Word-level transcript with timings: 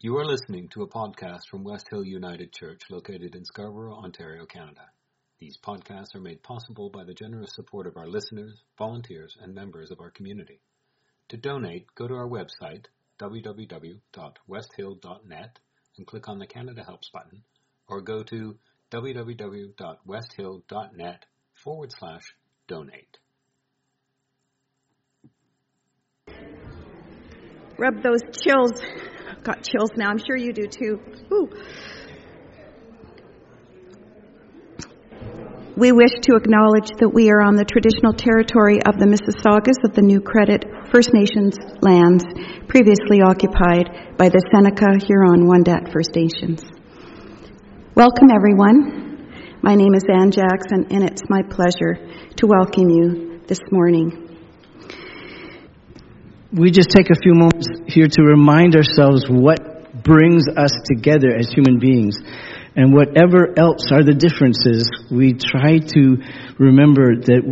You 0.00 0.16
are 0.18 0.24
listening 0.24 0.68
to 0.74 0.82
a 0.82 0.88
podcast 0.88 1.48
from 1.50 1.64
West 1.64 1.88
Hill 1.90 2.04
United 2.04 2.52
Church 2.52 2.82
located 2.88 3.34
in 3.34 3.44
Scarborough, 3.44 3.96
Ontario, 3.96 4.46
Canada. 4.46 4.82
These 5.40 5.58
podcasts 5.58 6.14
are 6.14 6.20
made 6.20 6.40
possible 6.40 6.88
by 6.88 7.02
the 7.02 7.14
generous 7.14 7.52
support 7.52 7.88
of 7.88 7.96
our 7.96 8.06
listeners, 8.06 8.62
volunteers, 8.78 9.36
and 9.42 9.52
members 9.52 9.90
of 9.90 9.98
our 9.98 10.12
community. 10.12 10.60
To 11.30 11.36
donate, 11.36 11.92
go 11.96 12.06
to 12.06 12.14
our 12.14 12.28
website, 12.28 12.84
www.westhill.net, 13.18 15.58
and 15.96 16.06
click 16.06 16.28
on 16.28 16.38
the 16.38 16.46
Canada 16.46 16.84
Helps 16.84 17.10
button, 17.10 17.42
or 17.88 18.00
go 18.00 18.22
to 18.22 18.56
www.westhill.net 18.92 21.26
forward 21.54 21.92
slash 21.98 22.22
donate. 22.68 23.18
Rub 27.76 28.00
those 28.04 28.22
chills 28.44 28.80
got 29.42 29.62
chills 29.62 29.90
now. 29.96 30.08
I'm 30.08 30.18
sure 30.18 30.36
you 30.36 30.52
do 30.52 30.66
too. 30.66 31.00
Ooh. 31.32 31.48
We 35.76 35.92
wish 35.92 36.10
to 36.22 36.34
acknowledge 36.34 36.90
that 36.98 37.10
we 37.14 37.30
are 37.30 37.40
on 37.40 37.54
the 37.54 37.64
traditional 37.64 38.12
territory 38.12 38.82
of 38.82 38.98
the 38.98 39.06
Mississaugas 39.06 39.78
of 39.88 39.94
the 39.94 40.02
New 40.02 40.20
Credit 40.20 40.64
First 40.90 41.14
Nations 41.14 41.54
lands 41.80 42.24
previously 42.66 43.22
occupied 43.22 44.18
by 44.18 44.28
the 44.28 44.42
Seneca 44.50 44.98
Huron 45.06 45.46
Wendat 45.46 45.92
First 45.92 46.16
Nations. 46.16 46.66
Welcome, 47.94 48.28
everyone. 48.34 49.30
My 49.62 49.76
name 49.76 49.94
is 49.94 50.02
Ann 50.10 50.32
Jackson, 50.32 50.86
and 50.90 51.04
it's 51.04 51.22
my 51.30 51.42
pleasure 51.42 51.94
to 52.36 52.46
welcome 52.46 52.90
you 52.90 53.40
this 53.46 53.60
morning 53.70 54.27
we 56.52 56.70
just 56.70 56.90
take 56.90 57.10
a 57.10 57.20
few 57.20 57.34
moments 57.34 57.68
here 57.86 58.08
to 58.08 58.22
remind 58.22 58.74
ourselves 58.74 59.26
what 59.28 60.02
brings 60.02 60.44
us 60.56 60.72
together 60.84 61.34
as 61.36 61.50
human 61.52 61.78
beings. 61.78 62.16
And 62.76 62.94
whatever 62.94 63.58
else 63.58 63.90
are 63.90 64.04
the 64.04 64.14
differences, 64.14 64.88
we 65.10 65.34
try 65.34 65.78
to 65.78 66.16
remember 66.62 67.16
that 67.16 67.42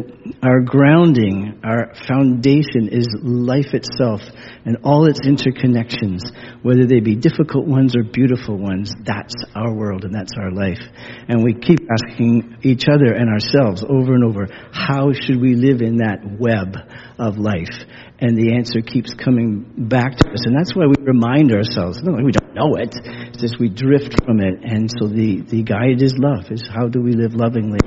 our 0.41 0.61
grounding, 0.61 1.59
our 1.65 1.95
foundation 2.06 2.95
is 2.95 3.09
life 3.23 3.75
itself 3.75 4.23
and 4.65 4.79
all 4.84 5.06
its 5.11 5.19
interconnections, 5.27 6.23
whether 6.62 6.87
they 6.87 7.01
be 7.01 7.17
difficult 7.17 7.67
ones 7.67 7.97
or 7.97 8.05
beautiful 8.05 8.56
ones. 8.56 8.93
That's 9.03 9.34
our 9.56 9.75
world 9.75 10.05
and 10.05 10.15
that's 10.15 10.34
our 10.39 10.53
life. 10.53 10.78
And 11.27 11.43
we 11.43 11.55
keep 11.55 11.81
asking 11.91 12.59
each 12.62 12.87
other 12.87 13.11
and 13.12 13.28
ourselves 13.28 13.83
over 13.83 14.15
and 14.15 14.23
over, 14.23 14.47
how 14.71 15.11
should 15.12 15.41
we 15.41 15.56
live 15.56 15.83
in 15.83 16.06
that 16.06 16.23
web 16.23 16.77
of 17.19 17.39
life? 17.39 17.86
and 18.19 18.36
the 18.36 18.55
answer 18.55 18.81
keeps 18.81 19.12
coming 19.12 19.89
back 19.89 20.17
to 20.17 20.31
us. 20.31 20.41
And 20.47 20.56
that's 20.56 20.75
why 20.75 20.86
we 20.86 20.95
remind 21.05 21.53
ourselves, 21.53 22.03
no, 22.03 22.12
we 22.12 22.33
don't 22.33 22.55
know 22.55 22.77
it, 22.77 22.95
it's 23.28 23.41
just 23.41 23.61
we 23.61 23.69
drift 23.69 24.25
from 24.25 24.41
it. 24.41 24.64
And 24.64 24.91
so 24.91 25.09
the, 25.09 25.42
the 25.42 25.62
guide 25.62 26.00
is 26.00 26.14
love, 26.17 26.50
is 26.50 26.67
how 26.67 26.89
do 26.89 27.03
we 27.03 27.12
live 27.12 27.34
lovingly 27.34 27.81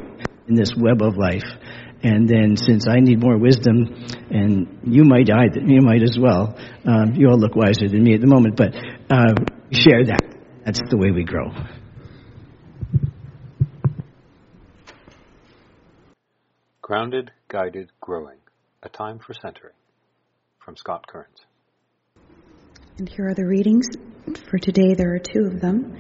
in 0.48 0.56
this 0.56 0.74
web 0.78 1.02
of 1.02 1.18
life. 1.18 1.46
And 2.02 2.30
then 2.30 2.56
since 2.56 2.88
I 2.88 3.00
need 3.00 3.22
more 3.22 3.38
wisdom, 3.38 4.06
and 4.30 4.80
you 4.84 5.04
might 5.04 5.30
either, 5.30 5.60
you 5.60 5.82
might 5.82 6.04
as 6.04 6.18
well, 6.20 6.58
um, 6.86 7.16
you 7.16 7.28
all 7.28 7.38
look 7.38 7.56
wiser 7.56 7.90
than 7.90 8.04
me 8.04 8.14
at 8.14 8.22
the 8.22 8.28
moment, 8.28 8.56
but 8.56 8.74
uh, 9.10 9.34
share 9.72 10.06
that. 10.06 10.22
That's 10.64 10.80
the 10.90 10.98
way 10.98 11.12
we 11.12 11.24
grow. 11.24 11.50
Grounded, 16.82 17.32
guided, 17.50 17.92
growing. 18.00 18.39
A 18.82 18.88
time 18.88 19.20
for 19.20 19.34
centering 19.34 19.74
from 20.58 20.78
Scott 20.78 21.06
Kearns. 21.06 21.46
And 22.98 23.10
here 23.10 23.28
are 23.28 23.34
the 23.34 23.46
readings. 23.46 23.88
For 24.50 24.58
today, 24.58 24.94
there 24.94 25.14
are 25.14 25.20
two 25.20 25.48
of 25.48 25.60
them, 25.60 25.98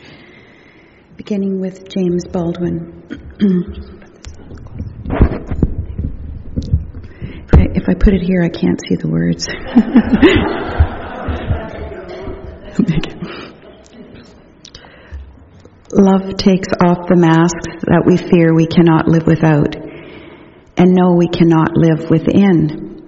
beginning 1.17 1.59
with 1.59 1.89
James 1.89 2.23
Baldwin. 2.31 3.03
if 7.75 7.89
I 7.89 7.95
put 7.95 8.13
it 8.13 8.21
here, 8.21 8.43
I 8.43 8.47
can't 8.47 8.79
see 8.87 8.95
the 8.95 9.09
words. 9.09 9.45
Love 15.91 16.37
takes 16.37 16.69
off 16.81 17.09
the 17.09 17.17
masks 17.17 17.83
that 17.87 18.03
we 18.05 18.15
fear 18.15 18.53
we 18.53 18.67
cannot 18.67 19.09
live 19.09 19.27
without 19.27 19.88
and 20.79 20.95
know 20.95 21.11
we 21.11 21.27
cannot 21.27 21.75
live 21.75 22.09
within. 22.09 23.05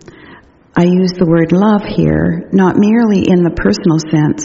I 0.75 0.83
use 0.83 1.13
the 1.13 1.25
word 1.25 1.53
love 1.53 1.83
here 1.87 2.49
not 2.51 2.75
merely 2.75 3.23
in 3.27 3.43
the 3.43 3.55
personal 3.55 3.97
sense, 4.11 4.43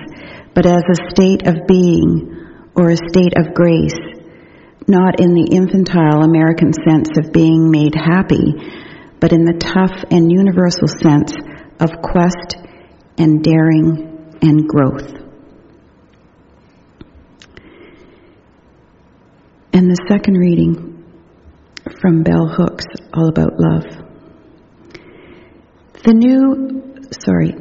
but 0.54 0.64
as 0.64 0.82
a 0.86 1.10
state 1.10 1.46
of 1.46 1.66
being 1.66 2.70
or 2.76 2.90
a 2.90 2.96
state 2.96 3.34
of 3.36 3.52
grace, 3.52 3.98
not 4.86 5.18
in 5.18 5.34
the 5.34 5.48
infantile 5.50 6.22
American 6.22 6.72
sense 6.72 7.18
of 7.18 7.32
being 7.32 7.68
made 7.68 7.94
happy, 7.94 8.54
but 9.18 9.32
in 9.32 9.44
the 9.44 9.58
tough 9.58 10.06
and 10.10 10.30
universal 10.30 10.86
sense 10.86 11.34
of 11.80 11.90
quest 12.02 12.56
and 13.18 13.42
daring 13.42 14.38
and 14.40 14.68
growth. 14.68 15.14
And 19.72 19.90
the 19.90 19.98
second 20.08 20.38
reading 20.38 20.95
from 22.00 22.22
Bell 22.22 22.46
Hooks, 22.48 22.84
All 23.14 23.28
About 23.28 23.52
Love. 23.58 23.84
The 26.04 26.14
new, 26.14 27.06
sorry, 27.24 27.54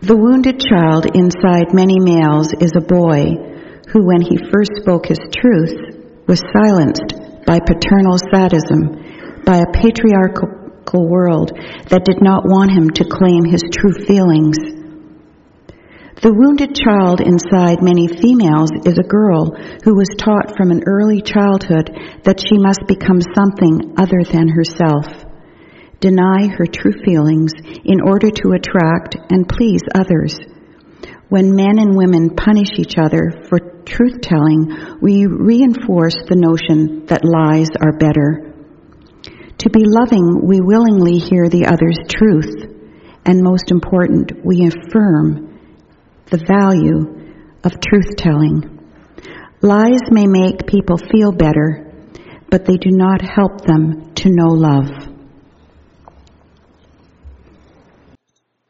the 0.00 0.16
wounded 0.16 0.60
child 0.60 1.06
inside 1.14 1.74
many 1.74 2.00
males 2.00 2.52
is 2.60 2.72
a 2.76 2.80
boy 2.80 3.34
who, 3.92 4.06
when 4.06 4.20
he 4.20 4.38
first 4.52 4.72
spoke 4.80 5.06
his 5.06 5.20
truth, 5.36 6.24
was 6.26 6.40
silenced 6.52 7.12
by 7.46 7.60
paternal 7.60 8.16
sadism, 8.32 9.42
by 9.44 9.58
a 9.58 9.72
patriarchal 9.72 11.08
world 11.08 11.52
that 11.88 12.04
did 12.04 12.20
not 12.22 12.44
want 12.44 12.72
him 12.72 12.88
to 12.90 13.04
claim 13.04 13.44
his 13.44 13.64
true 13.72 13.92
feelings. 14.06 14.77
The 16.20 16.34
wounded 16.34 16.74
child 16.74 17.20
inside 17.20 17.78
many 17.80 18.08
females 18.08 18.70
is 18.84 18.98
a 18.98 19.06
girl 19.06 19.54
who 19.84 19.94
was 19.94 20.08
taught 20.18 20.56
from 20.56 20.70
an 20.70 20.82
early 20.86 21.22
childhood 21.22 21.94
that 22.24 22.42
she 22.42 22.58
must 22.58 22.86
become 22.88 23.22
something 23.22 23.94
other 23.96 24.24
than 24.26 24.48
herself 24.48 25.06
deny 26.00 26.46
her 26.46 26.66
true 26.66 26.94
feelings 27.04 27.52
in 27.84 28.00
order 28.00 28.30
to 28.30 28.52
attract 28.52 29.16
and 29.30 29.48
please 29.48 29.82
others. 29.94 30.38
When 31.28 31.54
men 31.54 31.78
and 31.78 31.96
women 31.96 32.34
punish 32.36 32.78
each 32.78 32.96
other 32.96 33.32
for 33.48 33.58
truth 33.84 34.20
telling, 34.22 34.98
we 35.00 35.26
reinforce 35.26 36.16
the 36.28 36.38
notion 36.38 37.06
that 37.06 37.24
lies 37.24 37.68
are 37.80 37.98
better. 37.98 38.54
To 39.58 39.70
be 39.70 39.82
loving, 39.84 40.46
we 40.46 40.60
willingly 40.60 41.18
hear 41.18 41.48
the 41.48 41.66
other's 41.66 41.98
truth, 42.08 42.54
and 43.26 43.42
most 43.42 43.70
important, 43.70 44.32
we 44.44 44.66
affirm 44.66 45.47
the 46.30 46.38
value 46.38 47.32
of 47.64 47.80
truth 47.80 48.16
telling. 48.16 48.78
Lies 49.62 50.02
may 50.10 50.26
make 50.26 50.66
people 50.66 50.98
feel 50.98 51.32
better, 51.32 51.90
but 52.50 52.64
they 52.64 52.76
do 52.76 52.90
not 52.90 53.22
help 53.22 53.62
them 53.62 54.14
to 54.14 54.28
know 54.30 54.48
love. 54.48 54.88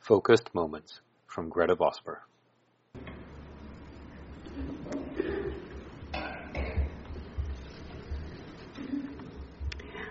Focused 0.00 0.54
Moments 0.54 1.00
from 1.26 1.48
Gretta 1.48 1.76
Vosper. 1.76 2.18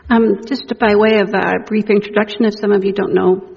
Um, 0.09 0.45
just 0.45 0.71
by 0.79 0.95
way 0.95 1.19
of 1.19 1.33
a 1.33 1.65
brief 1.65 1.89
introduction, 1.89 2.45
if 2.45 2.53
some 2.53 2.71
of 2.71 2.85
you 2.85 2.93
don't 2.93 3.13
know 3.13 3.56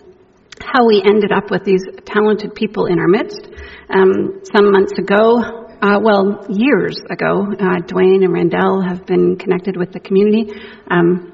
how 0.61 0.87
we 0.87 1.03
ended 1.05 1.33
up 1.33 1.51
with 1.51 1.65
these 1.65 1.83
talented 2.05 2.55
people 2.55 2.87
in 2.87 2.99
our 2.99 3.09
midst, 3.09 3.49
um, 3.89 4.41
some 4.53 4.71
months 4.71 4.93
ago, 4.99 5.67
uh, 5.83 5.99
well, 6.03 6.47
years 6.51 7.01
ago, 7.11 7.47
uh, 7.59 7.81
Dwayne 7.89 8.23
and 8.23 8.33
Randell 8.33 8.83
have 8.83 9.07
been 9.07 9.37
connected 9.37 9.77
with 9.77 9.93
the 9.93 10.01
community. 10.01 10.53
Um, 10.91 11.33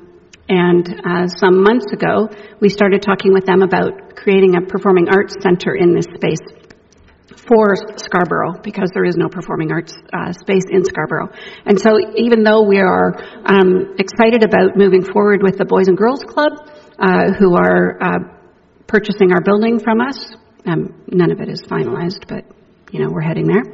and 0.49 0.87
uh, 1.05 1.26
some 1.26 1.62
months 1.64 1.87
ago, 1.93 2.28
we 2.61 2.69
started 2.69 3.02
talking 3.02 3.32
with 3.32 3.44
them 3.44 3.62
about 3.62 4.14
creating 4.14 4.55
a 4.55 4.61
performing 4.61 5.08
arts 5.08 5.34
center 5.43 5.75
in 5.75 5.94
this 5.94 6.06
space 6.14 6.38
for 7.49 7.75
Scarborough 7.96 8.55
because 8.62 8.90
there 8.94 9.05
is 9.05 9.17
no 9.17 9.28
performing 9.28 9.73
arts 9.73 9.94
uh, 10.12 10.32
space 10.32 10.64
in 10.70 10.84
Scarborough. 10.84 11.31
And 11.64 11.78
so 11.78 11.99
even 12.17 12.44
though 12.44 12.62
we 12.62 12.78
are 12.78 13.14
um, 13.46 13.96
excited 13.99 14.44
about 14.44 14.76
moving 14.76 15.02
forward 15.02 15.43
with 15.43 15.58
the 15.58 15.64
Boys 15.64 15.88
and 15.88 15.96
Girls 15.96 16.23
Club, 16.23 16.52
uh, 16.99 17.32
who 17.38 17.56
are 17.56 17.99
uh, 18.00 18.36
purchasing 18.87 19.33
our 19.33 19.41
building 19.41 19.79
from 19.79 20.00
us, 20.00 20.35
um, 20.67 21.03
none 21.09 21.31
of 21.31 21.41
it 21.41 21.49
is 21.49 21.62
finalized, 21.62 22.27
but 22.29 22.44
you 22.93 23.00
know 23.00 23.11
we're 23.11 23.21
heading 23.21 23.47
there. 23.47 23.65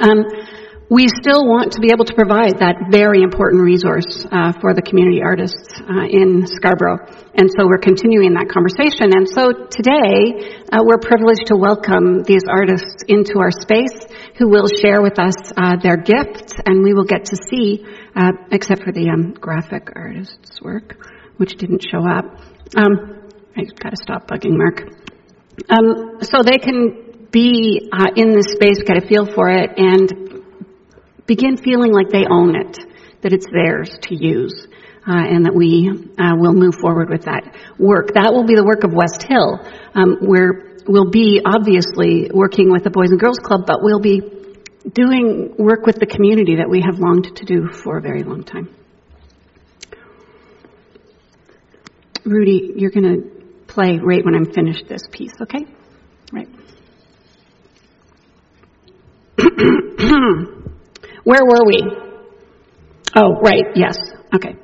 Um, 0.00 0.24
we 0.90 1.08
still 1.08 1.48
want 1.48 1.72
to 1.72 1.80
be 1.80 1.88
able 1.92 2.04
to 2.04 2.14
provide 2.14 2.60
that 2.60 2.92
very 2.92 3.22
important 3.22 3.64
resource 3.64 4.26
uh, 4.28 4.52
for 4.60 4.74
the 4.74 4.82
community 4.82 5.22
artists 5.24 5.80
uh, 5.80 6.04
in 6.04 6.44
Scarborough. 6.46 7.00
And 7.32 7.48
so 7.48 7.64
we're 7.64 7.80
continuing 7.80 8.36
that 8.36 8.52
conversation. 8.52 9.08
And 9.16 9.24
so 9.24 9.64
today, 9.72 10.60
uh, 10.68 10.84
we're 10.84 11.00
privileged 11.00 11.48
to 11.48 11.56
welcome 11.56 12.22
these 12.22 12.44
artists 12.44 13.00
into 13.08 13.40
our 13.40 13.50
space 13.50 13.96
who 14.36 14.52
will 14.52 14.68
share 14.68 15.00
with 15.00 15.18
us 15.18 15.34
uh, 15.56 15.80
their 15.80 15.96
gifts, 15.96 16.52
and 16.66 16.84
we 16.84 16.92
will 16.92 17.08
get 17.08 17.32
to 17.32 17.36
see, 17.48 17.80
uh, 18.14 18.32
except 18.52 18.84
for 18.84 18.92
the 18.92 19.08
um, 19.08 19.32
graphic 19.32 19.88
artist's 19.96 20.60
work, 20.60 21.00
which 21.38 21.56
didn't 21.56 21.80
show 21.80 22.04
up. 22.04 22.44
Um, 22.76 23.23
I 23.56 23.64
gotta 23.78 23.96
stop 23.96 24.26
bugging 24.26 24.56
Mark. 24.56 24.82
Um, 25.68 26.18
so 26.22 26.42
they 26.42 26.58
can 26.58 27.28
be 27.30 27.88
uh, 27.92 28.10
in 28.16 28.32
this 28.32 28.46
space, 28.52 28.82
get 28.84 29.02
a 29.02 29.06
feel 29.06 29.26
for 29.26 29.48
it, 29.48 29.70
and 29.76 30.42
begin 31.26 31.56
feeling 31.56 31.92
like 31.92 32.08
they 32.10 32.26
own 32.28 32.56
it, 32.56 32.78
that 33.22 33.32
it's 33.32 33.46
theirs 33.46 33.96
to 34.02 34.14
use. 34.14 34.66
Uh, 35.06 35.20
and 35.20 35.44
that 35.44 35.54
we 35.54 35.90
uh, 36.18 36.32
will 36.34 36.54
move 36.54 36.76
forward 36.76 37.10
with 37.10 37.26
that 37.26 37.54
work. 37.78 38.14
That 38.14 38.32
will 38.32 38.46
be 38.46 38.54
the 38.54 38.64
work 38.64 38.84
of 38.84 38.94
West 38.94 39.22
Hill, 39.22 39.60
um, 39.94 40.16
where 40.22 40.78
we'll 40.88 41.10
be 41.10 41.42
obviously 41.44 42.30
working 42.32 42.72
with 42.72 42.84
the 42.84 42.90
Boys 42.90 43.10
and 43.10 43.20
Girls 43.20 43.38
Club, 43.38 43.66
but 43.66 43.82
we'll 43.82 44.00
be 44.00 44.22
doing 44.90 45.56
work 45.58 45.84
with 45.84 45.96
the 45.96 46.06
community 46.06 46.56
that 46.56 46.70
we 46.70 46.80
have 46.80 46.98
longed 46.98 47.36
to 47.36 47.44
do 47.44 47.68
for 47.68 47.98
a 47.98 48.00
very 48.00 48.22
long 48.22 48.44
time. 48.44 48.74
Rudy, 52.24 52.72
you're 52.76 52.90
going 52.90 53.04
to 53.04 53.33
play 53.74 53.98
right 54.02 54.24
when 54.24 54.34
I'm 54.34 54.52
finished 54.52 54.88
this 54.88 55.02
piece, 55.10 55.32
okay? 55.42 55.66
Right. 56.32 56.48
Where 61.24 61.44
were 61.44 61.66
we? 61.66 61.82
Oh, 63.16 63.40
right, 63.42 63.64
yes. 63.74 63.96
Okay. 64.34 64.56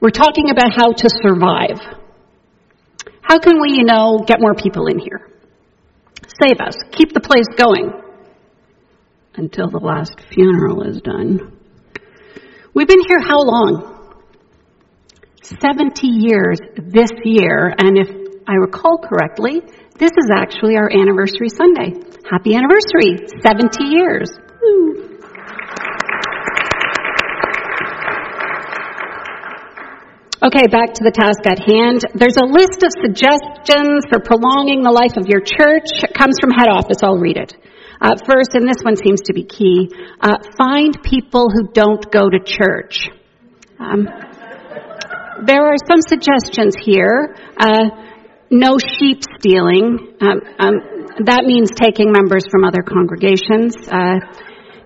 We're 0.00 0.10
talking 0.10 0.50
about 0.50 0.72
how 0.72 0.92
to 0.92 1.08
survive. 1.22 1.80
How 3.22 3.38
can 3.38 3.60
we, 3.60 3.72
you 3.72 3.84
know, 3.84 4.24
get 4.26 4.40
more 4.40 4.54
people 4.54 4.86
in 4.86 4.98
here? 4.98 5.28
Save 6.40 6.60
us. 6.60 6.74
Keep 6.92 7.12
the 7.12 7.20
place 7.20 7.48
going. 7.56 7.90
Until 9.34 9.68
the 9.68 9.78
last 9.78 10.20
funeral 10.32 10.82
is 10.82 11.00
done. 11.00 11.56
We've 12.74 12.88
been 12.88 13.02
here 13.06 13.20
how 13.20 13.40
long? 13.40 13.94
70 15.42 16.06
years 16.06 16.58
this 16.76 17.10
year, 17.24 17.74
and 17.78 17.98
if 17.98 18.27
I 18.48 18.54
recall 18.54 18.96
correctly, 18.96 19.60
this 19.98 20.10
is 20.16 20.30
actually 20.34 20.76
our 20.76 20.88
anniversary 20.88 21.52
Sunday. 21.52 21.92
Happy 22.24 22.56
anniversary! 22.56 23.28
70 23.44 23.84
years. 23.84 24.30
Woo. 24.62 25.04
Okay, 30.40 30.64
back 30.72 30.96
to 30.96 31.04
the 31.04 31.12
task 31.12 31.44
at 31.44 31.60
hand. 31.60 32.00
There's 32.14 32.40
a 32.40 32.48
list 32.48 32.80
of 32.80 32.94
suggestions 32.96 34.08
for 34.08 34.24
prolonging 34.24 34.80
the 34.80 34.96
life 34.96 35.20
of 35.20 35.28
your 35.28 35.44
church. 35.44 36.00
It 36.00 36.16
comes 36.16 36.40
from 36.40 36.48
head 36.48 36.72
office. 36.72 37.02
I'll 37.02 37.20
read 37.20 37.36
it. 37.36 37.52
Uh, 38.00 38.16
first, 38.24 38.54
and 38.54 38.64
this 38.64 38.80
one 38.80 38.96
seems 38.96 39.20
to 39.28 39.34
be 39.34 39.44
key, 39.44 39.92
uh, 40.22 40.40
find 40.56 40.96
people 41.02 41.50
who 41.52 41.68
don't 41.68 42.10
go 42.10 42.30
to 42.30 42.38
church. 42.40 43.10
Um, 43.78 44.08
there 45.44 45.66
are 45.68 45.76
some 45.84 46.00
suggestions 46.00 46.76
here. 46.80 47.36
Uh, 47.58 48.07
no 48.50 48.78
sheep 48.78 49.22
stealing. 49.38 50.16
Um, 50.20 50.40
um, 50.58 50.74
that 51.24 51.44
means 51.44 51.70
taking 51.74 52.12
members 52.12 52.44
from 52.50 52.64
other 52.64 52.82
congregations. 52.82 53.76
Uh, 53.88 54.20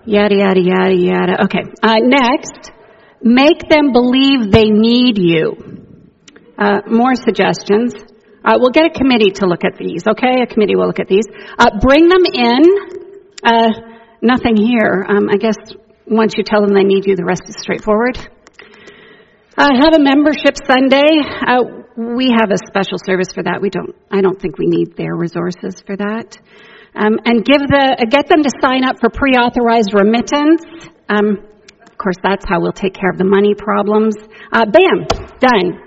yada 0.05 0.35
yada 0.35 0.61
yada 0.61 0.95
yada. 0.95 1.43
Okay. 1.45 1.63
Uh, 1.81 1.99
next, 2.01 2.71
Make 3.23 3.69
them 3.69 3.93
believe 3.93 4.51
they 4.51 4.69
need 4.69 5.17
you. 5.17 5.55
Uh, 6.57 6.81
more 6.87 7.15
suggestions. 7.15 7.95
Uh, 8.43 8.57
we'll 8.59 8.71
get 8.71 8.85
a 8.85 8.89
committee 8.89 9.31
to 9.31 9.45
look 9.45 9.63
at 9.63 9.77
these, 9.77 10.03
okay? 10.05 10.43
A 10.43 10.45
committee 10.45 10.75
will 10.75 10.87
look 10.87 10.99
at 10.99 11.07
these. 11.07 11.23
Uh, 11.57 11.79
bring 11.79 12.09
them 12.09 12.25
in. 12.33 12.63
Uh, 13.41 13.69
nothing 14.21 14.57
here. 14.57 15.05
Um, 15.07 15.29
I 15.31 15.37
guess 15.37 15.55
once 16.05 16.33
you 16.37 16.43
tell 16.43 16.59
them 16.59 16.75
they 16.75 16.83
need 16.83 17.07
you, 17.07 17.15
the 17.15 17.23
rest 17.23 17.43
is 17.47 17.55
straightforward. 17.57 18.17
Have 19.57 19.95
a 19.95 19.99
membership 19.99 20.57
Sunday. 20.67 21.23
Uh, 21.97 22.15
we 22.15 22.29
have 22.37 22.51
a 22.51 22.57
special 22.67 22.97
service 23.05 23.29
for 23.33 23.43
that. 23.43 23.61
We 23.61 23.69
don't. 23.69 23.95
I 24.11 24.21
don't 24.21 24.39
think 24.39 24.57
we 24.57 24.67
need 24.67 24.95
their 24.95 25.15
resources 25.15 25.81
for 25.85 25.95
that. 25.97 26.37
Um, 26.95 27.19
and 27.25 27.43
give 27.43 27.61
the 27.61 28.05
get 28.09 28.27
them 28.29 28.43
to 28.43 28.51
sign 28.61 28.83
up 28.83 28.99
for 28.99 29.09
pre-authorized 29.09 29.93
remittance. 29.93 30.63
Um, 31.09 31.45
of 31.81 31.97
course, 31.97 32.17
that's 32.21 32.45
how 32.47 32.61
we'll 32.61 32.71
take 32.71 32.93
care 32.93 33.09
of 33.09 33.17
the 33.17 33.25
money 33.25 33.55
problems. 33.55 34.15
Uh, 34.51 34.65
bam, 34.65 35.07
done. 35.39 35.81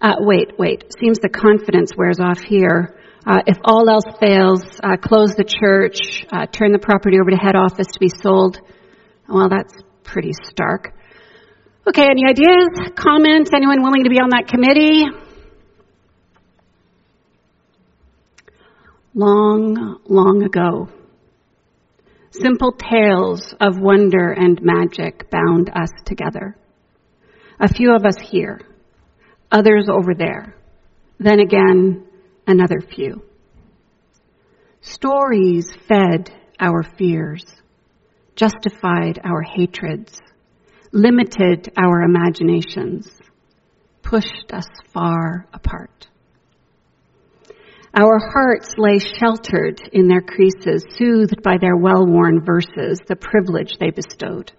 Uh, 0.00 0.16
wait, 0.20 0.58
wait. 0.58 0.92
Seems 0.98 1.18
the 1.20 1.28
confidence 1.28 1.92
wears 1.96 2.20
off 2.20 2.40
here. 2.40 2.98
Uh, 3.26 3.40
if 3.46 3.56
all 3.64 3.88
else 3.88 4.04
fails, 4.20 4.62
uh, 4.82 4.96
close 4.96 5.34
the 5.34 5.44
church, 5.44 6.26
uh, 6.30 6.46
turn 6.46 6.72
the 6.72 6.78
property 6.78 7.18
over 7.18 7.30
to 7.30 7.36
head 7.36 7.56
office 7.56 7.86
to 7.92 7.98
be 7.98 8.10
sold. 8.10 8.60
Well, 9.28 9.48
that's 9.48 9.72
pretty 10.02 10.32
stark. 10.44 10.92
Okay, 11.86 12.06
any 12.08 12.24
ideas, 12.26 12.92
comments? 12.96 13.50
Anyone 13.54 13.82
willing 13.82 14.04
to 14.04 14.10
be 14.10 14.18
on 14.18 14.30
that 14.30 14.48
committee? 14.48 15.04
Long, 19.14 20.00
long 20.08 20.42
ago, 20.42 20.88
Simple 22.40 22.72
tales 22.72 23.54
of 23.60 23.78
wonder 23.78 24.32
and 24.32 24.60
magic 24.60 25.30
bound 25.30 25.70
us 25.70 25.90
together. 26.04 26.56
A 27.60 27.72
few 27.72 27.94
of 27.94 28.04
us 28.04 28.18
here, 28.18 28.60
others 29.52 29.88
over 29.88 30.14
there, 30.18 30.56
then 31.20 31.38
again, 31.38 32.04
another 32.44 32.80
few. 32.80 33.22
Stories 34.80 35.72
fed 35.86 36.32
our 36.58 36.82
fears, 36.82 37.46
justified 38.34 39.20
our 39.22 39.42
hatreds, 39.42 40.20
limited 40.94 41.72
our 41.76 42.02
imaginations, 42.02 43.10
pushed 44.02 44.52
us 44.52 44.68
far 44.92 45.46
apart. 45.52 46.06
Our 47.96 48.18
hearts 48.18 48.74
lay 48.78 48.98
sheltered 48.98 49.80
in 49.92 50.08
their 50.08 50.20
creases, 50.20 50.84
soothed 50.96 51.42
by 51.42 51.58
their 51.60 51.76
well 51.76 52.06
worn 52.06 52.44
verses, 52.44 53.00
the 53.06 53.16
privilege 53.16 53.76
they 53.78 53.90
bestowed. 53.90 54.52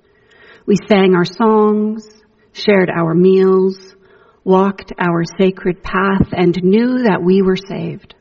We 0.66 0.76
sang 0.90 1.16
our 1.16 1.26
songs, 1.26 2.08
shared 2.54 2.90
our 2.90 3.14
meals, 3.14 3.96
walked 4.44 4.92
our 5.00 5.24
sacred 5.40 5.84
path, 5.84 6.30
and 6.32 6.56
knew 6.62 7.04
that 7.04 7.22
we 7.24 7.42
were 7.42 7.58
saved. 7.58 8.16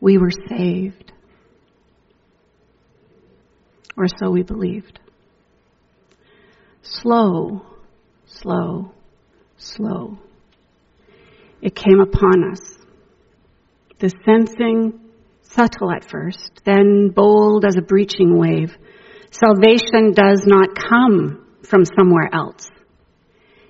We 0.00 0.18
were 0.18 0.32
saved. 0.48 1.12
Or 3.96 4.06
so 4.08 4.30
we 4.30 4.42
believed. 4.42 5.00
Slow, 7.04 7.60
slow, 8.24 8.90
slow. 9.58 10.18
It 11.60 11.74
came 11.74 12.00
upon 12.00 12.50
us 12.50 12.78
the 13.98 14.10
sensing 14.24 15.00
subtle 15.42 15.92
at 15.92 16.10
first, 16.10 16.62
then 16.64 17.10
bold 17.14 17.66
as 17.66 17.76
a 17.76 17.82
breaching 17.82 18.38
wave. 18.38 18.74
Salvation 19.30 20.12
does 20.14 20.44
not 20.46 20.70
come 20.74 21.46
from 21.68 21.84
somewhere 21.84 22.30
else. 22.32 22.70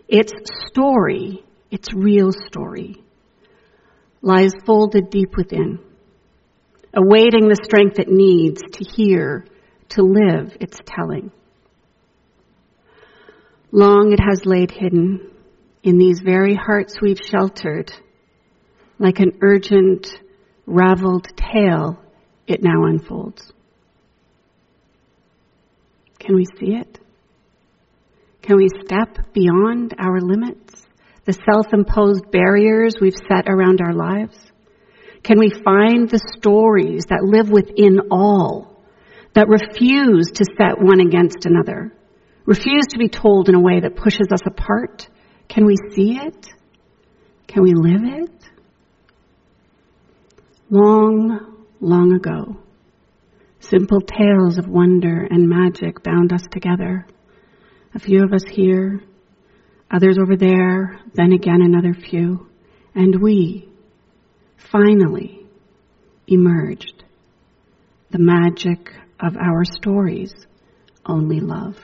Its 0.07 0.33
story, 0.69 1.45
its 1.73 1.93
real 1.93 2.31
story, 2.31 3.03
lies 4.23 4.53
folded 4.65 5.11
deep 5.11 5.37
within, 5.37 5.81
awaiting 6.95 7.49
the 7.49 7.61
strength 7.65 7.99
it 7.99 8.09
needs 8.09 8.61
to 8.75 8.85
hear, 8.85 9.45
to 9.89 10.03
live 10.03 10.57
its 10.61 10.79
telling. 10.87 11.33
Long 13.77 14.13
it 14.13 14.21
has 14.21 14.47
laid 14.47 14.71
hidden 14.71 15.33
in 15.83 15.99
these 15.99 16.21
very 16.21 16.55
hearts 16.55 17.01
we've 17.03 17.19
sheltered 17.19 17.93
like 19.01 19.19
an 19.19 19.37
urgent, 19.43 20.07
raveled 20.65 21.27
tale, 21.37 21.99
it 22.47 22.63
now 22.63 22.85
unfolds. 22.85 23.53
Can 26.21 26.37
we 26.37 26.45
see 26.45 26.77
it? 26.77 27.01
Can 28.43 28.59
we 28.59 28.69
step 28.85 29.33
beyond 29.33 29.93
our 29.99 30.21
limits, 30.21 30.87
the 31.25 31.33
self 31.33 31.73
imposed 31.73 32.31
barriers 32.31 32.95
we've 33.01 33.19
set 33.29 33.49
around 33.49 33.81
our 33.81 33.93
lives? 33.93 34.39
Can 35.25 35.41
we 35.41 35.51
find 35.51 36.09
the 36.09 36.21
stories 36.39 37.07
that 37.07 37.25
live 37.25 37.51
within 37.51 38.03
all, 38.13 38.85
that 39.33 39.49
refuse 39.49 40.31
to 40.31 40.45
set 40.57 40.81
one 40.81 41.01
against 41.01 41.45
another, 41.45 41.93
refuse 42.47 42.87
to 42.91 42.99
be 42.99 43.09
told 43.09 43.49
in 43.49 43.55
a 43.55 43.61
way 43.61 43.81
that 43.81 43.97
pushes 43.97 44.29
us 44.33 44.43
apart? 44.47 45.09
Can 45.49 45.65
we 45.67 45.77
see 45.95 46.17
it? 46.17 46.47
Can 47.47 47.63
we 47.63 47.75
live 47.75 48.03
it? 48.03 48.31
long, 50.71 51.67
long 51.81 52.13
ago, 52.13 52.57
Simple 53.71 54.03
tales 54.03 54.59
of 54.59 54.69
wonder 54.69 55.27
and 55.31 55.49
magic 55.49 56.03
bound 56.03 56.35
us 56.35 56.43
together. 56.51 57.07
A 57.95 57.99
few 57.99 58.23
of 58.23 58.35
us 58.35 58.45
here, 58.45 59.01
others 59.91 60.19
over 60.21 60.37
there, 60.37 61.01
then 61.15 61.33
again 61.33 61.63
another 61.63 61.95
few, 61.95 62.47
and 62.95 63.23
we 63.23 63.67
finally 64.71 65.47
emerged. 66.27 67.05
The 68.11 68.19
magic 68.19 68.91
of 69.19 69.35
our 69.39 69.65
stories, 69.65 70.35
only 71.07 71.41
love. 71.41 71.79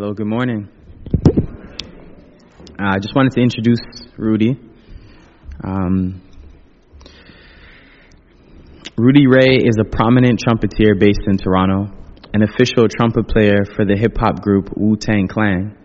Hello, 0.00 0.14
good 0.14 0.28
morning. 0.28 0.68
Uh, 1.26 1.32
I 2.78 2.98
just 3.00 3.16
wanted 3.16 3.32
to 3.32 3.40
introduce 3.40 3.80
Rudy. 4.16 4.56
Um, 5.64 6.22
Rudy 8.96 9.26
Ray 9.26 9.56
is 9.56 9.74
a 9.80 9.84
prominent 9.84 10.38
trumpeter 10.38 10.94
based 10.94 11.22
in 11.26 11.36
Toronto, 11.36 11.92
an 12.32 12.44
official 12.44 12.86
trumpet 12.88 13.26
player 13.26 13.64
for 13.74 13.84
the 13.84 13.96
hip 13.98 14.16
hop 14.16 14.40
group 14.40 14.70
Wu 14.76 14.96
Tang 14.96 15.26
Clan. 15.26 15.76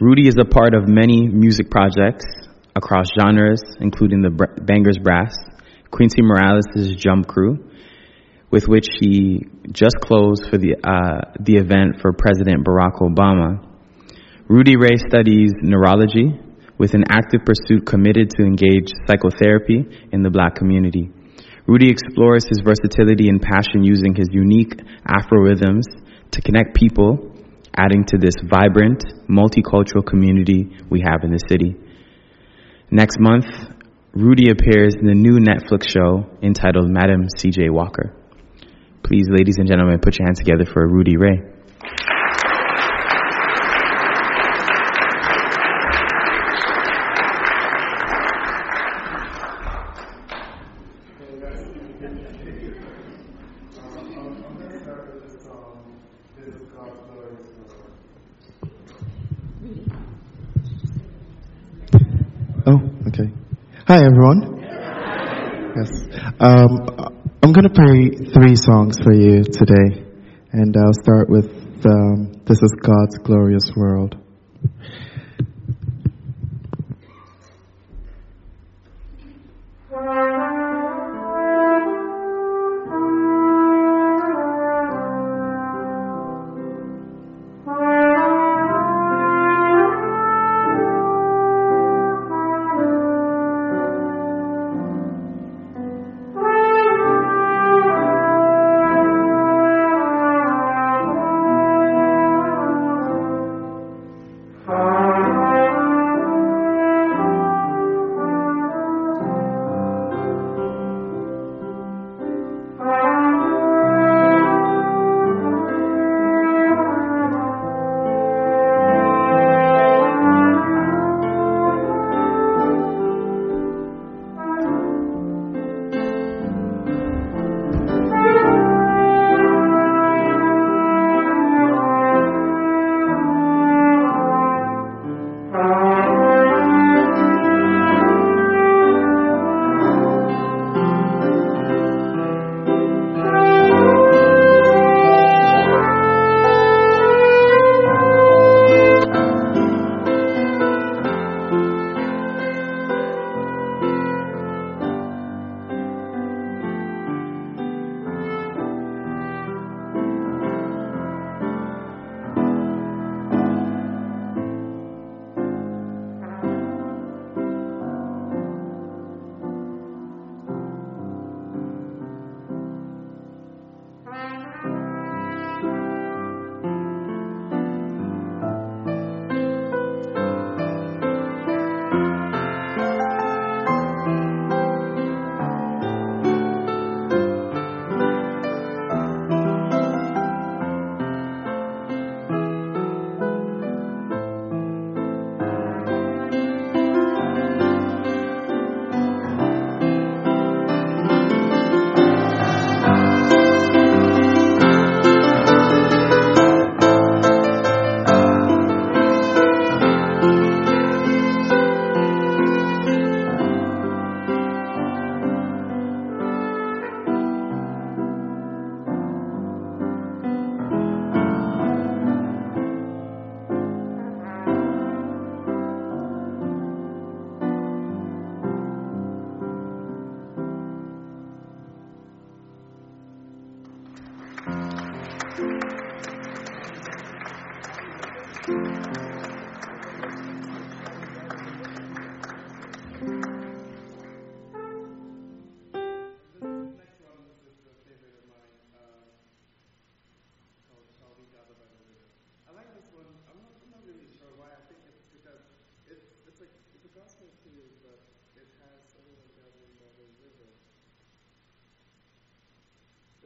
Rudy 0.00 0.26
is 0.26 0.36
a 0.40 0.46
part 0.46 0.72
of 0.74 0.88
many 0.88 1.28
music 1.28 1.70
projects 1.70 2.24
across 2.74 3.08
genres, 3.20 3.60
including 3.80 4.22
the 4.22 4.30
Bangers 4.62 4.96
Brass, 4.96 5.36
Quincy 5.90 6.22
Morales' 6.22 6.96
Jump 6.96 7.26
Crew, 7.26 7.68
with 8.50 8.68
which 8.68 8.86
he 9.00 9.46
just 9.72 9.96
closed 10.00 10.48
for 10.50 10.58
the, 10.58 10.76
uh, 10.84 11.32
the 11.40 11.56
event 11.56 12.00
for 12.00 12.12
President 12.12 12.64
Barack 12.64 13.00
Obama. 13.00 13.66
Rudy 14.48 14.76
Ray 14.76 14.96
studies 14.96 15.52
neurology 15.62 16.38
with 16.78 16.94
an 16.94 17.04
active 17.08 17.40
pursuit 17.44 17.86
committed 17.86 18.30
to 18.30 18.42
engage 18.44 18.90
psychotherapy 19.06 19.84
in 20.12 20.22
the 20.22 20.30
black 20.30 20.54
community. 20.54 21.10
Rudy 21.66 21.88
explores 21.88 22.44
his 22.44 22.60
versatility 22.62 23.28
and 23.28 23.40
passion 23.40 23.84
using 23.84 24.14
his 24.14 24.28
unique 24.30 24.74
Afro 25.06 25.40
rhythms 25.40 25.86
to 26.32 26.42
connect 26.42 26.74
people, 26.74 27.32
adding 27.76 28.04
to 28.08 28.18
this 28.18 28.34
vibrant, 28.44 29.02
multicultural 29.28 30.04
community 30.04 30.76
we 30.90 31.00
have 31.00 31.24
in 31.24 31.30
the 31.30 31.40
city. 31.48 31.74
Next 32.90 33.18
month, 33.18 33.46
Rudy 34.12 34.50
appears 34.50 34.94
in 34.94 35.06
the 35.06 35.14
new 35.14 35.38
Netflix 35.40 35.88
show 35.88 36.26
entitled 36.42 36.90
Madam 36.90 37.28
C.J. 37.38 37.70
Walker. 37.70 38.14
Please, 39.04 39.26
ladies 39.28 39.58
and 39.58 39.68
gentlemen, 39.68 40.00
put 40.00 40.18
your 40.18 40.26
hands 40.26 40.38
together 40.38 40.64
for 40.64 40.88
Rudy 40.88 41.18
Ray. 41.18 41.42
Oh, 62.66 62.80
okay. 63.08 63.30
Hi, 63.86 64.02
everyone. 64.06 64.62
Yes. 65.76 65.90
Um, 66.40 67.14
I'm 67.44 67.52
going 67.52 67.68
to 67.68 67.74
play 67.74 68.08
three 68.32 68.56
songs 68.56 68.96
for 69.04 69.12
you 69.12 69.44
today, 69.44 70.02
and 70.52 70.74
I'll 70.78 70.94
start 70.94 71.28
with 71.28 71.44
um, 71.84 72.32
This 72.46 72.56
is 72.62 72.74
God's 72.80 73.18
Glorious 73.18 73.70
World. 73.76 74.16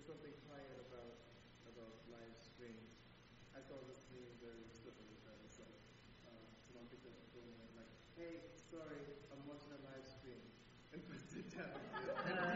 Something 0.08 0.32
quiet 0.48 0.72
about 0.88 1.20
about 1.68 2.00
live 2.08 2.32
stream. 2.40 2.80
I 3.52 3.60
thought 3.68 3.84
this 3.92 4.08
meme 4.08 4.40
very. 4.40 4.64
That 4.88 5.36
it's 5.44 5.60
like 5.60 5.76
uh, 6.24 6.48
some 6.72 6.88
people 6.88 7.12
going 7.36 7.52
like, 7.76 7.92
"Hey, 8.16 8.48
sorry, 8.72 9.04
I'm 9.28 9.44
watching 9.44 9.76
a 9.76 9.80
live 9.84 10.08
stream," 10.08 10.40
and 10.96 11.04
puts 11.04 11.36
it 11.36 11.52
down. 11.52 11.76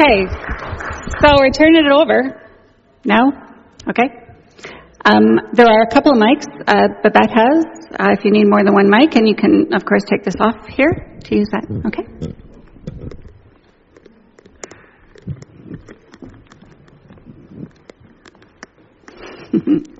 Okay, 0.00 0.24
so 1.20 1.28
we're 1.36 1.50
turning 1.50 1.84
it 1.84 1.92
over. 1.92 2.40
now. 3.04 3.32
Okay. 3.86 4.08
Um, 5.04 5.38
there 5.52 5.66
are 5.66 5.82
a 5.82 5.90
couple 5.92 6.12
of 6.12 6.18
mics 6.18 6.46
uh, 6.66 6.88
Babette 7.02 7.28
has, 7.28 7.66
uh, 7.98 8.14
if 8.16 8.24
you 8.24 8.30
need 8.30 8.48
more 8.48 8.64
than 8.64 8.72
one 8.72 8.88
mic, 8.88 9.14
and 9.16 9.28
you 9.28 9.34
can, 9.34 9.74
of 9.74 9.84
course, 9.84 10.02
take 10.08 10.24
this 10.24 10.36
off 10.40 10.66
here 10.68 11.18
to 11.24 11.36
use 11.36 11.48
that. 11.52 11.66
Okay? 11.84 12.06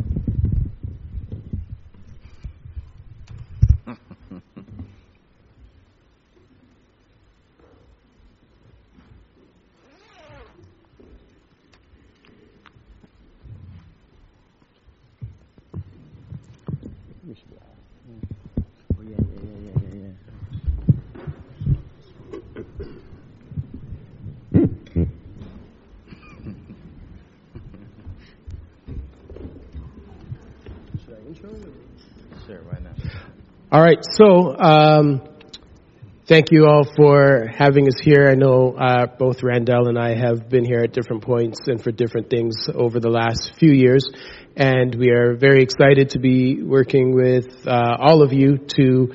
Sure, 32.45 32.59
why 32.63 32.79
not? 32.83 32.97
All 33.73 33.81
right, 33.81 34.03
so 34.03 34.53
um, 34.59 35.21
thank 36.27 36.51
you 36.51 36.65
all 36.65 36.83
for 36.83 37.47
having 37.57 37.87
us 37.87 37.93
here. 38.03 38.27
I 38.29 38.35
know 38.35 38.75
uh, 38.75 39.05
both 39.05 39.43
Randell 39.43 39.87
and 39.87 39.97
I 39.97 40.13
have 40.13 40.49
been 40.49 40.65
here 40.65 40.79
at 40.79 40.91
different 40.91 41.23
points 41.23 41.57
and 41.67 41.81
for 41.81 41.89
different 41.89 42.29
things 42.29 42.67
over 42.75 42.99
the 42.99 43.07
last 43.07 43.53
few 43.57 43.71
years, 43.71 44.05
and 44.57 44.93
we 44.93 45.11
are 45.11 45.37
very 45.37 45.63
excited 45.63 46.09
to 46.09 46.19
be 46.19 46.61
working 46.61 47.15
with 47.15 47.65
uh, 47.65 47.95
all 47.97 48.21
of 48.23 48.33
you 48.33 48.57
to 48.75 49.13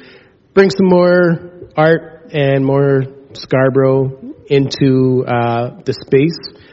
bring 0.55 0.71
some 0.71 0.88
more 0.88 1.69
art 1.77 2.31
and 2.33 2.64
more 2.64 3.03
Scarborough 3.35 4.33
into 4.47 5.23
uh, 5.29 5.83
the 5.85 5.92
space. 5.92 6.64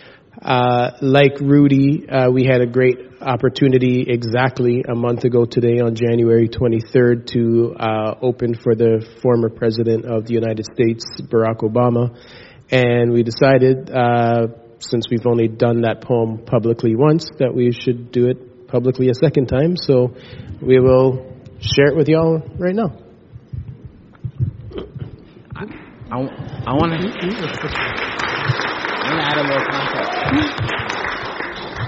Uh, 0.43 0.91
like 1.01 1.39
Rudy, 1.39 2.07
uh, 2.09 2.29
we 2.29 2.43
had 2.43 2.59
a 2.59 2.65
great 2.65 2.97
opportunity 3.21 4.05
exactly 4.05 4.83
a 4.83 4.93
month 4.93 5.23
ago 5.23 5.45
today 5.45 5.79
on 5.79 5.95
January 5.95 6.49
23rd 6.49 7.27
to 7.27 7.73
uh, 7.79 8.15
open 8.21 8.53
for 8.53 8.75
the 8.75 9.07
former 9.21 9.49
president 9.49 10.03
of 10.03 10.25
the 10.25 10.33
United 10.33 10.65
States, 10.65 11.05
Barack 11.21 11.59
Obama. 11.59 12.19
And 12.69 13.13
we 13.13 13.23
decided, 13.23 13.89
uh, 13.89 14.47
since 14.79 15.05
we've 15.09 15.25
only 15.25 15.47
done 15.47 15.83
that 15.83 16.01
poem 16.01 16.43
publicly 16.45 16.93
once, 16.93 17.25
that 17.39 17.55
we 17.55 17.71
should 17.71 18.11
do 18.11 18.27
it 18.27 18.67
publicly 18.67 19.09
a 19.09 19.13
second 19.13 19.47
time. 19.47 19.77
So 19.77 20.13
we 20.61 20.81
will 20.81 21.39
share 21.61 21.87
it 21.87 21.95
with 21.95 22.09
y'all 22.09 22.39
right 22.57 22.75
now. 22.75 22.97
I, 25.55 25.63
I. 26.11 26.53
I 26.65 26.73
want 26.73 27.01
to 27.01 28.22
add 29.05 29.37
a 29.37 29.43
little 29.43 29.65
context. 29.65 30.73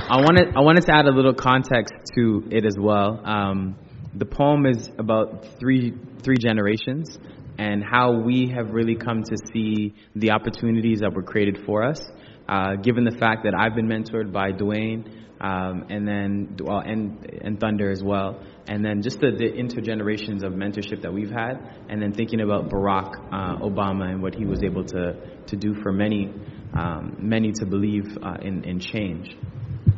I 0.08 0.18
wanted 0.22 0.56
I 0.56 0.62
wanted 0.62 0.86
to 0.86 0.94
add 0.94 1.06
a 1.06 1.12
little 1.12 1.34
context 1.34 1.94
to 2.16 2.44
it 2.52 2.66
as 2.66 2.78
well. 2.80 3.22
Um, 3.26 3.76
the 4.14 4.26
poem 4.26 4.66
is 4.66 4.90
about 4.98 5.46
three 5.60 5.94
three 6.24 6.38
generations 6.38 7.18
and 7.58 7.84
how 7.84 8.22
we 8.22 8.50
have 8.56 8.72
really 8.72 8.96
come 8.96 9.24
to 9.24 9.38
see 9.54 9.94
the 10.16 10.32
opportunities 10.32 11.00
that 11.00 11.14
were 11.14 11.24
created 11.24 11.64
for 11.66 11.84
us. 11.84 12.02
Uh, 12.48 12.76
given 12.76 13.04
the 13.04 13.18
fact 13.18 13.44
that 13.46 13.56
I've 13.58 13.74
been 13.74 13.88
mentored 13.88 14.32
by 14.32 14.52
Dwayne 14.52 15.10
um, 15.42 15.88
and 15.90 16.08
then 16.08 16.58
well, 16.62 16.80
and 16.80 17.26
and 17.42 17.60
Thunder 17.60 17.92
as 17.92 18.04
well, 18.04 18.42
and 18.68 18.86
then 18.86 19.02
just 19.02 19.20
the, 19.20 19.32
the 19.32 19.52
intergenerations 19.52 20.44
of 20.44 20.54
mentorship 20.54 21.02
that 21.02 21.14
we've 21.14 21.32
had, 21.32 21.56
and 21.90 22.02
then 22.02 22.14
thinking 22.14 22.42
about 22.42 22.70
Barack 22.70 23.16
uh, 23.32 23.58
Obama 23.58 24.10
and 24.12 24.22
what 24.22 24.36
he 24.36 24.46
was 24.46 24.64
able 24.64 24.86
to 24.86 25.44
to 25.48 25.56
do 25.56 25.76
for 25.82 25.92
many 25.92 26.34
um, 26.76 27.16
many 27.20 27.52
to 27.54 27.66
believe 27.66 28.18
uh, 28.22 28.38
in 28.42 28.64
in 28.64 28.80
change. 28.80 29.36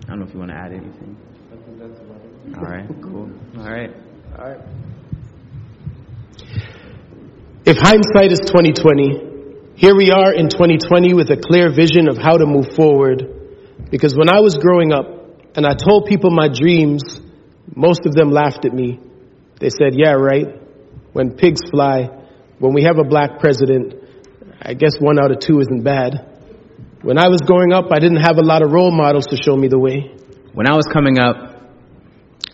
I 0.06 0.10
don't 0.10 0.20
know 0.20 0.26
if 0.26 0.34
you 0.34 0.40
want 0.40 0.52
to 0.52 0.58
add 0.58 0.72
anything. 0.72 1.18
All 2.58 2.64
right, 2.64 2.88
cool. 3.02 3.30
All 3.58 3.70
right. 3.70 3.92
All 4.38 4.46
right. 4.46 4.62
If 7.66 7.78
hindsight 7.78 8.32
is 8.32 8.40
2020, 8.48 9.76
here 9.76 9.94
we 9.94 10.12
are 10.12 10.34
in 10.34 10.48
2020 10.48 11.14
with 11.14 11.30
a 11.30 11.38
clear 11.38 11.70
vision 11.70 12.08
of 12.08 12.18
how 12.18 12.38
to 12.38 12.46
move 12.46 12.74
forward. 12.76 13.90
Because 13.92 14.16
when 14.16 14.30
I 14.30 14.40
was 14.40 14.56
growing 14.56 14.94
up 14.94 15.06
and 15.56 15.66
I 15.66 15.74
told 15.74 16.06
people 16.06 16.32
my 16.32 16.48
dreams, 16.48 17.20
most 17.76 18.06
of 18.06 18.14
them 18.14 18.32
laughed 18.32 18.66
at 18.66 18.74
me. 18.74 19.00
They 19.60 19.70
said, 19.70 19.94
yeah, 19.94 20.14
right. 20.14 20.48
When 21.12 21.36
pigs 21.36 21.62
fly, 21.70 22.10
when 22.60 22.74
we 22.74 22.84
have 22.84 23.00
a 23.00 23.04
black 23.04 23.40
president, 23.40 23.96
I 24.62 24.74
guess 24.74 24.96
one 25.00 25.20
out 25.20 25.32
of 25.32 25.40
two 25.40 25.60
isn't 25.60 25.84
bad. 25.84 26.37
When 27.06 27.22
I 27.22 27.30
was 27.30 27.46
growing 27.46 27.74
up, 27.74 27.94
I 27.94 28.00
didn't 28.00 28.26
have 28.26 28.42
a 28.42 28.46
lot 28.46 28.66
of 28.66 28.74
role 28.74 28.90
models 28.90 29.30
to 29.30 29.38
show 29.38 29.56
me 29.56 29.68
the 29.68 29.78
way. 29.78 30.18
When 30.58 30.66
I 30.66 30.74
was 30.74 30.90
coming 30.90 31.22
up, 31.22 31.38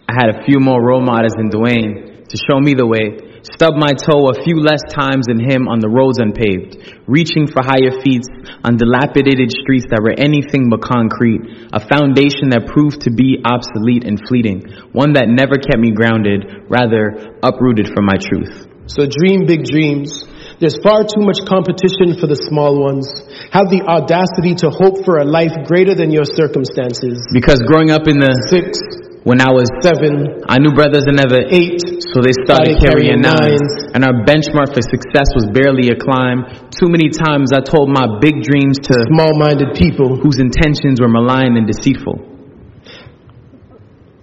I 0.04 0.20
had 0.20 0.36
a 0.36 0.44
few 0.44 0.60
more 0.60 0.84
role 0.84 1.00
models 1.00 1.32
than 1.40 1.48
Dwayne 1.48 2.28
to 2.28 2.36
show 2.36 2.60
me 2.60 2.76
the 2.76 2.84
way. 2.84 3.40
Stubbed 3.48 3.80
my 3.80 3.96
toe 3.96 4.28
a 4.28 4.44
few 4.44 4.60
less 4.60 4.84
times 4.92 5.32
than 5.32 5.40
him 5.40 5.72
on 5.72 5.80
the 5.80 5.88
roads 5.88 6.20
unpaved, 6.20 6.76
reaching 7.08 7.48
for 7.48 7.64
higher 7.64 7.96
feats 8.04 8.28
on 8.68 8.76
dilapidated 8.76 9.48
streets 9.48 9.88
that 9.88 10.04
were 10.04 10.16
anything 10.16 10.68
but 10.68 10.84
concrete, 10.84 11.72
a 11.72 11.80
foundation 11.80 12.52
that 12.52 12.68
proved 12.68 13.08
to 13.08 13.16
be 13.16 13.40
obsolete 13.48 14.04
and 14.04 14.20
fleeting, 14.28 14.92
one 14.92 15.16
that 15.16 15.32
never 15.32 15.56
kept 15.56 15.80
me 15.80 15.96
grounded, 15.96 16.68
rather 16.68 17.40
uprooted 17.40 17.88
from 17.96 18.12
my 18.12 18.20
truth. 18.20 18.68
So 18.92 19.08
dream 19.08 19.48
big 19.48 19.64
dreams. 19.64 20.28
There's 20.60 20.78
far 20.84 21.04
too 21.04 21.24
much 21.26 21.42
competition 21.50 22.18
for 22.20 22.28
the 22.28 22.38
small 22.38 22.78
ones. 22.80 23.10
Have 23.52 23.70
the 23.74 23.82
audacity 23.86 24.54
to 24.66 24.70
hope 24.70 25.04
for 25.06 25.20
a 25.20 25.26
life 25.26 25.54
greater 25.66 25.94
than 25.96 26.12
your 26.12 26.26
circumstances. 26.26 27.26
Because 27.34 27.60
growing 27.66 27.90
up 27.92 28.08
in 28.08 28.20
the 28.22 28.32
Six, 28.48 28.78
when 29.26 29.40
I 29.40 29.52
was 29.56 29.72
seven, 29.80 30.44
I 30.52 30.60
knew 30.60 30.76
brothers 30.76 31.08
that 31.08 31.16
never 31.16 31.40
eight, 31.48 31.80
So 32.12 32.20
they 32.22 32.36
started 32.44 32.76
Started 32.76 32.84
carrying 32.84 33.24
carrying 33.24 33.24
nines. 33.24 33.64
nines. 33.66 33.96
And 33.96 34.02
our 34.04 34.24
benchmark 34.28 34.76
for 34.76 34.84
success 34.84 35.32
was 35.34 35.48
barely 35.52 35.90
a 35.90 35.98
climb. 35.98 36.70
Too 36.76 36.92
many 36.92 37.08
times 37.10 37.56
I 37.56 37.64
told 37.64 37.88
my 37.90 38.20
big 38.20 38.44
dreams 38.44 38.78
to 38.88 38.94
small-minded 39.10 39.74
people. 39.80 40.20
whose 40.20 40.38
intentions 40.40 41.00
were 41.02 41.08
malign 41.10 41.56
and 41.58 41.66
deceitful. 41.68 42.20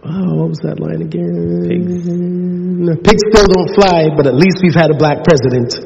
Oh, 0.05 0.33
what 0.40 0.49
was 0.49 0.61
that 0.64 0.81
line 0.81 1.03
again? 1.05 1.69
Pigs. 1.69 2.09
Pigs 3.05 3.23
still 3.29 3.47
don't 3.53 3.71
fly, 3.77 4.09
but 4.16 4.27
at 4.27 4.35
least 4.35 4.61
we've 4.64 4.75
had 4.75 4.90
a 4.90 4.97
black 4.97 5.25
president. 5.25 5.77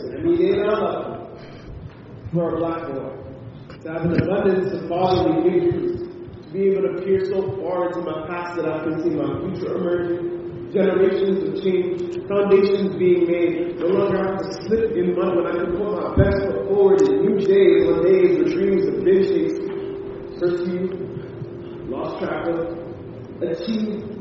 For 2.35 2.57
a 2.57 2.61
boy. 2.61 3.15
To 3.83 3.93
have 3.93 4.05
an 4.05 4.21
abundance 4.21 4.73
of 4.73 4.89
fatherly 4.89 5.51
figures. 5.51 6.03
To 6.03 6.53
be 6.53 6.69
able 6.71 6.83
to 6.83 7.03
peer 7.05 7.25
so 7.27 7.41
far 7.63 7.89
into 7.89 8.01
my 8.01 8.27
past 8.27 8.57
that 8.57 8.67
I 8.67 8.83
can 8.83 9.03
see 9.03 9.11
my 9.11 9.39
future 9.41 9.77
emerging. 9.77 10.73
Generations 10.73 11.39
of 11.47 11.63
change, 11.63 12.27
foundations 12.27 12.97
being 12.97 13.31
made. 13.31 13.79
No 13.79 13.87
longer 13.87 14.19
have 14.19 14.39
to 14.39 14.53
slip 14.67 14.91
in 14.97 15.15
mud 15.15 15.37
when 15.37 15.47
I 15.47 15.53
can 15.53 15.77
put 15.77 15.95
my 15.95 16.17
best 16.17 16.43
foot 16.43 16.67
forward 16.67 17.03
in 17.03 17.23
new 17.23 17.39
days 17.39 17.87
on 17.87 18.03
days 18.03 18.37
where 18.37 18.51
dreams 18.51 18.85
been 18.91 19.23
chased. 19.23 19.61
Pursued, 20.41 21.89
lost 21.89 22.19
track 22.19 22.49
of, 22.49 22.59
achieved, 23.43 24.14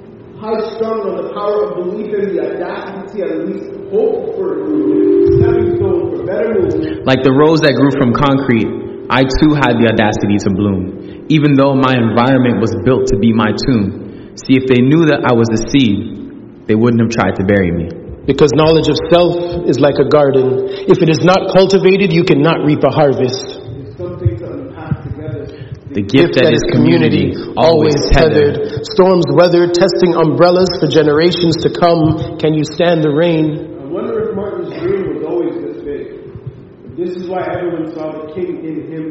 high 0.44 0.60
strung 0.76 1.08
on 1.08 1.16
the 1.24 1.32
power 1.32 1.72
of 1.72 1.80
belief 1.80 2.12
and 2.12 2.36
the 2.36 2.40
audacity 2.44 3.16
to 3.16 3.20
at 3.24 3.40
least 3.48 3.72
hope 3.96 4.36
for 4.36 4.60
improvement. 4.60 5.40
Stepping 5.40 5.70
stone 5.80 6.04
for 6.12 6.20
better 6.28 6.52
movement. 6.60 7.08
Like 7.08 7.24
the 7.24 7.32
rose 7.32 7.64
that 7.64 7.80
grew 7.80 7.96
from 7.96 8.12
concrete, 8.12 9.08
I 9.08 9.24
too 9.24 9.56
had 9.56 9.80
the 9.80 9.88
audacity 9.88 10.36
to 10.44 10.52
bloom, 10.52 11.32
even 11.32 11.56
though 11.56 11.80
my 11.80 11.96
environment 11.96 12.60
was 12.60 12.76
built 12.84 13.08
to 13.16 13.18
be 13.24 13.32
my 13.32 13.56
tomb. 13.56 14.36
See, 14.36 14.60
if 14.60 14.68
they 14.68 14.84
knew 14.84 15.08
that 15.08 15.24
I 15.24 15.32
was 15.32 15.48
a 15.48 15.60
seed, 15.72 16.68
they 16.68 16.76
wouldn't 16.76 17.00
have 17.00 17.16
tried 17.16 17.40
to 17.40 17.48
bury 17.48 17.72
me. 17.72 17.88
Because 18.28 18.52
knowledge 18.56 18.92
of 18.92 19.00
self 19.12 19.64
is 19.68 19.80
like 19.80 19.96
a 19.96 20.08
garden. 20.08 20.68
If 20.92 21.00
it 21.00 21.08
is 21.08 21.24
not 21.24 21.56
cultivated, 21.56 22.12
you 22.12 22.24
cannot 22.28 22.68
reap 22.68 22.84
a 22.84 22.92
harvest. 22.92 23.64
There's 23.64 23.96
something 23.96 24.36
to 24.40 24.48
unpack 24.48 25.08
together. 25.08 25.48
The 25.94 26.02
gift 26.02 26.42
that 26.42 26.50
is 26.50 26.66
community, 26.74 27.38
always 27.54 27.94
tethered. 28.10 28.82
Storms 28.82 29.30
weathered, 29.30 29.78
testing 29.78 30.18
umbrellas 30.18 30.74
for 30.82 30.90
generations 30.90 31.62
to 31.62 31.70
come. 31.70 32.42
Can 32.42 32.58
you 32.58 32.66
stand 32.66 33.06
the 33.06 33.14
rain? 33.14 33.78
I 33.78 33.86
wonder 33.86 34.26
if 34.26 34.34
Martin's 34.34 34.74
dream 34.74 35.14
was 35.14 35.22
always 35.22 35.54
this 35.62 35.86
big. 35.86 36.98
This 36.98 37.14
is 37.14 37.30
why 37.30 37.46
everyone 37.46 37.94
saw 37.94 38.10
the 38.10 38.34
king 38.34 38.66
in 38.66 38.90
him. 38.90 39.06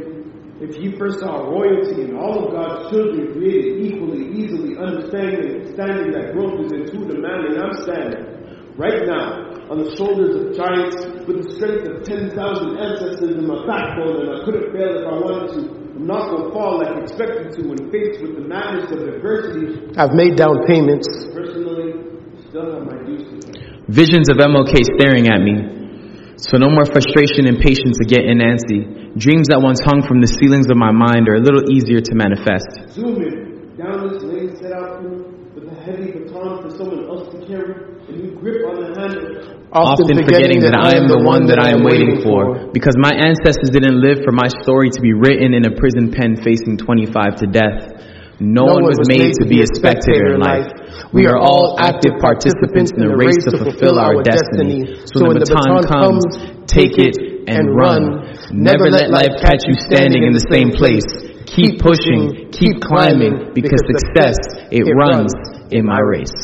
If 0.59 0.75
he 0.75 0.91
first 0.99 1.23
saw 1.23 1.47
royalty 1.47 2.03
and 2.03 2.19
all 2.19 2.51
of 2.51 2.51
God's 2.51 2.91
children 2.91 3.31
created 3.31 3.87
equally, 3.87 4.35
easily, 4.43 4.75
understanding, 4.75 5.63
understanding 5.63 6.11
that 6.19 6.35
growth 6.35 6.67
is 6.67 6.75
in 6.75 6.83
too 6.91 7.07
demanding, 7.07 7.63
I'm 7.63 7.79
standing 7.87 8.27
right 8.75 9.07
now 9.07 9.71
on 9.71 9.87
the 9.87 9.95
shoulders 9.95 10.35
of 10.35 10.59
giants 10.59 10.99
with 11.31 11.47
the 11.47 11.49
strength 11.55 11.87
of 11.87 12.03
10,000 12.03 12.35
ancestors 12.75 13.39
in 13.39 13.47
my 13.47 13.63
backbone, 13.71 14.27
and 14.27 14.31
I 14.35 14.43
couldn't 14.43 14.75
fail 14.75 14.99
if 14.99 15.07
I 15.07 15.15
wanted 15.23 15.63
to. 15.63 15.82
I'm 15.93 16.07
not 16.07 16.31
going 16.31 16.49
to 16.49 16.51
fall 16.57 16.81
like 16.81 17.05
expected 17.05 17.53
to 17.53 17.69
when 17.69 17.93
faced 17.93 18.25
with 18.25 18.41
the 18.41 18.49
madness 18.49 18.89
of 18.97 19.05
adversity. 19.13 19.93
I've 19.93 20.17
made 20.17 20.41
down 20.41 20.65
payments. 20.65 21.05
Personally, 21.37 22.01
still 22.49 22.81
have 22.81 22.89
my 22.89 22.97
dues 23.05 23.29
to. 23.29 23.85
Visions 23.93 24.33
of 24.33 24.41
MLK 24.41 24.89
staring 24.97 25.29
at 25.29 25.45
me. 25.45 26.33
So 26.41 26.57
no 26.57 26.73
more 26.73 26.87
frustration 26.89 27.45
and 27.45 27.61
patience 27.61 28.01
to 28.01 28.09
get 28.09 28.25
in 28.25 28.41
Nancy. 28.41 29.13
Dreams 29.21 29.53
that 29.53 29.61
once 29.61 29.85
hung 29.85 30.01
from 30.01 30.25
the 30.25 30.33
ceilings 30.33 30.73
of 30.73 30.81
my 30.81 30.97
mind 30.97 31.29
are 31.29 31.37
a 31.37 31.45
little 31.45 31.69
easier 31.69 32.01
to 32.01 32.15
manifest. 32.17 32.89
Zoom 32.97 33.21
in, 33.21 33.77
down 33.77 34.09
this 34.17 34.25
lane 34.25 34.57
set 34.57 34.73
out 34.73 35.05
through, 35.05 35.29
with 35.53 35.69
heavy 35.85 36.25
baton 36.25 36.65
for 36.65 36.71
someone 36.73 37.05
else 37.05 37.29
to 37.37 37.45
carry, 37.45 38.01
and 38.09 38.17
you 38.17 38.33
grip 38.41 38.65
on 38.65 38.81
the 38.81 38.97
hand 38.97 39.62
often 39.73 40.21
forgetting 40.21 40.61
that 40.69 40.77
I 40.77 41.01
am 41.01 41.09
the 41.09 41.25
one 41.25 41.49
that 41.49 41.57
I 41.57 41.73
am 41.73 41.81
waiting 41.81 42.21
for. 42.21 42.69
Because 42.77 42.93
my 43.01 43.17
ancestors 43.17 43.73
didn't 43.73 43.97
live 43.97 44.21
for 44.21 44.33
my 44.33 44.53
story 44.61 44.93
to 44.93 45.01
be 45.01 45.17
written 45.17 45.57
in 45.57 45.65
a 45.65 45.73
prison 45.73 46.13
pen 46.13 46.37
facing 46.37 46.77
25 46.77 47.41
to 47.41 47.47
death. 47.49 48.13
No, 48.37 48.69
no 48.69 48.75
one 48.75 48.85
was 48.85 49.01
made 49.09 49.33
to 49.41 49.47
be 49.49 49.63
a 49.65 49.69
spectator 49.71 50.35
in 50.35 50.45
life. 50.45 50.69
We 51.15 51.25
are 51.25 51.39
all 51.39 51.81
active 51.81 52.21
participants 52.21 52.93
in 52.93 53.01
the 53.01 53.15
race 53.15 53.39
to 53.49 53.57
fulfill 53.57 53.97
our 53.97 54.21
destiny. 54.21 54.99
So 55.09 55.25
when 55.25 55.39
the 55.39 55.49
time 55.49 55.85
comes, 55.89 56.27
take 56.69 56.99
it 56.99 57.17
and 57.49 57.71
run. 57.73 58.35
Never 58.53 58.91
let 58.91 59.09
life 59.09 59.41
catch 59.41 59.65
you 59.65 59.79
standing 59.79 60.27
in 60.27 60.33
the 60.35 60.45
same 60.51 60.75
place. 60.75 61.07
Keep 61.49 61.81
pushing, 61.81 62.51
keep 62.51 62.81
climbing, 62.81 63.53
because 63.55 63.81
success, 63.85 64.37
it 64.73 64.85
runs 64.91 65.33
in 65.71 65.85
my 65.85 66.01
race. 66.01 66.35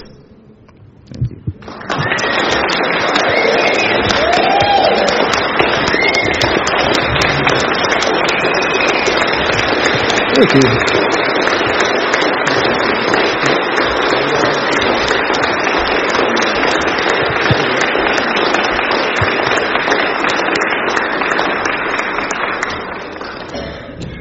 Thank 1.12 1.30
you. 1.30 1.37
Thank 10.38 10.54
you. 10.54 10.60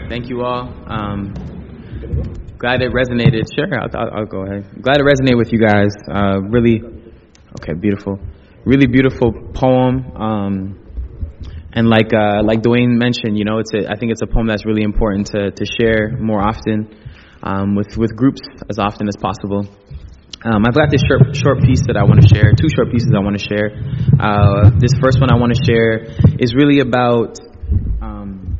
Thank 0.09 0.29
you 0.29 0.41
all. 0.41 0.73
Um, 0.87 1.35
glad 2.57 2.81
it 2.81 2.91
resonated. 2.91 3.43
Sure, 3.55 3.67
I'll, 3.79 4.17
I'll, 4.17 4.25
go 4.25 4.43
ahead. 4.43 4.81
Glad 4.81 4.97
it 4.97 5.03
resonated 5.03 5.37
with 5.37 5.53
you 5.53 5.59
guys. 5.59 5.91
Uh, 6.09 6.41
really, 6.49 6.81
okay, 7.61 7.73
beautiful. 7.79 8.19
Really 8.65 8.87
beautiful 8.87 9.31
poem. 9.53 10.17
Um, 10.17 10.86
and 11.73 11.87
like 11.87 12.13
uh, 12.13 12.43
like 12.43 12.61
Dwayne 12.61 12.97
mentioned, 12.97 13.37
you 13.37 13.45
know, 13.45 13.59
it's 13.59 13.73
a, 13.73 13.91
I 13.91 13.97
think 13.97 14.11
it's 14.11 14.21
a 14.21 14.27
poem 14.27 14.47
that's 14.47 14.65
really 14.65 14.83
important 14.83 15.27
to, 15.27 15.51
to 15.51 15.65
share 15.79 16.17
more 16.17 16.41
often 16.41 16.95
um, 17.43 17.75
with 17.75 17.97
with 17.97 18.15
groups 18.15 18.41
as 18.69 18.79
often 18.79 19.07
as 19.07 19.15
possible. 19.19 19.67
Um, 20.43 20.63
I've 20.65 20.75
got 20.75 20.91
this 20.91 21.01
short 21.01 21.35
short 21.35 21.61
piece 21.61 21.81
that 21.87 21.97
I 21.97 22.03
want 22.03 22.21
to 22.21 22.27
share. 22.27 22.53
Two 22.53 22.69
short 22.69 22.91
pieces 22.91 23.11
I 23.15 23.19
want 23.19 23.37
to 23.37 23.43
share. 23.43 23.73
Uh, 24.19 24.69
this 24.77 24.93
first 25.01 25.19
one 25.19 25.31
I 25.31 25.35
want 25.35 25.53
to 25.53 25.61
share 25.65 26.07
is 26.39 26.53
really 26.55 26.79
about 26.79 27.37
um, 28.01 28.57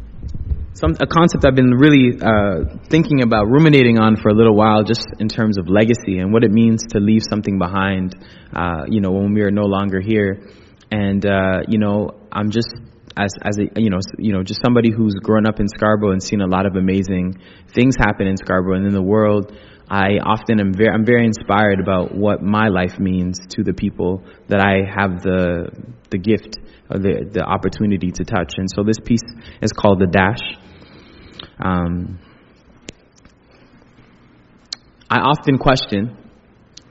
some 0.73 0.97
a 0.99 1.07
concept 1.07 1.45
I've 1.45 1.55
been 1.55 1.71
really 1.77 2.17
uh, 2.19 2.77
thinking 2.89 3.21
about, 3.21 3.45
ruminating 3.45 3.99
on 3.99 4.17
for 4.17 4.29
a 4.29 4.33
little 4.33 4.55
while, 4.55 4.83
just 4.83 5.05
in 5.19 5.29
terms 5.29 5.57
of 5.57 5.69
legacy 5.69 6.19
and 6.19 6.33
what 6.33 6.43
it 6.43 6.51
means 6.51 6.83
to 6.91 6.99
leave 6.99 7.21
something 7.29 7.57
behind. 7.57 8.15
Uh, 8.53 8.85
you 8.89 8.99
know, 8.99 9.11
when 9.11 9.33
we 9.33 9.41
are 9.41 9.51
no 9.51 9.65
longer 9.65 10.01
here, 10.01 10.49
and 10.91 11.25
uh, 11.25 11.61
you 11.67 11.77
know, 11.77 12.19
I'm 12.31 12.49
just 12.49 12.73
as 13.17 13.34
as 13.41 13.58
a 13.58 13.82
you 13.82 13.89
know 13.89 13.99
you 14.17 14.32
know 14.32 14.43
just 14.43 14.62
somebody 14.63 14.91
who's 14.91 15.15
grown 15.15 15.47
up 15.47 15.60
in 15.60 15.67
Scarborough 15.67 16.12
and 16.12 16.21
seen 16.21 16.41
a 16.41 16.47
lot 16.47 16.65
of 16.65 16.75
amazing 16.75 17.41
things 17.73 17.95
happen 17.97 18.27
in 18.27 18.38
Scarborough 18.38 18.77
and 18.77 18.86
in 18.86 18.93
the 18.93 19.01
world. 19.01 19.51
I 19.89 20.19
often 20.23 20.60
am 20.60 20.73
very 20.73 20.91
I'm 20.93 21.06
very 21.06 21.25
inspired 21.25 21.80
about 21.80 22.13
what 22.13 22.43
my 22.43 22.67
life 22.67 22.99
means 22.99 23.39
to 23.56 23.63
the 23.63 23.73
people 23.73 24.23
that 24.49 24.60
I 24.60 24.86
have 24.86 25.23
the 25.23 25.69
the 26.12 26.19
gift 26.19 26.60
or 26.89 26.99
the 26.99 27.27
the 27.32 27.43
opportunity 27.43 28.12
to 28.12 28.23
touch. 28.23 28.53
And 28.58 28.69
so 28.69 28.84
this 28.84 28.99
piece 29.03 29.25
is 29.62 29.71
called 29.71 29.99
the 29.99 30.08
dash. 30.08 30.43
Um, 31.60 32.19
I 35.10 35.19
often 35.19 35.58
question 35.58 36.17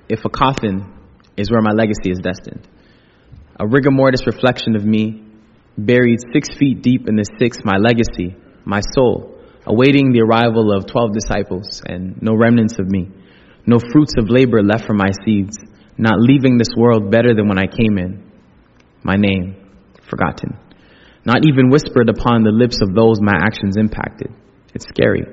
if 0.08 0.24
a 0.24 0.30
coffin 0.30 0.92
is 1.36 1.50
where 1.50 1.60
my 1.60 1.72
legacy 1.72 2.10
is 2.10 2.18
destined. 2.18 2.66
A 3.60 3.66
rigor 3.66 3.90
mortis 3.90 4.26
reflection 4.26 4.74
of 4.74 4.84
me 4.84 5.25
buried 5.76 6.18
six 6.32 6.48
feet 6.56 6.82
deep 6.82 7.08
in 7.08 7.16
the 7.16 7.24
Styx, 7.36 7.58
my 7.64 7.76
legacy, 7.76 8.36
my 8.64 8.80
soul, 8.94 9.38
awaiting 9.66 10.12
the 10.12 10.22
arrival 10.22 10.72
of 10.72 10.86
twelve 10.86 11.12
disciples, 11.12 11.82
and 11.84 12.20
no 12.22 12.34
remnants 12.34 12.78
of 12.78 12.88
me, 12.88 13.10
no 13.66 13.78
fruits 13.78 14.14
of 14.18 14.30
labor 14.30 14.62
left 14.62 14.86
from 14.86 14.96
my 14.96 15.10
seeds, 15.24 15.58
not 15.98 16.20
leaving 16.20 16.56
this 16.56 16.72
world 16.76 17.10
better 17.10 17.34
than 17.34 17.48
when 17.48 17.58
I 17.58 17.66
came 17.66 17.98
in. 17.98 18.30
My 19.02 19.16
name, 19.16 19.56
forgotten. 20.08 20.58
Not 21.24 21.44
even 21.46 21.70
whispered 21.70 22.08
upon 22.08 22.44
the 22.44 22.54
lips 22.54 22.80
of 22.80 22.94
those 22.94 23.20
my 23.20 23.34
actions 23.34 23.76
impacted. 23.76 24.30
It's 24.74 24.86
scary. 24.88 25.24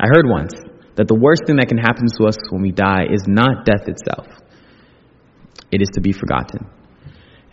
I 0.00 0.06
heard 0.06 0.26
once 0.26 0.54
that 0.96 1.08
the 1.08 1.14
worst 1.14 1.42
thing 1.46 1.56
that 1.56 1.68
can 1.68 1.78
happen 1.78 2.06
to 2.18 2.26
us 2.26 2.36
when 2.50 2.62
we 2.62 2.72
die 2.72 3.04
is 3.10 3.24
not 3.26 3.64
death 3.64 3.88
itself, 3.88 4.26
it 5.70 5.82
is 5.82 5.88
to 5.94 6.00
be 6.00 6.12
forgotten 6.12 6.68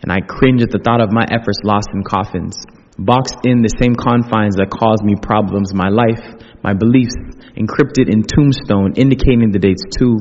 and 0.02 0.12
I 0.12 0.20
cringe 0.20 0.62
at 0.62 0.70
the 0.70 0.80
thought 0.80 1.00
of 1.00 1.12
my 1.12 1.24
efforts 1.28 1.60
lost 1.62 1.88
in 1.92 2.02
coffins, 2.02 2.56
boxed 2.96 3.44
in 3.44 3.60
the 3.62 3.72
same 3.80 3.94
confines 3.94 4.56
that 4.56 4.72
caused 4.72 5.04
me 5.04 5.16
problems, 5.20 5.72
my 5.72 5.88
life, 5.88 6.24
my 6.64 6.72
beliefs, 6.72 7.16
encrypted 7.56 8.08
in 8.08 8.24
tombstone, 8.24 8.96
indicating 8.96 9.52
the 9.52 9.60
dates 9.60 9.84
to 10.00 10.20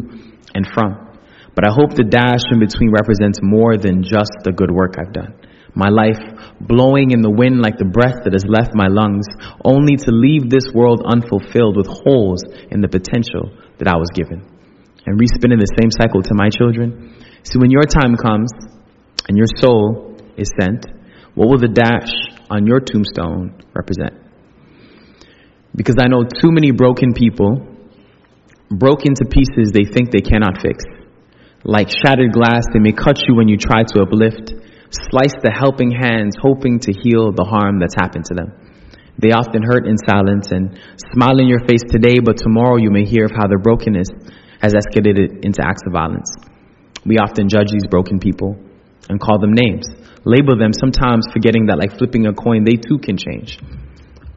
and 0.56 0.68
from. 0.68 1.10
But 1.56 1.68
I 1.68 1.72
hope 1.72 1.96
the 1.96 2.08
dash 2.08 2.48
in 2.52 2.60
between 2.60 2.92
represents 2.92 3.40
more 3.42 3.76
than 3.76 4.04
just 4.04 4.32
the 4.44 4.52
good 4.52 4.72
work 4.72 4.96
I've 5.00 5.12
done. 5.12 5.36
My 5.76 5.90
life 5.90 6.20
blowing 6.60 7.12
in 7.12 7.22
the 7.22 7.30
wind 7.30 7.62
like 7.62 7.78
the 7.78 7.88
breath 7.88 8.24
that 8.24 8.34
has 8.34 8.44
left 8.48 8.72
my 8.74 8.88
lungs, 8.88 9.28
only 9.64 9.96
to 9.96 10.12
leave 10.12 10.50
this 10.50 10.72
world 10.74 11.04
unfulfilled 11.06 11.78
with 11.78 11.88
holes 11.88 12.44
in 12.72 12.82
the 12.82 12.90
potential 12.90 13.54
that 13.78 13.88
I 13.88 13.96
was 13.96 14.10
given. 14.12 14.44
And 15.06 15.20
respinning 15.20 15.60
the 15.60 15.72
same 15.80 15.92
cycle 15.92 16.22
to 16.24 16.34
my 16.36 16.50
children. 16.50 17.16
See, 17.44 17.60
when 17.60 17.72
your 17.72 17.88
time 17.88 18.16
comes, 18.16 18.52
and 19.30 19.38
your 19.38 19.46
soul 19.62 20.18
is 20.38 20.50
sent, 20.60 20.88
what 21.36 21.48
will 21.48 21.62
the 21.62 21.70
dash 21.70 22.10
on 22.50 22.66
your 22.66 22.82
tombstone 22.82 23.62
represent? 23.78 24.18
Because 25.76 26.02
I 26.02 26.10
know 26.10 26.26
too 26.26 26.50
many 26.50 26.72
broken 26.72 27.14
people, 27.14 27.78
broken 28.74 29.14
to 29.14 29.30
pieces 29.30 29.70
they 29.72 29.86
think 29.86 30.10
they 30.10 30.26
cannot 30.26 30.58
fix. 30.66 30.84
Like 31.64 31.94
shattered 31.94 32.34
glass, 32.34 32.66
they 32.74 32.82
may 32.82 32.92
cut 32.92 33.22
you 33.28 33.36
when 33.36 33.48
you 33.48 33.58
try 33.58 33.86
to 33.86 34.02
uplift, 34.02 34.50
slice 34.90 35.38
the 35.46 35.54
helping 35.54 35.94
hands, 35.94 36.34
hoping 36.42 36.80
to 36.90 36.92
heal 36.92 37.30
the 37.30 37.46
harm 37.46 37.78
that's 37.78 37.96
happened 37.96 38.26
to 38.26 38.34
them. 38.34 38.50
They 39.22 39.30
often 39.30 39.62
hurt 39.62 39.86
in 39.86 40.02
silence 40.10 40.50
and 40.50 40.80
smile 41.14 41.38
in 41.38 41.46
your 41.46 41.62
face 41.70 41.86
today, 41.86 42.18
but 42.18 42.42
tomorrow 42.42 42.78
you 42.78 42.90
may 42.90 43.06
hear 43.06 43.26
of 43.26 43.32
how 43.38 43.46
their 43.46 43.62
brokenness 43.62 44.10
has 44.58 44.74
escalated 44.74 45.46
into 45.46 45.62
acts 45.62 45.86
of 45.86 45.94
violence. 45.94 46.34
We 47.06 47.20
often 47.20 47.48
judge 47.48 47.70
these 47.70 47.86
broken 47.86 48.18
people 48.18 48.58
and 49.10 49.20
call 49.20 49.40
them 49.40 49.54
names. 49.54 49.90
Label 50.24 50.58
them, 50.58 50.72
sometimes 50.72 51.26
forgetting 51.34 51.68
that, 51.68 51.80
like 51.80 51.98
flipping 51.98 52.28
a 52.28 52.34
coin, 52.34 52.64
they 52.64 52.78
too 52.78 53.02
can 53.02 53.18
change. 53.18 53.58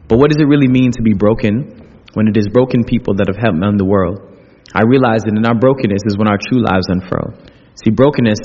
But 0.09 0.19
what 0.19 0.31
does 0.33 0.41
it 0.41 0.49
really 0.49 0.69
mean 0.69 0.93
to 0.93 1.03
be 1.03 1.15
broken 1.15 2.01
when 2.15 2.29
it 2.29 2.37
is 2.37 2.49
broken 2.49 2.85
people 2.85 3.15
that 3.17 3.29
have 3.29 3.37
helped 3.37 3.59
mend 3.59 3.79
the 3.79 3.85
world? 3.85 4.21
I 4.75 4.89
realize 4.89 5.23
that 5.29 5.37
in 5.37 5.45
our 5.45 5.55
brokenness 5.55 6.03
is 6.09 6.17
when 6.17 6.29
our 6.29 6.41
true 6.41 6.65
lives 6.65 6.89
unfurl. 6.89 7.37
See, 7.85 7.93
brokenness 7.93 8.41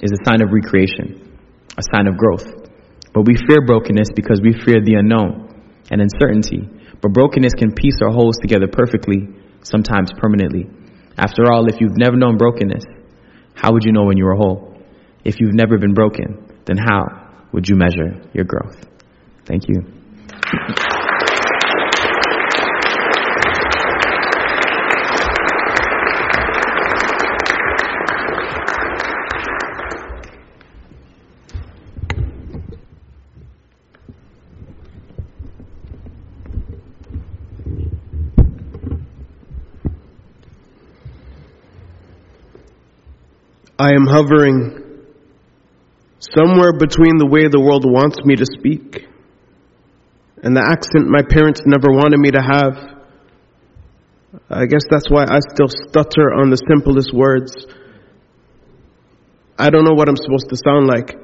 is 0.00 0.12
a 0.12 0.24
sign 0.28 0.42
of 0.42 0.52
recreation, 0.52 1.38
a 1.76 1.82
sign 1.96 2.06
of 2.06 2.16
growth. 2.16 2.44
But 3.14 3.24
we 3.24 3.36
fear 3.36 3.64
brokenness 3.64 4.08
because 4.14 4.40
we 4.40 4.52
fear 4.52 4.84
the 4.84 5.00
unknown 5.00 5.48
and 5.90 6.00
uncertainty. 6.00 6.68
But 7.00 7.12
brokenness 7.12 7.54
can 7.54 7.72
piece 7.72 7.96
our 8.02 8.12
wholes 8.12 8.36
together 8.40 8.68
perfectly, 8.68 9.28
sometimes 9.62 10.12
permanently. 10.16 10.68
After 11.16 11.50
all, 11.52 11.68
if 11.68 11.80
you've 11.80 11.96
never 11.96 12.16
known 12.16 12.36
brokenness, 12.36 12.84
how 13.54 13.72
would 13.72 13.84
you 13.84 13.92
know 13.92 14.04
when 14.04 14.16
you 14.16 14.24
were 14.24 14.36
whole? 14.36 14.71
If 15.24 15.38
you've 15.38 15.54
never 15.54 15.78
been 15.78 15.94
broken, 15.94 16.44
then 16.64 16.76
how 16.78 17.04
would 17.52 17.68
you 17.68 17.76
measure 17.76 18.20
your 18.32 18.44
growth? 18.44 18.76
Thank 19.46 19.68
you. 19.68 19.82
I 43.78 43.94
am 43.94 44.06
hovering 44.06 44.81
somewhere 46.22 46.72
between 46.72 47.18
the 47.18 47.26
way 47.26 47.48
the 47.50 47.58
world 47.58 47.82
wants 47.82 48.22
me 48.22 48.36
to 48.36 48.46
speak 48.46 49.10
and 50.42 50.58
the 50.58 50.62
accent 50.62 51.06
my 51.06 51.22
parents 51.22 51.62
never 51.66 51.94
wanted 51.94 52.18
me 52.18 52.34
to 52.34 52.42
have. 52.42 52.74
I 54.50 54.66
guess 54.66 54.82
that's 54.90 55.06
why 55.06 55.22
I 55.22 55.38
still 55.54 55.70
stutter 55.70 56.34
on 56.34 56.50
the 56.50 56.58
simplest 56.58 57.14
words. 57.14 57.54
I 59.54 59.70
don't 59.70 59.86
know 59.86 59.94
what 59.94 60.10
I'm 60.10 60.18
supposed 60.18 60.50
to 60.50 60.58
sound 60.58 60.90
like. 60.90 61.14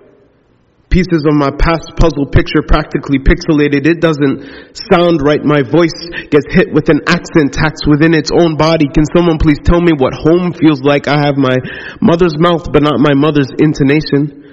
Pieces 0.89 1.27
of 1.27 1.35
my 1.35 1.51
past 1.53 1.99
puzzle 1.99 2.31
picture 2.31 2.65
practically 2.65 3.19
pixelated. 3.19 3.85
It 3.85 4.01
doesn't 4.01 4.79
sound 4.89 5.21
right. 5.21 5.43
My 5.43 5.67
voice 5.67 5.99
gets 6.31 6.49
hit 6.49 6.73
with 6.73 6.89
an 6.89 7.05
accent 7.11 7.53
tax 7.53 7.85
within 7.85 8.15
its 8.15 8.31
own 8.33 8.57
body. 8.57 8.87
Can 8.89 9.05
someone 9.13 9.37
please 9.37 9.61
tell 9.61 9.83
me 9.83 9.93
what 9.93 10.15
home 10.15 10.55
feels 10.55 10.81
like? 10.81 11.11
I 11.11 11.19
have 11.27 11.37
my 11.37 11.59
mother's 12.01 12.39
mouth, 12.39 12.71
but 12.73 12.87
not 12.87 13.03
my 13.03 13.13
mother's 13.13 13.51
intonation. 13.59 14.48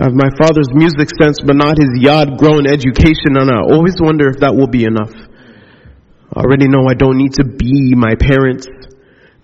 Have 0.00 0.16
my 0.16 0.32
father's 0.40 0.72
music 0.72 1.12
sense, 1.20 1.44
but 1.44 1.60
not 1.60 1.76
his 1.76 1.92
yard 2.00 2.40
grown 2.40 2.64
education, 2.64 3.36
and 3.36 3.52
I 3.52 3.60
always 3.60 4.00
wonder 4.00 4.32
if 4.32 4.40
that 4.40 4.56
will 4.56 4.72
be 4.72 4.88
enough. 4.88 5.12
I 5.12 6.40
already 6.40 6.72
know 6.72 6.88
I 6.88 6.96
don't 6.96 7.20
need 7.20 7.36
to 7.36 7.44
be 7.44 7.92
my 7.92 8.16
parents. 8.16 8.64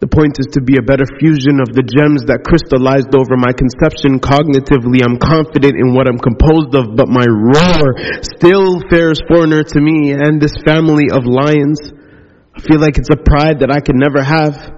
The 0.00 0.08
point 0.08 0.40
is 0.40 0.56
to 0.56 0.64
be 0.64 0.80
a 0.80 0.84
better 0.84 1.04
fusion 1.20 1.60
of 1.60 1.76
the 1.76 1.84
gems 1.84 2.24
that 2.32 2.48
crystallized 2.48 3.12
over 3.12 3.36
my 3.36 3.52
conception 3.52 4.16
cognitively. 4.16 5.04
I'm 5.04 5.20
confident 5.20 5.76
in 5.76 5.92
what 5.92 6.08
I'm 6.08 6.16
composed 6.16 6.72
of, 6.72 6.96
but 6.96 7.12
my 7.12 7.28
roar 7.28 7.96
still 8.24 8.80
fares 8.88 9.20
foreigner 9.28 9.60
to 9.60 9.78
me 9.80 10.16
and 10.16 10.40
this 10.40 10.56
family 10.64 11.12
of 11.12 11.28
lions. 11.28 11.84
I 12.56 12.64
feel 12.64 12.80
like 12.80 12.96
it's 12.96 13.12
a 13.12 13.20
pride 13.20 13.60
that 13.60 13.68
I 13.68 13.84
can 13.84 14.00
never 14.00 14.24
have. 14.24 14.75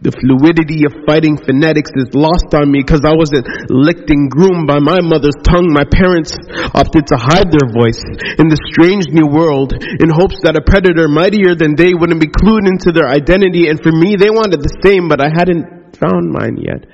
The 0.00 0.16
fluidity 0.16 0.88
of 0.88 1.04
fighting 1.04 1.36
phonetics 1.36 1.92
is 1.92 2.08
lost 2.16 2.56
on 2.56 2.72
me 2.72 2.80
because 2.80 3.04
I 3.04 3.12
wasn't 3.12 3.44
licked 3.68 4.08
and 4.08 4.32
groomed 4.32 4.64
by 4.64 4.80
my 4.80 5.04
mother's 5.04 5.36
tongue. 5.44 5.68
My 5.76 5.84
parents 5.84 6.32
opted 6.72 7.12
to 7.12 7.20
hide 7.20 7.52
their 7.52 7.68
voice 7.68 8.00
in 8.40 8.48
the 8.48 8.56
strange 8.72 9.12
new 9.12 9.28
world 9.28 9.76
in 9.76 10.08
hopes 10.08 10.40
that 10.48 10.56
a 10.56 10.64
predator 10.64 11.04
mightier 11.04 11.52
than 11.52 11.76
they 11.76 11.92
wouldn't 11.92 12.16
be 12.16 12.32
clued 12.32 12.64
into 12.64 12.96
their 12.96 13.12
identity. 13.12 13.68
And 13.68 13.76
for 13.76 13.92
me, 13.92 14.16
they 14.16 14.32
wanted 14.32 14.64
the 14.64 14.72
same, 14.80 15.12
but 15.12 15.20
I 15.20 15.28
hadn't 15.28 16.00
found 16.00 16.32
mine 16.32 16.56
yet. 16.56 16.88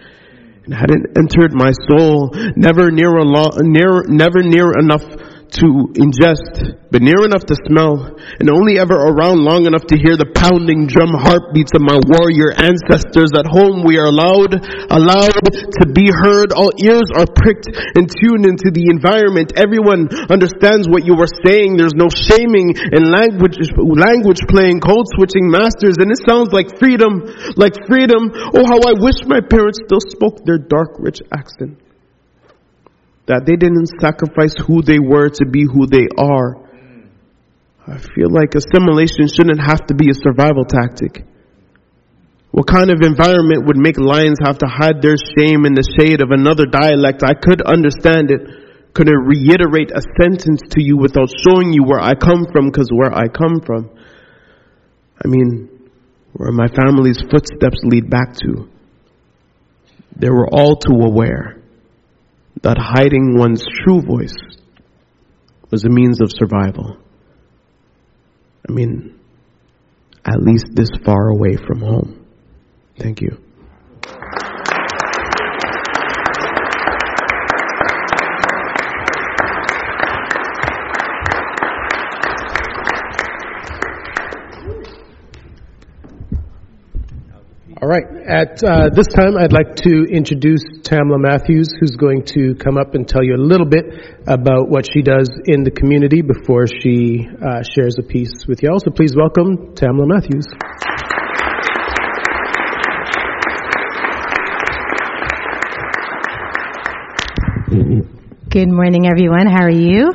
And 0.67 0.75
hadn't 0.75 1.15
entered 1.15 1.55
my 1.55 1.71
soul, 1.87 2.35
never 2.59 2.91
near, 2.91 3.23
lo- 3.23 3.63
near, 3.63 4.03
never 4.11 4.43
near 4.43 4.75
enough 4.75 5.07
to 5.55 5.95
ingest, 5.95 6.91
but 6.91 7.01
near 7.01 7.23
enough 7.23 7.47
to 7.47 7.57
smell, 7.67 8.19
and 8.39 8.51
only 8.51 8.79
ever 8.83 8.95
around 8.95 9.47
long 9.47 9.67
enough 9.67 9.87
to 9.89 9.97
hear 9.97 10.19
the 10.19 10.27
pounding 10.35 10.91
drum 10.91 11.15
heartbeats 11.15 11.73
of 11.73 11.83
my 11.87 11.97
warrior 11.97 12.51
ancestors. 12.51 13.31
At 13.39 13.47
home, 13.47 13.87
we 13.87 13.97
are 14.03 14.11
allowed, 14.11 14.59
allowed 14.91 15.47
to 15.81 15.85
be 15.87 16.11
heard. 16.11 16.51
All 16.51 16.75
ears 16.83 17.09
are 17.15 17.31
pricked 17.31 17.71
and 17.71 18.11
tuned 18.11 18.45
into 18.45 18.75
the 18.75 18.91
environment. 18.91 19.55
Everyone 19.55 20.11
understands 20.29 20.91
what 20.91 21.07
you 21.07 21.15
are 21.23 21.31
saying. 21.47 21.79
There's 21.79 21.97
no 21.97 22.11
shaming 22.11 22.75
and 22.77 23.09
language, 23.09 23.57
language 23.79 24.43
playing, 24.51 24.83
code 24.83 25.07
switching 25.15 25.47
masters, 25.47 26.03
and 26.03 26.11
it 26.11 26.21
sounds 26.27 26.51
like 26.51 26.77
freedom, 26.83 27.23
like 27.55 27.79
freedom. 27.87 28.35
Oh, 28.35 28.67
how 28.67 28.83
I 28.83 28.99
wish 28.99 29.23
my 29.25 29.41
parents 29.41 29.79
still 29.87 30.03
spoke 30.03 30.43
their 30.43 30.59
dark, 30.59 30.99
rich 30.99 31.23
accent 31.31 31.86
that 33.27 33.43
they 33.43 33.59
didn't 33.59 33.91
sacrifice 33.99 34.55
who 34.55 34.83
they 34.83 34.99
were 34.99 35.29
to 35.29 35.45
be 35.47 35.67
who 35.67 35.87
they 35.87 36.07
are. 36.15 36.63
I 37.87 37.99
feel 37.99 38.31
like 38.31 38.55
assimilation 38.55 39.27
shouldn't 39.27 39.63
have 39.63 39.87
to 39.91 39.95
be 39.95 40.11
a 40.11 40.19
survival 40.19 40.65
tactic. 40.65 41.27
What 42.51 42.67
kind 42.67 42.91
of 42.91 43.03
environment 43.03 43.67
would 43.67 43.77
make 43.77 43.99
lions 43.99 44.39
have 44.43 44.59
to 44.59 44.71
hide 44.71 45.03
their 45.03 45.19
shame 45.19 45.67
in 45.67 45.75
the 45.75 45.87
shade 45.99 46.23
of 46.23 46.31
another 46.31 46.67
dialect? 46.67 47.23
I 47.23 47.35
could 47.35 47.63
understand 47.63 48.31
it. 48.31 48.95
Could 48.95 49.11
I 49.11 49.19
reiterate 49.19 49.91
a 49.91 50.01
sentence 50.23 50.63
to 50.71 50.83
you 50.83 50.97
without 50.97 51.29
showing 51.29 51.75
you 51.75 51.85
where 51.85 52.01
I 52.01 52.15
come 52.15 52.47
from? 52.51 52.71
Because 52.71 52.89
where 52.91 53.13
I 53.13 53.29
come 53.29 53.61
from, 53.61 53.91
I 55.23 55.29
mean, 55.29 55.69
where 56.33 56.51
my 56.51 56.69
family's 56.69 57.21
footsteps 57.21 57.83
lead 57.83 58.09
back 58.09 58.35
to, 58.41 58.71
they 60.17 60.31
were 60.31 60.49
all 60.49 60.77
too 60.77 60.97
aware 60.97 61.57
that 62.67 62.79
hiding 62.79 63.39
one's 63.39 63.65
true 63.85 64.03
voice 64.03 64.35
was 65.71 65.85
a 65.85 65.89
means 65.89 66.21
of 66.21 66.33
survival. 66.33 66.97
I 68.69 68.73
mean, 68.73 69.21
at 70.25 70.43
least 70.43 70.67
this 70.75 70.89
far 71.05 71.29
away 71.29 71.55
from 71.55 71.79
home. 71.79 72.27
Thank 72.99 73.21
you. 73.21 73.39
All 87.87 87.93
right. 87.93 88.03
At 88.27 88.65
uh, 88.65 88.91
this 88.93 89.07
time, 89.07 89.39
I'd 89.39 89.53
like 89.53 89.77
to 89.87 90.07
introduce 90.11 90.65
Tamla 90.83 91.23
Matthews, 91.23 91.69
who's 91.79 91.95
going 91.95 92.25
to 92.35 92.57
come 92.57 92.77
up 92.77 92.97
and 92.97 93.07
tell 93.07 93.23
you 93.23 93.37
a 93.37 93.39
little 93.39 93.65
bit 93.65 93.85
about 94.27 94.69
what 94.69 94.91
she 94.93 95.03
does 95.03 95.31
in 95.45 95.63
the 95.63 95.71
community 95.71 96.21
before 96.21 96.67
she 96.67 97.29
uh, 97.31 97.63
shares 97.63 97.95
a 97.97 98.03
piece 98.03 98.45
with 98.49 98.61
y'all. 98.65 98.81
So 98.81 98.91
please 98.91 99.15
welcome 99.15 99.77
Tamla 99.79 100.03
Matthews. 100.03 100.49
Good 108.51 108.69
morning, 108.69 109.07
everyone. 109.07 109.47
How 109.47 109.63
are 109.63 109.71
you? 109.71 110.11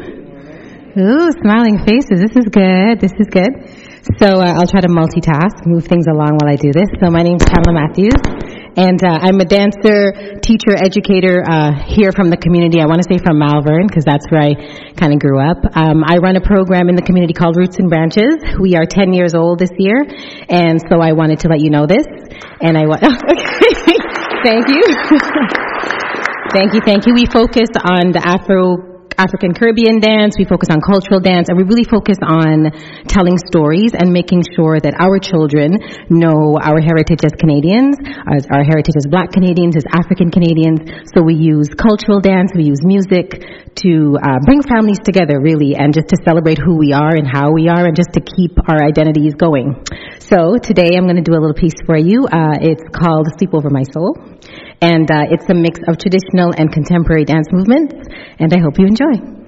Ooh, 0.99 1.31
smiling 1.39 1.85
faces. 1.87 2.19
This 2.19 2.35
is 2.35 2.51
good. 2.51 2.99
This 2.99 3.13
is 3.17 3.27
good. 3.31 3.90
So 4.17 4.27
uh, 4.41 4.57
I'll 4.57 4.67
try 4.67 4.81
to 4.81 4.89
multitask, 4.89 5.65
move 5.65 5.85
things 5.85 6.07
along 6.07 6.41
while 6.41 6.51
I 6.51 6.55
do 6.55 6.71
this. 6.73 6.89
So 6.99 7.09
my 7.09 7.21
name's 7.21 7.45
Pamela 7.45 7.71
Matthews, 7.71 8.17
and 8.75 8.97
uh, 9.03 9.19
I'm 9.21 9.39
a 9.39 9.45
dancer, 9.45 10.41
teacher, 10.41 10.75
educator 10.75 11.45
uh, 11.45 11.71
here 11.85 12.11
from 12.11 12.29
the 12.29 12.37
community. 12.37 12.81
I 12.81 12.87
want 12.87 13.03
to 13.03 13.07
say 13.07 13.21
from 13.21 13.37
Malvern 13.37 13.87
because 13.87 14.03
that's 14.03 14.25
where 14.29 14.41
I 14.41 14.57
kind 14.97 15.13
of 15.13 15.19
grew 15.19 15.39
up. 15.39 15.63
Um, 15.77 16.03
I 16.03 16.17
run 16.17 16.35
a 16.35 16.41
program 16.41 16.89
in 16.89 16.95
the 16.95 17.05
community 17.05 17.33
called 17.33 17.55
Roots 17.55 17.77
and 17.79 17.89
Branches. 17.89 18.41
We 18.59 18.75
are 18.75 18.85
10 18.89 19.13
years 19.13 19.33
old 19.33 19.59
this 19.59 19.71
year, 19.77 20.03
and 20.49 20.81
so 20.89 20.99
I 20.99 21.13
wanted 21.13 21.45
to 21.45 21.47
let 21.47 21.61
you 21.61 21.69
know 21.69 21.85
this. 21.85 22.05
And 22.59 22.77
I 22.77 22.89
want. 22.89 23.03
okay. 23.05 23.15
thank 24.43 24.67
you. 24.67 24.81
Thank 26.51 26.73
you, 26.73 26.81
thank 26.83 27.07
you. 27.07 27.13
We 27.13 27.25
focus 27.27 27.69
on 27.79 28.11
the 28.11 28.19
Afro 28.19 28.90
African 29.17 29.53
Caribbean 29.53 29.99
dance, 29.99 30.35
we 30.37 30.45
focus 30.45 30.69
on 30.71 30.79
cultural 30.81 31.19
dance, 31.19 31.49
and 31.49 31.57
we 31.57 31.63
really 31.63 31.83
focus 31.83 32.17
on 32.23 32.71
telling 33.07 33.37
stories 33.37 33.91
and 33.93 34.11
making 34.11 34.43
sure 34.55 34.79
that 34.79 34.95
our 34.99 35.19
children 35.19 35.79
know 36.09 36.55
our 36.61 36.79
heritage 36.79 37.23
as 37.25 37.33
Canadians, 37.35 37.97
as 38.31 38.47
our 38.47 38.63
heritage 38.63 38.95
as 38.95 39.07
black 39.07 39.31
Canadians, 39.31 39.75
as 39.75 39.83
African 39.91 40.31
Canadians. 40.31 41.11
So 41.13 41.21
we 41.21 41.35
use 41.35 41.69
cultural 41.75 42.19
dance, 42.21 42.51
we 42.55 42.63
use 42.63 42.83
music 42.83 43.43
to 43.83 44.17
uh, 44.19 44.39
bring 44.45 44.61
families 44.63 44.99
together 45.03 45.39
really 45.39 45.75
and 45.75 45.93
just 45.93 46.09
to 46.09 46.17
celebrate 46.23 46.59
who 46.59 46.77
we 46.77 46.91
are 46.91 47.15
and 47.15 47.27
how 47.27 47.51
we 47.51 47.67
are 47.67 47.85
and 47.87 47.95
just 47.95 48.11
to 48.13 48.21
keep 48.21 48.51
our 48.67 48.83
identities 48.83 49.33
going. 49.35 49.75
So 50.19 50.57
today 50.57 50.95
I'm 50.95 51.05
going 51.05 51.19
to 51.19 51.25
do 51.25 51.33
a 51.33 51.41
little 51.41 51.57
piece 51.57 51.77
for 51.85 51.97
you. 51.97 52.27
Uh, 52.27 52.59
it's 52.61 52.83
called 52.91 53.27
Sleep 53.37 53.53
Over 53.53 53.69
My 53.69 53.83
Soul 53.91 54.15
and 54.81 55.09
uh, 55.09 55.29
it's 55.29 55.47
a 55.49 55.53
mix 55.53 55.79
of 55.87 55.97
traditional 55.97 56.51
and 56.57 56.71
contemporary 56.73 57.25
dance 57.25 57.47
movements, 57.51 57.93
and 58.39 58.53
I 58.53 58.57
hope 58.57 58.77
you 58.77 58.87
enjoy. 58.87 59.40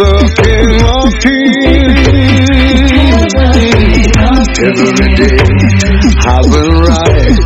the 0.00 0.16
King 0.40 0.80
of 0.80 1.12
Kings. 1.20 2.08
Every 4.60 5.10
day, 5.20 5.40
I 6.24 6.40
will 6.50 6.72
rise. 6.88 7.40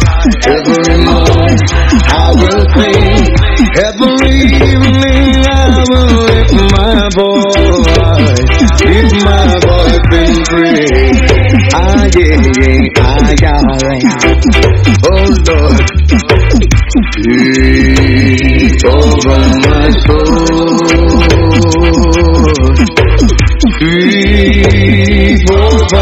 Every 0.47 0.97
morning, 1.03 1.59
I 2.07 2.31
will 2.39 2.63
sing. 2.75 3.27
Every 3.75 4.39
evening, 4.55 5.43
I 5.51 5.83
will 5.91 6.15
lift 6.31 6.55
my 6.75 6.95
voice. 7.19 7.59
Lift 8.87 9.15
my 9.25 9.47
voice 9.67 10.07
in 10.15 10.33
praise. 10.47 11.19
Ah, 11.75 12.07
yeah, 12.15 12.39
yeah, 12.63 13.03
ah, 13.03 13.35
yeah. 13.43 13.63
Oh, 15.11 15.27
Lord. 15.49 15.83
Sweep 17.15 18.85
over 18.87 19.43
my 19.65 19.87
soul. 20.07 20.44
I 25.87 25.93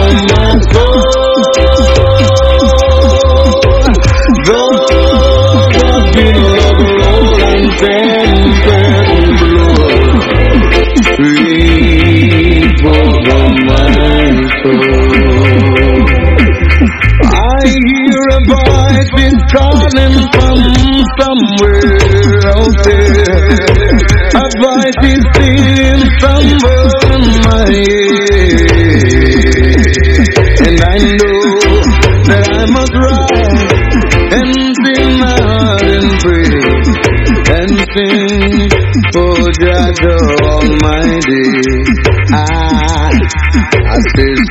hear 17.86 18.22
a 18.30 18.40
voice 18.46 19.12
is 19.18 19.38
calling 19.50 20.16
from 20.32 20.58
somewhere 21.18 22.11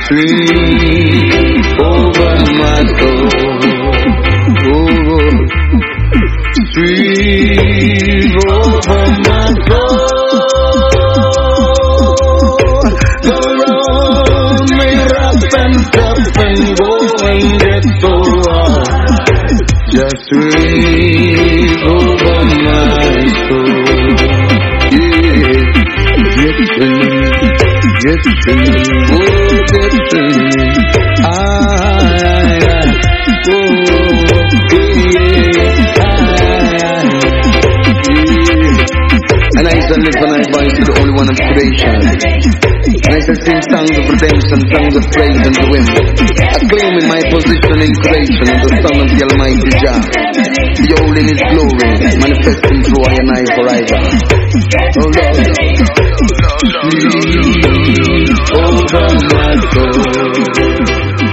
say 0.08 0.26
sweep 0.82 1.78
over 1.80 2.34
my 2.58 2.80
soul. 2.98 3.28
Oh, 4.64 4.90
sweep 6.72 8.34
over 8.48 9.04
my 9.26 9.42
rough 15.12 15.54
and 15.62 15.76
and 16.44 16.58
go 16.78 16.92
and 17.28 17.44
get 17.60 17.84
so. 18.00 18.14
Just 19.92 20.28
over 21.86 22.40
my. 22.64 22.82
Yeah, 26.42 26.52
get 26.52 26.58
get 28.02 28.20
to 28.24 29.21
oh, 30.14 30.61
the 40.92 41.00
only 41.00 41.14
one 41.16 41.24
of 41.24 41.36
creation. 41.40 41.96
And 42.04 43.16
I 43.16 43.20
to 43.24 43.32
sing 43.32 43.60
songs 43.72 43.94
of 43.96 44.04
redemption, 44.12 44.60
songs 44.68 44.94
of 45.00 45.04
praise 45.16 45.40
unto 45.40 45.64
Him. 45.72 45.86
Acclaiming 45.88 47.08
my 47.08 47.20
position 47.32 47.80
in 47.80 47.92
creation 47.96 48.44
as 48.52 48.60
the 48.60 48.76
Son 48.84 49.00
of 49.00 49.08
the 49.08 49.24
Almighty 49.24 49.72
Jah. 49.80 50.04
Beholding 50.76 51.32
His 51.32 51.40
glory, 51.48 51.96
manifesting 52.20 52.84
through 52.84 53.04
I 53.08 53.16
and 53.16 53.30
I 53.32 53.40
forever. 53.56 54.04
Oh 54.92 55.08
Lord, 56.72 57.00
sweep 57.72 58.36
over 58.52 59.08
my 59.32 59.56
soul. 59.72 61.31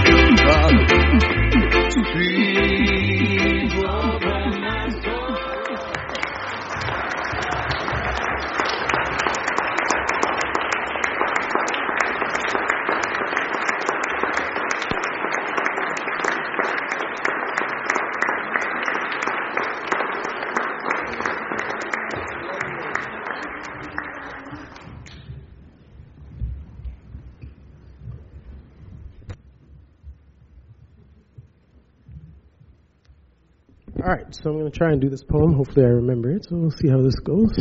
All 34.09 34.15
right, 34.15 34.25
so 34.33 34.49
I'm 34.49 34.57
going 34.57 34.71
to 34.71 34.75
try 34.75 34.91
and 34.91 34.99
do 34.99 35.07
this 35.07 35.23
poem. 35.23 35.53
Hopefully, 35.53 35.85
I 35.85 35.89
remember 35.89 36.31
it. 36.31 36.43
So 36.49 36.55
we'll 36.55 36.71
see 36.71 36.87
how 36.89 36.99
this 36.99 37.13
goes. 37.23 37.55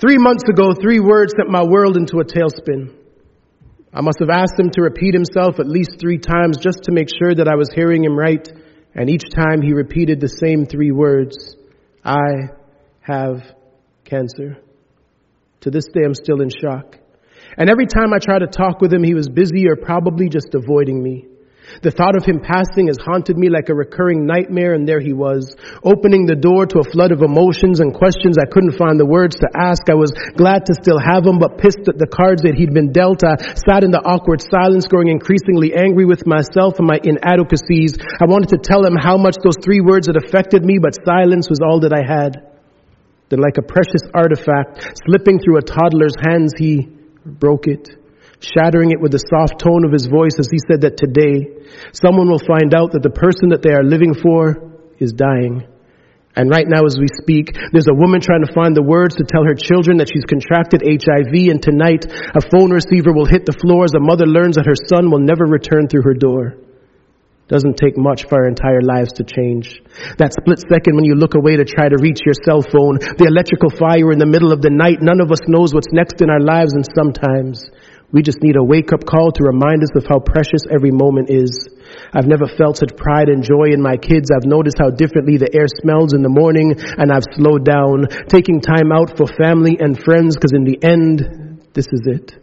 Three 0.00 0.18
months 0.18 0.44
ago, 0.48 0.72
three 0.80 1.00
words 1.00 1.34
sent 1.36 1.50
my 1.50 1.64
world 1.64 1.96
into 1.96 2.18
a 2.18 2.24
tailspin. 2.24 2.94
I 3.92 4.02
must 4.02 4.20
have 4.20 4.30
asked 4.30 4.56
him 4.56 4.70
to 4.70 4.82
repeat 4.82 5.14
himself 5.14 5.58
at 5.58 5.66
least 5.66 5.96
three 6.00 6.18
times 6.18 6.58
just 6.58 6.84
to 6.84 6.92
make 6.92 7.08
sure 7.08 7.34
that 7.34 7.48
I 7.48 7.56
was 7.56 7.70
hearing 7.74 8.04
him 8.04 8.16
right. 8.16 8.48
And 8.94 9.10
each 9.10 9.24
time 9.34 9.60
he 9.60 9.72
repeated 9.72 10.20
the 10.20 10.28
same 10.28 10.64
three 10.64 10.92
words 10.92 11.56
I 12.04 12.50
have 13.00 13.42
cancer. 14.04 14.58
To 15.62 15.70
this 15.72 15.86
day, 15.92 16.02
I'm 16.04 16.14
still 16.14 16.40
in 16.40 16.50
shock. 16.50 16.98
And 17.58 17.68
every 17.68 17.86
time 17.86 18.12
I 18.14 18.20
try 18.20 18.38
to 18.38 18.46
talk 18.46 18.80
with 18.80 18.92
him, 18.92 19.02
he 19.02 19.14
was 19.14 19.28
busy 19.28 19.66
or 19.66 19.74
probably 19.74 20.28
just 20.28 20.54
avoiding 20.54 21.02
me. 21.02 21.26
The 21.82 21.90
thought 21.90 22.16
of 22.16 22.24
him 22.24 22.40
passing 22.40 22.88
has 22.88 22.98
haunted 22.98 23.38
me 23.38 23.48
like 23.48 23.68
a 23.68 23.74
recurring 23.74 24.26
nightmare, 24.26 24.74
and 24.74 24.86
there 24.86 25.00
he 25.00 25.12
was, 25.12 25.56
opening 25.82 26.26
the 26.26 26.36
door 26.36 26.66
to 26.66 26.78
a 26.78 26.90
flood 26.90 27.12
of 27.12 27.22
emotions 27.22 27.80
and 27.80 27.94
questions 27.94 28.36
I 28.38 28.50
couldn't 28.50 28.78
find 28.78 28.98
the 28.98 29.06
words 29.06 29.36
to 29.40 29.48
ask. 29.54 29.88
I 29.88 29.94
was 29.94 30.12
glad 30.36 30.66
to 30.66 30.74
still 30.74 30.98
have 30.98 31.24
him, 31.24 31.38
but 31.38 31.58
pissed 31.58 31.86
at 31.86 31.98
the 31.98 32.10
cards 32.10 32.42
that 32.42 32.54
he'd 32.54 32.74
been 32.74 32.92
dealt. 32.92 33.24
I 33.24 33.38
sat 33.54 33.86
in 33.86 33.90
the 33.90 34.02
awkward 34.02 34.42
silence, 34.42 34.86
growing 34.86 35.08
increasingly 35.08 35.74
angry 35.74 36.04
with 36.04 36.26
myself 36.26 36.78
and 36.78 36.86
my 36.86 36.98
inadequacies. 36.98 37.96
I 38.20 38.26
wanted 38.26 38.54
to 38.54 38.60
tell 38.60 38.84
him 38.84 38.98
how 38.98 39.16
much 39.16 39.38
those 39.42 39.58
three 39.62 39.80
words 39.80 40.06
had 40.10 40.18
affected 40.18 40.66
me, 40.66 40.78
but 40.82 40.98
silence 41.06 41.48
was 41.48 41.62
all 41.62 41.80
that 41.86 41.94
I 41.94 42.02
had. 42.02 42.52
Then, 43.30 43.40
like 43.40 43.56
a 43.56 43.64
precious 43.64 44.02
artifact, 44.12 44.98
slipping 45.06 45.40
through 45.40 45.58
a 45.58 45.64
toddler's 45.64 46.18
hands, 46.20 46.52
he 46.58 46.90
broke 47.24 47.66
it 47.66 48.01
shattering 48.42 48.90
it 48.90 49.00
with 49.00 49.12
the 49.12 49.22
soft 49.22 49.62
tone 49.62 49.86
of 49.86 49.92
his 49.92 50.06
voice 50.06 50.34
as 50.38 50.50
he 50.50 50.58
said 50.66 50.82
that 50.82 50.98
today 50.98 51.62
someone 51.94 52.28
will 52.28 52.42
find 52.42 52.74
out 52.74 52.92
that 52.92 53.02
the 53.02 53.14
person 53.14 53.50
that 53.54 53.62
they 53.62 53.70
are 53.70 53.86
living 53.86 54.14
for 54.14 54.74
is 54.98 55.12
dying. 55.12 55.66
And 56.34 56.48
right 56.48 56.66
now 56.66 56.88
as 56.88 56.96
we 56.96 57.12
speak, 57.20 57.52
there's 57.72 57.92
a 57.92 57.94
woman 57.94 58.24
trying 58.24 58.44
to 58.44 58.52
find 58.56 58.74
the 58.74 58.82
words 58.82 59.16
to 59.16 59.28
tell 59.28 59.44
her 59.44 59.54
children 59.54 60.00
that 60.00 60.08
she's 60.08 60.24
contracted 60.24 60.80
HIV 60.80 61.52
and 61.52 61.60
tonight 61.60 62.08
a 62.08 62.40
phone 62.40 62.72
receiver 62.72 63.12
will 63.12 63.28
hit 63.28 63.44
the 63.44 63.52
floor 63.52 63.84
as 63.84 63.92
a 63.92 64.00
mother 64.00 64.24
learns 64.24 64.56
that 64.56 64.66
her 64.66 64.78
son 64.88 65.12
will 65.12 65.20
never 65.20 65.44
return 65.44 65.88
through 65.88 66.08
her 66.08 66.16
door. 66.16 66.56
Doesn't 67.52 67.76
take 67.76 67.98
much 67.98 68.24
for 68.24 68.40
our 68.40 68.48
entire 68.48 68.80
lives 68.80 69.20
to 69.20 69.28
change. 69.28 69.82
That 70.16 70.32
split 70.32 70.64
second 70.72 70.96
when 70.96 71.04
you 71.04 71.20
look 71.20 71.34
away 71.36 71.60
to 71.60 71.68
try 71.68 71.92
to 71.92 72.00
reach 72.00 72.24
your 72.24 72.38
cell 72.48 72.64
phone, 72.64 72.96
the 72.96 73.28
electrical 73.28 73.68
fire 73.68 74.08
in 74.08 74.16
the 74.16 74.30
middle 74.30 74.56
of 74.56 74.64
the 74.64 74.72
night, 74.72 75.04
none 75.04 75.20
of 75.20 75.28
us 75.28 75.44
knows 75.44 75.74
what's 75.74 75.92
next 75.92 76.24
in 76.24 76.32
our 76.32 76.40
lives 76.40 76.72
and 76.72 76.88
sometimes 76.96 77.68
we 78.12 78.20
just 78.20 78.42
need 78.42 78.56
a 78.56 78.62
wake 78.62 78.92
up 78.92 79.04
call 79.08 79.32
to 79.32 79.42
remind 79.44 79.82
us 79.82 79.96
of 79.96 80.04
how 80.06 80.20
precious 80.20 80.68
every 80.70 80.92
moment 80.92 81.30
is. 81.30 81.68
I've 82.12 82.28
never 82.28 82.44
felt 82.46 82.76
such 82.76 82.94
pride 82.94 83.28
and 83.28 83.42
joy 83.42 83.72
in 83.72 83.80
my 83.80 83.96
kids. 83.96 84.28
I've 84.28 84.44
noticed 84.44 84.76
how 84.78 84.90
differently 84.90 85.38
the 85.38 85.48
air 85.48 85.66
smells 85.66 86.12
in 86.12 86.20
the 86.20 86.28
morning 86.28 86.76
and 86.76 87.10
I've 87.10 87.24
slowed 87.32 87.64
down, 87.64 88.06
taking 88.28 88.60
time 88.60 88.92
out 88.92 89.16
for 89.16 89.26
family 89.26 89.78
and 89.80 89.96
friends 89.96 90.36
because 90.36 90.52
in 90.52 90.64
the 90.64 90.76
end, 90.84 91.64
this 91.72 91.88
is 91.88 92.04
it. 92.04 92.36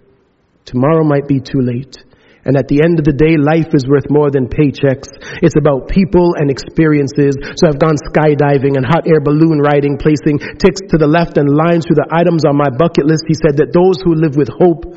Tomorrow 0.65 1.05
might 1.05 1.27
be 1.27 1.39
too 1.39 1.61
late. 1.61 1.97
And 2.45 2.55
at 2.57 2.71
the 2.71 2.81
end 2.81 2.97
of 2.97 3.05
the 3.05 3.13
day, 3.13 3.35
life 3.35 3.75
is 3.75 3.85
worth 3.85 4.09
more 4.09 4.31
than 4.31 4.49
paychecks. 4.49 5.11
It's 5.43 5.59
about 5.59 5.91
people 5.91 6.33
and 6.39 6.49
experiences. 6.49 7.37
So 7.59 7.67
I've 7.67 7.77
gone 7.77 7.99
skydiving 8.09 8.79
and 8.79 8.87
hot 8.87 9.05
air 9.05 9.19
balloon 9.19 9.59
riding, 9.59 9.99
placing 9.99 10.39
ticks 10.57 10.81
to 10.89 10.97
the 10.97 11.05
left 11.05 11.37
and 11.37 11.45
lines 11.45 11.85
through 11.85 11.99
the 11.99 12.09
items 12.09 12.47
on 12.47 12.55
my 12.55 12.71
bucket 12.71 13.05
list. 13.05 13.27
He 13.27 13.35
said 13.35 13.59
that 13.59 13.75
those 13.75 13.99
who 14.01 14.15
live 14.15 14.39
with 14.39 14.49
hope 14.49 14.87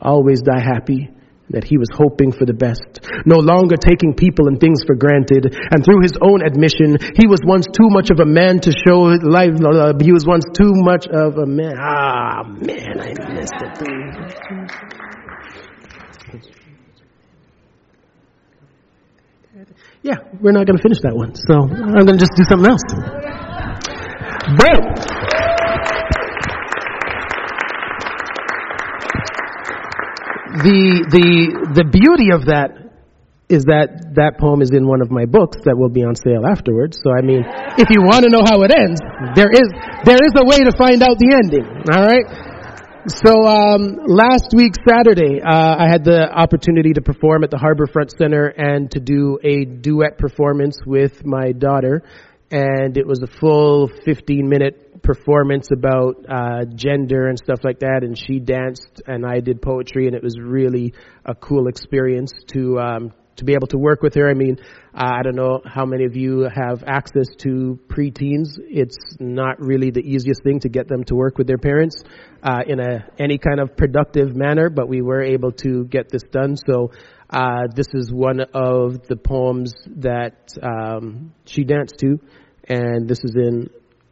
always 0.00 0.42
die 0.42 0.60
happy 0.60 1.10
that 1.50 1.64
he 1.64 1.76
was 1.76 1.90
hoping 1.92 2.30
for 2.30 2.46
the 2.46 2.54
best, 2.54 3.02
no 3.26 3.38
longer 3.42 3.74
taking 3.76 4.14
people 4.14 4.46
and 4.46 4.60
things 4.60 4.84
for 4.86 4.94
granted. 4.94 5.50
And 5.50 5.84
through 5.84 6.02
his 6.02 6.14
own 6.22 6.46
admission, 6.46 6.96
he 7.18 7.26
was 7.26 7.42
once 7.44 7.66
too 7.66 7.90
much 7.90 8.10
of 8.10 8.20
a 8.20 8.26
man 8.26 8.60
to 8.60 8.70
show 8.70 9.10
his 9.10 9.22
life. 9.26 9.58
He 10.00 10.12
was 10.14 10.24
once 10.24 10.46
too 10.54 10.70
much 10.86 11.10
of 11.10 11.38
a 11.38 11.46
man. 11.46 11.74
Ah, 11.74 12.46
man, 12.46 13.02
I 13.02 13.14
missed 13.34 13.58
it. 13.58 13.82
Yeah, 20.02 20.16
we're 20.40 20.52
not 20.52 20.66
going 20.66 20.78
to 20.78 20.82
finish 20.82 21.02
that 21.02 21.14
one, 21.14 21.34
so 21.34 21.66
I'm 21.66 22.06
going 22.06 22.16
to 22.16 22.22
just 22.22 22.32
do 22.38 22.44
something 22.48 22.70
else. 22.70 22.80
But 24.56 25.19
the 30.62 31.06
the 31.08 31.82
the 31.82 31.84
beauty 31.84 32.32
of 32.32 32.46
that 32.46 32.90
is 33.50 33.64
that 33.66 34.14
that 34.14 34.38
poem 34.38 34.62
is 34.62 34.70
in 34.70 34.86
one 34.86 35.02
of 35.02 35.10
my 35.10 35.26
books 35.26 35.58
that 35.66 35.76
will 35.76 35.90
be 35.90 36.04
on 36.04 36.14
sale 36.14 36.46
afterwards. 36.46 37.00
So 37.02 37.10
I 37.10 37.20
mean, 37.20 37.42
if 37.76 37.90
you 37.90 38.00
want 38.06 38.22
to 38.22 38.30
know 38.30 38.46
how 38.46 38.62
it 38.62 38.70
ends, 38.70 39.02
there 39.34 39.50
is 39.50 39.68
there 40.06 40.22
is 40.22 40.32
a 40.38 40.46
way 40.46 40.62
to 40.62 40.72
find 40.78 41.02
out 41.02 41.18
the 41.18 41.34
ending. 41.34 41.66
All 41.90 42.06
right. 42.06 42.50
So 43.08 43.32
um, 43.48 43.96
last 44.06 44.52
week 44.54 44.74
Saturday, 44.86 45.40
uh, 45.40 45.76
I 45.78 45.88
had 45.88 46.04
the 46.04 46.30
opportunity 46.30 46.92
to 46.92 47.00
perform 47.00 47.42
at 47.44 47.50
the 47.50 47.56
Harbourfront 47.56 48.16
Center 48.16 48.46
and 48.46 48.90
to 48.92 49.00
do 49.00 49.38
a 49.42 49.64
duet 49.64 50.18
performance 50.18 50.78
with 50.84 51.24
my 51.24 51.52
daughter, 51.52 52.02
and 52.50 52.96
it 52.98 53.06
was 53.06 53.22
a 53.22 53.26
full 53.26 53.90
15 54.04 54.48
minute 54.48 54.89
performance 55.02 55.68
about 55.72 56.24
uh, 56.28 56.64
gender 56.74 57.28
and 57.28 57.38
stuff 57.38 57.60
like 57.64 57.80
that. 57.80 58.00
And 58.02 58.16
she 58.18 58.38
danced, 58.38 59.02
and 59.06 59.26
I 59.26 59.40
did 59.40 59.62
poetry, 59.62 60.06
and 60.06 60.14
it 60.14 60.22
was 60.22 60.38
really 60.40 60.94
a 61.24 61.34
cool 61.34 61.68
experience 61.68 62.32
to 62.48 62.78
um, 62.78 63.12
to 63.40 63.44
be 63.44 63.54
able 63.54 63.66
to 63.68 63.78
work 63.78 64.02
with 64.02 64.14
her. 64.14 64.28
I 64.28 64.34
mean, 64.34 64.58
uh, 64.94 65.12
I 65.18 65.22
don't 65.22 65.34
know 65.34 65.60
how 65.64 65.86
many 65.86 66.04
of 66.04 66.14
you 66.14 66.48
have 66.54 66.84
access 66.86 67.26
to 67.38 67.78
preteens. 67.88 68.58
It's 68.58 68.98
not 69.18 69.58
really 69.60 69.90
the 69.90 70.00
easiest 70.00 70.42
thing 70.44 70.60
to 70.60 70.68
get 70.68 70.88
them 70.88 71.04
to 71.04 71.14
work 71.14 71.38
with 71.38 71.46
their 71.46 71.58
parents 71.58 72.02
uh, 72.42 72.60
in 72.66 72.80
a 72.80 73.06
any 73.18 73.38
kind 73.38 73.60
of 73.60 73.76
productive 73.76 74.36
manner, 74.36 74.68
but 74.68 74.88
we 74.88 75.00
were 75.00 75.22
able 75.22 75.52
to 75.52 75.84
get 75.84 76.10
this 76.10 76.22
done. 76.30 76.56
So 76.56 76.92
uh, 77.30 77.68
this 77.74 77.86
is 77.94 78.12
one 78.12 78.40
of 78.40 79.06
the 79.08 79.16
poems 79.16 79.72
that 79.96 80.52
um, 80.62 81.32
she 81.46 81.64
danced 81.64 81.98
to, 82.00 82.18
and 82.68 83.08
this 83.08 83.20
is 83.24 83.34
in 83.36 83.70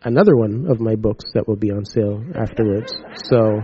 another 0.09 0.35
one 0.35 0.67
of 0.69 0.81
my 0.81 0.97
books 0.97 1.25
that 1.35 1.47
will 1.47 1.57
be 1.57 1.71
on 1.71 1.85
sale 1.85 2.25
afterwards. 2.35 2.93
So. 3.31 3.61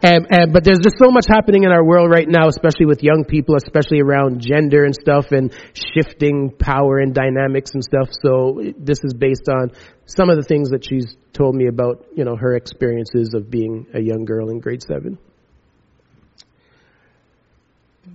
And, 0.00 0.26
and, 0.30 0.52
but 0.52 0.62
there's 0.62 0.78
just 0.78 0.96
so 0.96 1.10
much 1.10 1.26
happening 1.26 1.64
in 1.64 1.72
our 1.72 1.84
world 1.84 2.08
right 2.08 2.28
now, 2.28 2.46
especially 2.46 2.86
with 2.86 3.02
young 3.02 3.24
people, 3.24 3.56
especially 3.56 4.00
around 4.00 4.40
gender 4.40 4.84
and 4.84 4.94
stuff 4.94 5.32
and 5.32 5.52
shifting 5.74 6.52
power 6.56 6.98
and 6.98 7.12
dynamics 7.12 7.72
and 7.74 7.82
stuff. 7.82 8.10
So 8.22 8.62
this 8.78 9.00
is 9.02 9.12
based 9.12 9.48
on 9.50 9.72
some 10.06 10.30
of 10.30 10.36
the 10.36 10.44
things 10.44 10.70
that 10.70 10.86
she's 10.88 11.16
told 11.32 11.56
me 11.56 11.66
about, 11.66 12.06
you 12.14 12.24
know, 12.24 12.36
her 12.36 12.54
experiences 12.54 13.34
of 13.34 13.50
being 13.50 13.86
a 13.92 14.00
young 14.00 14.24
girl 14.24 14.50
in 14.50 14.60
grade 14.60 14.82
seven. 14.86 15.18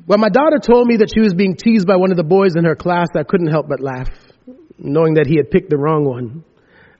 When 0.06 0.22
my 0.22 0.30
daughter 0.30 0.60
told 0.60 0.88
me 0.88 0.98
that 0.98 1.12
she 1.14 1.22
was 1.22 1.34
being 1.34 1.56
teased 1.56 1.86
by 1.86 1.98
one 1.98 2.12
of 2.12 2.18
the 2.18 2.24
boys 2.24 2.56
in 2.56 2.64
her 2.64 2.76
class, 2.76 3.08
I 3.16 3.24
couldn't 3.24 3.52
help 3.52 3.68
but 3.68 3.82
laugh, 3.82 4.10
knowing 4.78 5.16
that 5.16 5.28
he 5.28 5.36
had 5.36 5.52
picked 5.52 5.70
the 5.70 5.78
wrong 5.78 6.06
one. 6.06 6.46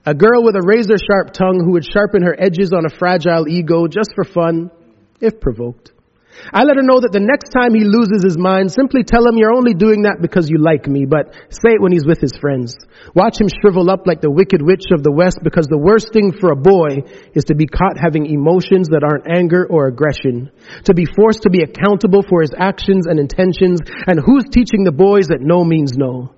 A 0.06 0.12
girl 0.12 0.44
with 0.44 0.54
a 0.54 0.60
razor 0.60 1.00
sharp 1.00 1.32
tongue 1.32 1.64
who 1.64 1.72
would 1.72 1.84
sharpen 1.84 2.22
her 2.24 2.36
edges 2.38 2.74
on 2.74 2.84
a 2.84 2.92
fragile 2.92 3.48
ego 3.48 3.86
just 3.86 4.12
for 4.14 4.24
fun, 4.24 4.70
if 5.18 5.40
provoked. 5.40 5.92
I 6.52 6.64
let 6.64 6.76
her 6.76 6.84
know 6.84 7.00
that 7.00 7.14
the 7.14 7.24
next 7.24 7.56
time 7.56 7.72
he 7.72 7.88
loses 7.88 8.20
his 8.20 8.36
mind, 8.36 8.68
simply 8.68 9.00
tell 9.00 9.24
him 9.24 9.38
you're 9.38 9.54
only 9.54 9.72
doing 9.72 10.02
that 10.02 10.20
because 10.20 10.50
you 10.50 10.58
like 10.58 10.84
me, 10.84 11.06
but 11.06 11.32
say 11.48 11.72
it 11.72 11.80
when 11.80 11.92
he's 11.92 12.04
with 12.04 12.20
his 12.20 12.36
friends. 12.36 12.76
Watch 13.14 13.40
him 13.40 13.48
shrivel 13.48 13.88
up 13.88 14.04
like 14.04 14.20
the 14.20 14.30
wicked 14.30 14.60
witch 14.60 14.92
of 14.92 15.00
the 15.02 15.14
West 15.14 15.40
because 15.42 15.72
the 15.72 15.80
worst 15.80 16.12
thing 16.12 16.36
for 16.36 16.52
a 16.52 16.58
boy 16.58 17.08
is 17.32 17.48
to 17.48 17.54
be 17.54 17.64
caught 17.64 17.96
having 17.96 18.26
emotions 18.26 18.92
that 18.92 19.06
aren't 19.06 19.30
anger 19.30 19.64
or 19.64 19.86
aggression. 19.86 20.50
To 20.84 20.92
be 20.92 21.06
forced 21.06 21.48
to 21.48 21.50
be 21.50 21.64
accountable 21.64 22.20
for 22.28 22.42
his 22.42 22.52
actions 22.52 23.06
and 23.06 23.16
intentions, 23.16 23.80
and 24.04 24.20
who's 24.20 24.44
teaching 24.52 24.84
the 24.84 24.92
boys 24.92 25.32
that 25.32 25.40
no 25.40 25.64
means 25.64 25.96
no? 25.96 26.34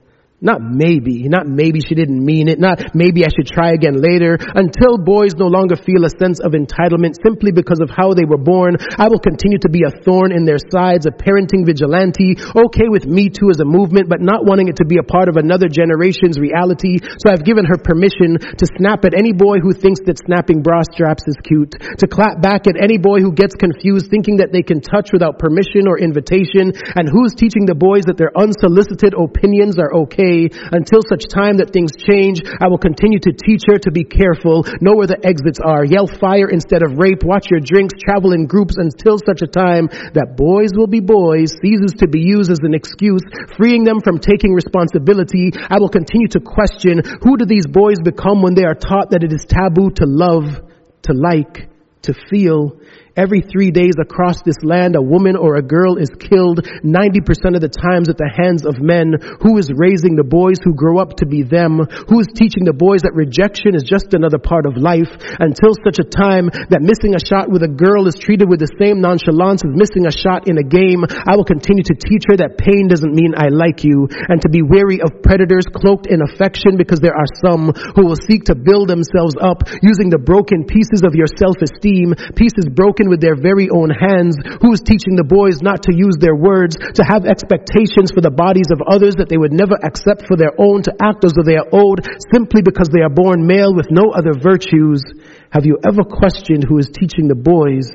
Not 0.46 0.62
maybe, 0.62 1.26
not 1.26 1.50
maybe 1.50 1.82
she 1.82 1.98
didn't 1.98 2.22
mean 2.22 2.46
it, 2.46 2.62
not 2.62 2.94
maybe 2.94 3.26
I 3.26 3.34
should 3.34 3.50
try 3.50 3.74
again 3.74 3.98
later. 3.98 4.38
Until 4.38 4.94
boys 4.94 5.34
no 5.34 5.50
longer 5.50 5.74
feel 5.74 6.06
a 6.06 6.12
sense 6.22 6.38
of 6.38 6.54
entitlement 6.54 7.18
simply 7.18 7.50
because 7.50 7.82
of 7.82 7.90
how 7.90 8.14
they 8.14 8.22
were 8.22 8.38
born, 8.38 8.78
I 8.78 9.10
will 9.10 9.18
continue 9.18 9.58
to 9.66 9.68
be 9.68 9.82
a 9.82 9.90
thorn 10.06 10.30
in 10.30 10.46
their 10.46 10.62
sides, 10.70 11.02
a 11.02 11.10
parenting 11.10 11.66
vigilante, 11.66 12.38
okay 12.38 12.86
with 12.86 13.10
Me 13.10 13.26
Too 13.26 13.50
as 13.50 13.58
a 13.58 13.66
movement, 13.66 14.06
but 14.06 14.22
not 14.22 14.46
wanting 14.46 14.70
it 14.70 14.78
to 14.78 14.86
be 14.86 15.02
a 15.02 15.10
part 15.10 15.26
of 15.26 15.34
another 15.34 15.66
generation's 15.66 16.38
reality. 16.38 17.02
So 17.18 17.26
I've 17.26 17.42
given 17.42 17.66
her 17.66 17.82
permission 17.82 18.38
to 18.38 18.64
snap 18.78 19.02
at 19.02 19.18
any 19.18 19.34
boy 19.34 19.58
who 19.58 19.74
thinks 19.74 19.98
that 20.06 20.22
snapping 20.30 20.62
bra 20.62 20.86
straps 20.86 21.26
is 21.26 21.34
cute, 21.42 21.74
to 21.74 22.06
clap 22.06 22.38
back 22.38 22.70
at 22.70 22.78
any 22.78 23.02
boy 23.02 23.18
who 23.18 23.34
gets 23.34 23.58
confused 23.58 24.14
thinking 24.14 24.38
that 24.38 24.54
they 24.54 24.62
can 24.62 24.78
touch 24.78 25.10
without 25.10 25.42
permission 25.42 25.90
or 25.90 25.98
invitation, 25.98 26.70
and 26.94 27.10
who's 27.10 27.34
teaching 27.34 27.66
the 27.66 27.74
boys 27.74 28.06
that 28.06 28.14
their 28.14 28.30
unsolicited 28.38 29.10
opinions 29.10 29.74
are 29.82 30.06
okay 30.06 30.35
until 30.44 31.00
such 31.08 31.24
time 31.32 31.58
that 31.58 31.72
things 31.72 31.96
change. 31.96 32.44
I 32.60 32.68
will 32.68 32.82
continue 32.82 33.18
to 33.24 33.32
teach 33.32 33.64
her 33.70 33.78
to 33.86 33.90
be 33.90 34.04
careful, 34.04 34.64
know 34.80 34.94
where 34.94 35.08
the 35.08 35.20
exits 35.24 35.60
are, 35.62 35.84
yell 35.84 36.06
fire 36.06 36.48
instead 36.48 36.84
of 36.84 36.98
rape, 36.98 37.24
watch 37.24 37.48
your 37.50 37.60
drinks, 37.60 37.96
travel 37.96 38.32
in 38.32 38.46
groups 38.46 38.76
until 38.76 39.18
such 39.18 39.40
a 39.42 39.50
time 39.50 39.88
that 40.12 40.36
boys 40.36 40.76
will 40.76 40.90
be 40.90 41.00
boys. 41.00 41.56
Ceases 41.62 41.96
to 41.98 42.08
be 42.08 42.20
used 42.20 42.50
as 42.50 42.60
an 42.62 42.74
excuse, 42.74 43.22
freeing 43.56 43.84
them 43.84 44.00
from 44.00 44.18
taking 44.18 44.52
responsibility. 44.52 45.52
I 45.54 45.78
will 45.80 45.92
continue 45.92 46.28
to 46.36 46.40
question 46.40 47.00
who 47.22 47.36
do 47.36 47.46
these 47.46 47.66
boys 47.66 47.98
become 48.02 48.42
when 48.42 48.54
they 48.54 48.64
are 48.64 48.74
taught 48.74 49.10
that 49.10 49.24
it 49.24 49.32
is 49.32 49.46
taboo 49.48 49.90
to 49.96 50.04
love, 50.06 50.60
to 51.02 51.12
like, 51.12 51.68
to 52.02 52.14
feel, 52.30 52.78
Every 53.16 53.40
three 53.40 53.72
days 53.72 53.96
across 53.96 54.44
this 54.44 54.60
land, 54.60 54.92
a 54.92 55.00
woman 55.00 55.40
or 55.40 55.56
a 55.56 55.64
girl 55.64 55.96
is 55.96 56.12
killed 56.20 56.60
90% 56.84 57.56
of 57.56 57.64
the 57.64 57.72
times 57.72 58.12
at 58.12 58.20
the 58.20 58.28
hands 58.28 58.68
of 58.68 58.76
men. 58.76 59.16
Who 59.40 59.56
is 59.56 59.72
raising 59.72 60.20
the 60.20 60.28
boys 60.28 60.60
who 60.60 60.76
grow 60.76 61.00
up 61.00 61.16
to 61.16 61.26
be 61.26 61.40
them? 61.40 61.80
Who 62.12 62.20
is 62.20 62.28
teaching 62.36 62.68
the 62.68 62.76
boys 62.76 63.08
that 63.08 63.16
rejection 63.16 63.72
is 63.72 63.88
just 63.88 64.12
another 64.12 64.36
part 64.36 64.68
of 64.68 64.76
life 64.76 65.08
until 65.40 65.72
such 65.80 65.96
a 65.96 66.04
time 66.04 66.52
that 66.68 66.84
missing 66.84 67.16
a 67.16 67.24
shot 67.24 67.48
with 67.48 67.64
a 67.64 67.72
girl 67.72 68.04
is 68.04 68.20
treated 68.20 68.52
with 68.52 68.60
the 68.60 68.68
same 68.76 69.00
nonchalance 69.00 69.64
as 69.64 69.72
missing 69.72 70.04
a 70.04 70.12
shot 70.12 70.44
in 70.44 70.60
a 70.60 70.66
game? 70.68 71.00
I 71.08 71.40
will 71.40 71.48
continue 71.48 71.88
to 71.88 71.96
teach 71.96 72.28
her 72.28 72.36
that 72.44 72.60
pain 72.60 72.84
doesn't 72.84 73.16
mean 73.16 73.32
I 73.32 73.48
like 73.48 73.80
you 73.80 74.12
and 74.28 74.44
to 74.44 74.52
be 74.52 74.60
wary 74.60 75.00
of 75.00 75.24
predators 75.24 75.64
cloaked 75.72 76.04
in 76.04 76.20
affection 76.20 76.76
because 76.76 77.00
there 77.00 77.16
are 77.16 77.32
some 77.40 77.72
who 77.96 78.12
will 78.12 78.20
seek 78.28 78.52
to 78.52 78.60
build 78.60 78.92
themselves 78.92 79.40
up 79.40 79.64
using 79.80 80.12
the 80.12 80.20
broken 80.20 80.68
pieces 80.68 81.00
of 81.00 81.16
your 81.16 81.32
self-esteem, 81.32 82.36
pieces 82.36 82.68
broken 82.68 83.05
with 83.08 83.20
their 83.20 83.36
very 83.36 83.68
own 83.70 83.90
hands, 83.90 84.36
who's 84.60 84.80
teaching 84.80 85.16
the 85.16 85.26
boys 85.26 85.62
not 85.62 85.82
to 85.84 85.92
use 85.94 86.16
their 86.18 86.34
words, 86.34 86.76
to 86.76 87.02
have 87.04 87.24
expectations 87.24 88.10
for 88.10 88.20
the 88.20 88.30
bodies 88.30 88.68
of 88.72 88.82
others 88.84 89.16
that 89.16 89.28
they 89.28 89.38
would 89.38 89.52
never 89.52 89.78
accept 89.78 90.26
for 90.26 90.36
their 90.36 90.52
own, 90.58 90.82
to 90.84 90.92
act 91.00 91.24
as 91.24 91.32
though 91.32 91.46
they 91.46 91.56
are 91.56 91.70
owed 91.72 92.06
simply 92.32 92.62
because 92.62 92.88
they 92.88 93.02
are 93.02 93.12
born 93.12 93.46
male 93.46 93.74
with 93.74 93.90
no 93.90 94.10
other 94.10 94.34
virtues. 94.34 95.02
Have 95.50 95.66
you 95.66 95.78
ever 95.86 96.02
questioned 96.02 96.64
who 96.68 96.78
is 96.78 96.90
teaching 96.90 97.28
the 97.28 97.38
boys? 97.38 97.90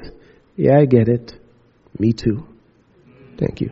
Yeah, 0.55 0.80
I 0.80 0.86
get 0.86 1.07
it. 1.07 1.34
Me 1.99 2.14
too. 2.14 2.47
Thank 3.38 3.62
you. 3.62 3.70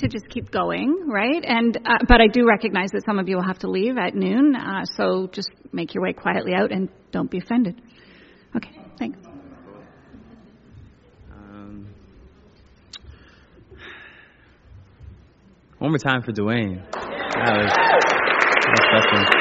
To 0.00 0.08
just 0.08 0.28
keep 0.28 0.50
going, 0.50 1.06
right? 1.06 1.42
And 1.44 1.76
uh, 1.76 1.98
but 2.08 2.20
I 2.20 2.26
do 2.26 2.46
recognize 2.46 2.90
that 2.92 3.04
some 3.04 3.18
of 3.18 3.28
you 3.28 3.36
will 3.36 3.46
have 3.46 3.58
to 3.60 3.70
leave 3.70 3.96
at 3.96 4.14
noon, 4.14 4.54
uh, 4.56 4.84
so 4.96 5.28
just 5.32 5.50
make 5.72 5.94
your 5.94 6.02
way 6.02 6.12
quietly 6.12 6.52
out 6.54 6.72
and 6.72 6.88
don't 7.12 7.30
be 7.30 7.38
offended. 7.38 7.80
Okay, 8.56 8.70
thanks. 8.98 9.18
Um, 11.32 11.86
One 15.78 15.90
more 15.90 15.98
time 15.98 16.22
for 16.22 16.32
Dwayne. 16.32 16.82
That 16.92 17.56
was, 17.56 17.72
that 17.72 18.70
was 18.70 19.04
special. 19.08 19.40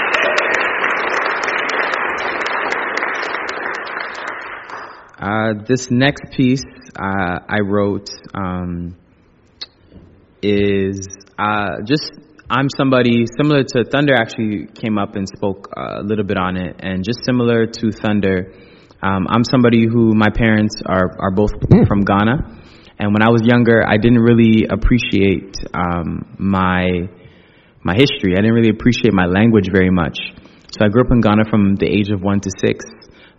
Uh, 5.21 5.53
this 5.67 5.91
next 5.91 6.31
piece 6.31 6.63
uh, 6.95 7.39
I 7.49 7.59
wrote 7.59 8.09
um, 8.33 8.95
is 10.41 11.07
uh, 11.37 11.81
just 11.85 12.11
I'm 12.49 12.67
somebody 12.75 13.25
similar 13.37 13.63
to 13.63 13.85
Thunder. 13.85 14.15
Actually, 14.15 14.67
came 14.73 14.97
up 14.97 15.15
and 15.15 15.27
spoke 15.27 15.69
a 15.75 16.01
little 16.03 16.25
bit 16.25 16.37
on 16.37 16.57
it, 16.57 16.77
and 16.79 17.03
just 17.03 17.19
similar 17.23 17.67
to 17.67 17.91
Thunder, 17.91 18.53
um, 19.03 19.27
I'm 19.29 19.43
somebody 19.43 19.85
who 19.85 20.15
my 20.15 20.29
parents 20.33 20.81
are 20.85 21.15
are 21.19 21.31
both 21.31 21.51
from 21.87 22.01
Ghana, 22.01 22.59
and 22.97 23.13
when 23.13 23.21
I 23.21 23.29
was 23.29 23.41
younger, 23.45 23.83
I 23.87 23.97
didn't 23.97 24.19
really 24.19 24.65
appreciate 24.69 25.55
um, 25.73 26.35
my 26.39 27.07
my 27.83 27.93
history. 27.95 28.33
I 28.33 28.41
didn't 28.41 28.53
really 28.53 28.71
appreciate 28.71 29.13
my 29.13 29.25
language 29.25 29.69
very 29.71 29.91
much. 29.91 30.17
So 30.71 30.85
I 30.85 30.89
grew 30.89 31.01
up 31.01 31.11
in 31.11 31.21
Ghana 31.21 31.45
from 31.49 31.75
the 31.75 31.87
age 31.87 32.09
of 32.09 32.21
one 32.21 32.39
to 32.41 32.49
six. 32.59 32.85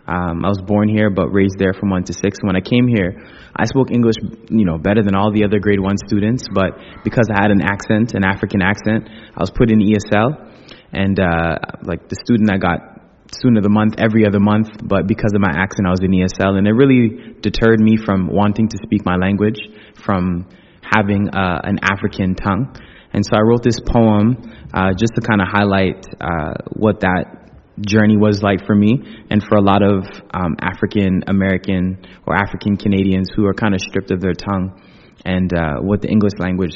Um, 0.07 0.43
I 0.43 0.49
was 0.49 0.61
born 0.61 0.89
here 0.89 1.09
but 1.09 1.29
raised 1.29 1.57
there 1.59 1.73
from 1.73 1.89
one 1.89 2.03
to 2.05 2.13
six. 2.13 2.39
When 2.41 2.55
I 2.55 2.61
came 2.61 2.87
here, 2.87 3.21
I 3.55 3.65
spoke 3.65 3.91
English, 3.91 4.15
you 4.49 4.65
know, 4.65 4.77
better 4.77 5.03
than 5.03 5.15
all 5.15 5.31
the 5.31 5.45
other 5.45 5.59
grade 5.59 5.79
one 5.79 5.97
students. 5.97 6.47
But 6.51 7.03
because 7.03 7.29
I 7.29 7.41
had 7.41 7.51
an 7.51 7.61
accent, 7.61 8.13
an 8.13 8.23
African 8.23 8.61
accent, 8.61 9.09
I 9.09 9.39
was 9.39 9.51
put 9.51 9.71
in 9.71 9.79
ESL. 9.79 10.49
And 10.93 11.19
uh, 11.19 11.57
like 11.83 12.09
the 12.09 12.15
student 12.15 12.51
I 12.51 12.57
got 12.57 12.91
student 13.31 13.57
of 13.57 13.63
the 13.63 13.69
month 13.69 13.95
every 13.97 14.25
other 14.27 14.39
month, 14.39 14.67
but 14.83 15.07
because 15.07 15.31
of 15.33 15.41
my 15.41 15.51
accent, 15.55 15.87
I 15.87 15.91
was 15.91 16.03
in 16.03 16.11
ESL, 16.11 16.57
and 16.57 16.67
it 16.67 16.75
really 16.75 17.39
deterred 17.39 17.79
me 17.79 17.95
from 17.95 18.27
wanting 18.27 18.67
to 18.67 18.77
speak 18.83 19.05
my 19.05 19.15
language, 19.15 19.59
from 19.95 20.47
having 20.83 21.29
uh, 21.29 21.61
an 21.63 21.79
African 21.81 22.35
tongue. 22.35 22.75
And 23.13 23.25
so 23.25 23.35
I 23.35 23.41
wrote 23.41 23.63
this 23.63 23.79
poem 23.79 24.35
uh, 24.73 24.91
just 24.97 25.15
to 25.15 25.21
kind 25.21 25.41
of 25.41 25.47
highlight 25.47 26.05
uh, 26.19 26.53
what 26.75 27.01
that 27.01 27.40
journey 27.85 28.17
was 28.17 28.41
like 28.41 28.65
for 28.65 28.75
me 28.75 28.99
and 29.29 29.43
for 29.43 29.55
a 29.55 29.61
lot 29.61 29.81
of 29.83 30.05
um, 30.33 30.55
African 30.59 31.23
American 31.27 32.05
or 32.25 32.35
African 32.35 32.77
Canadians 32.77 33.29
who 33.35 33.45
are 33.45 33.53
kind 33.53 33.73
of 33.73 33.81
stripped 33.81 34.11
of 34.11 34.21
their 34.21 34.33
tongue 34.33 34.81
and 35.25 35.51
uh, 35.53 35.81
what 35.81 36.01
the 36.01 36.09
English 36.09 36.33
language 36.39 36.75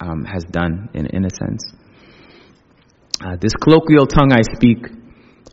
um, 0.00 0.24
has 0.24 0.44
done 0.44 0.88
in, 0.94 1.06
in 1.06 1.24
a 1.24 1.30
sense. 1.30 1.72
Uh, 3.20 3.36
this 3.40 3.52
colloquial 3.54 4.06
tongue 4.06 4.32
I 4.32 4.42
speak 4.42 4.78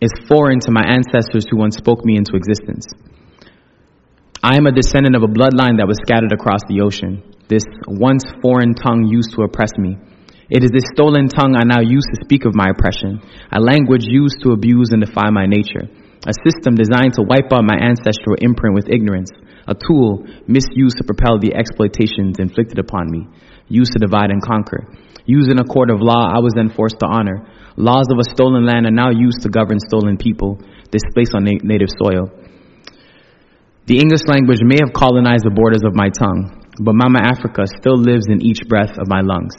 is 0.01 0.11
foreign 0.27 0.59
to 0.59 0.71
my 0.71 0.83
ancestors 0.83 1.45
who 1.49 1.57
once 1.57 1.77
spoke 1.77 2.03
me 2.03 2.17
into 2.17 2.35
existence. 2.35 2.85
I 4.43 4.57
am 4.57 4.67
a 4.67 4.71
descendant 4.73 5.15
of 5.15 5.23
a 5.23 5.31
bloodline 5.31 5.77
that 5.79 5.87
was 5.87 5.97
scattered 6.03 6.33
across 6.33 6.59
the 6.67 6.81
ocean. 6.81 7.23
This 7.47 7.63
once 7.87 8.25
foreign 8.41 8.73
tongue 8.75 9.07
used 9.07 9.31
to 9.35 9.43
oppress 9.43 9.71
me. 9.77 9.95
It 10.49 10.63
is 10.63 10.71
this 10.71 10.91
stolen 10.91 11.29
tongue 11.31 11.55
I 11.55 11.63
now 11.63 11.79
use 11.79 12.03
to 12.03 12.23
speak 12.25 12.43
of 12.43 12.55
my 12.55 12.67
oppression, 12.67 13.23
a 13.51 13.59
language 13.63 14.03
used 14.03 14.43
to 14.43 14.51
abuse 14.51 14.91
and 14.91 14.99
defy 14.99 15.29
my 15.31 15.45
nature, 15.47 15.87
a 16.27 16.35
system 16.43 16.75
designed 16.75 17.15
to 17.15 17.23
wipe 17.23 17.47
out 17.55 17.63
my 17.63 17.79
ancestral 17.79 18.35
imprint 18.39 18.75
with 18.75 18.91
ignorance, 18.91 19.31
a 19.67 19.75
tool 19.75 20.27
misused 20.47 20.99
to 20.99 21.07
propel 21.07 21.39
the 21.39 21.55
exploitations 21.55 22.39
inflicted 22.39 22.79
upon 22.79 23.07
me, 23.07 23.23
used 23.69 23.93
to 23.93 24.03
divide 24.03 24.31
and 24.31 24.43
conquer. 24.43 24.83
Used 25.25 25.49
in 25.49 25.59
a 25.59 25.63
court 25.63 25.89
of 25.89 26.03
law, 26.03 26.27
I 26.27 26.43
was 26.43 26.51
then 26.51 26.67
forced 26.67 26.99
to 26.99 27.07
honor. 27.07 27.47
Laws 27.77 28.11
of 28.11 28.19
a 28.19 28.27
stolen 28.27 28.65
land 28.65 28.85
are 28.85 28.91
now 28.91 29.09
used 29.09 29.41
to 29.43 29.49
govern 29.49 29.79
stolen 29.79 30.17
people, 30.17 30.59
displaced 30.91 31.33
on 31.33 31.45
na- 31.45 31.63
native 31.63 31.87
soil. 31.95 32.27
The 33.87 33.99
English 33.99 34.27
language 34.27 34.59
may 34.59 34.83
have 34.83 34.91
colonized 34.91 35.47
the 35.47 35.55
borders 35.55 35.83
of 35.87 35.95
my 35.95 36.11
tongue, 36.11 36.67
but 36.83 36.95
Mama 36.95 37.23
Africa 37.23 37.63
still 37.67 37.95
lives 37.95 38.27
in 38.27 38.43
each 38.43 38.67
breath 38.67 38.99
of 38.99 39.07
my 39.07 39.21
lungs. 39.23 39.55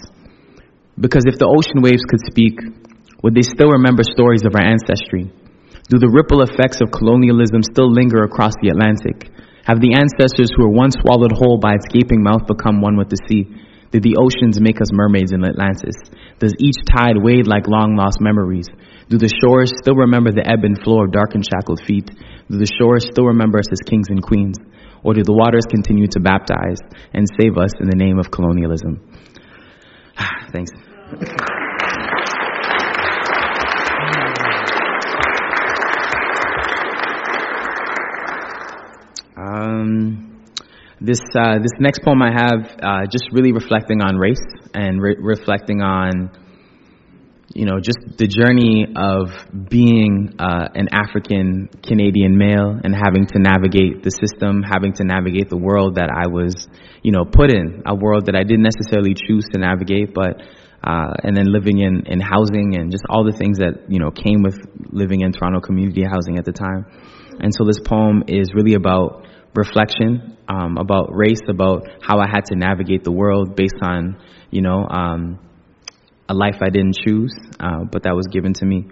Because 0.94 1.26
if 1.26 1.42
the 1.42 1.50
ocean 1.50 1.82
waves 1.82 2.06
could 2.06 2.22
speak, 2.22 2.58
would 3.22 3.34
they 3.34 3.42
still 3.42 3.74
remember 3.74 4.06
stories 4.06 4.46
of 4.46 4.54
our 4.54 4.62
ancestry? 4.62 5.32
Do 5.90 5.98
the 5.98 6.08
ripple 6.08 6.40
effects 6.40 6.80
of 6.80 6.94
colonialism 6.94 7.66
still 7.66 7.90
linger 7.90 8.22
across 8.22 8.54
the 8.62 8.70
Atlantic? 8.70 9.28
Have 9.66 9.80
the 9.80 9.96
ancestors 9.96 10.52
who 10.54 10.64
were 10.64 10.76
once 10.76 10.94
swallowed 11.00 11.32
whole 11.32 11.58
by 11.58 11.74
its 11.74 11.90
gaping 11.90 12.22
mouth 12.22 12.46
become 12.46 12.80
one 12.80 12.96
with 12.96 13.10
the 13.10 13.20
sea? 13.26 13.48
Did 13.90 14.02
the 14.02 14.18
oceans 14.20 14.60
make 14.60 14.80
us 14.80 14.92
mermaids 14.92 15.32
in 15.32 15.42
Atlantis? 15.42 15.94
Does 16.38 16.54
each 16.58 16.82
tide 16.84 17.18
wade 17.18 17.46
like 17.46 17.66
long 17.66 17.96
lost 17.96 18.20
memories? 18.20 18.66
Do 19.08 19.18
the 19.18 19.30
shores 19.30 19.72
still 19.76 19.94
remember 19.94 20.32
the 20.32 20.46
ebb 20.46 20.64
and 20.64 20.76
flow 20.78 21.04
of 21.04 21.12
dark 21.12 21.34
and 21.34 21.44
shackled 21.44 21.80
feet? 21.82 22.10
Do 22.50 22.58
the 22.58 22.70
shores 22.70 23.06
still 23.10 23.32
remember 23.32 23.58
us 23.58 23.70
as 23.70 23.82
kings 23.86 24.10
and 24.10 24.22
queens? 24.22 24.58
Or 25.02 25.14
do 25.14 25.22
the 25.22 25.32
waters 25.32 25.66
continue 25.68 26.08
to 26.12 26.20
baptize 26.20 26.80
and 27.12 27.26
save 27.38 27.58
us 27.58 27.72
in 27.80 27.88
the 27.88 27.96
name 27.96 28.18
of 28.18 28.30
colonialism? 28.30 29.00
Thanks. 30.52 30.70
Um, 39.36 40.40
this 41.00 41.20
uh, 41.34 41.58
this 41.58 41.72
next 41.80 42.02
poem 42.02 42.22
I 42.22 42.30
have 42.32 42.78
uh, 42.82 43.06
just 43.10 43.28
really 43.32 43.52
reflecting 43.52 44.00
on 44.00 44.16
race 44.16 44.40
and 44.72 45.02
re- 45.02 45.16
reflecting 45.18 45.82
on 45.82 46.30
you 47.54 47.64
know 47.64 47.78
just 47.78 48.18
the 48.18 48.26
journey 48.26 48.84
of 48.96 49.30
being 49.70 50.34
uh, 50.38 50.68
an 50.74 50.88
African 50.92 51.70
Canadian 51.82 52.36
male 52.36 52.78
and 52.82 52.94
having 52.94 53.26
to 53.30 53.38
navigate 53.38 54.02
the 54.02 54.10
system, 54.10 54.62
having 54.62 54.92
to 54.94 55.04
navigate 55.04 55.48
the 55.48 55.56
world 55.56 55.94
that 55.94 56.10
I 56.10 56.26
was 56.26 56.66
you 57.02 57.12
know 57.12 57.24
put 57.24 57.50
in, 57.50 57.82
a 57.86 57.94
world 57.94 58.26
that 58.26 58.34
I 58.34 58.42
didn't 58.42 58.66
necessarily 58.66 59.14
choose 59.14 59.46
to 59.54 59.60
navigate, 59.60 60.12
but 60.12 60.42
uh, 60.82 61.14
and 61.22 61.36
then 61.36 61.50
living 61.50 61.78
in, 61.78 62.04
in 62.06 62.20
housing 62.20 62.76
and 62.76 62.90
just 62.90 63.04
all 63.08 63.24
the 63.24 63.32
things 63.32 63.58
that 63.58 63.88
you 63.88 63.98
know 63.98 64.10
came 64.10 64.42
with 64.42 64.58
living 64.90 65.22
in 65.22 65.32
Toronto 65.32 65.60
community 65.60 66.02
housing 66.02 66.38
at 66.38 66.44
the 66.44 66.52
time. 66.52 66.84
And 67.40 67.54
so 67.54 67.64
this 67.64 67.78
poem 67.80 68.24
is 68.28 68.52
really 68.54 68.74
about 68.74 69.26
reflection, 69.54 70.36
um, 70.48 70.76
about 70.76 71.14
race, 71.14 71.40
about 71.48 71.86
how 72.02 72.18
I 72.18 72.26
had 72.28 72.46
to 72.46 72.56
navigate 72.56 73.04
the 73.04 73.12
world 73.12 73.56
based 73.56 73.78
on 73.80 74.18
you 74.50 74.60
know 74.60 74.86
um, 74.90 75.38
a 76.28 76.34
life 76.34 76.56
I 76.62 76.70
didn't 76.70 76.96
choose, 76.96 77.34
uh, 77.60 77.84
but 77.90 78.04
that 78.04 78.14
was 78.14 78.26
given 78.28 78.54
to 78.54 78.66
me. 78.66 78.86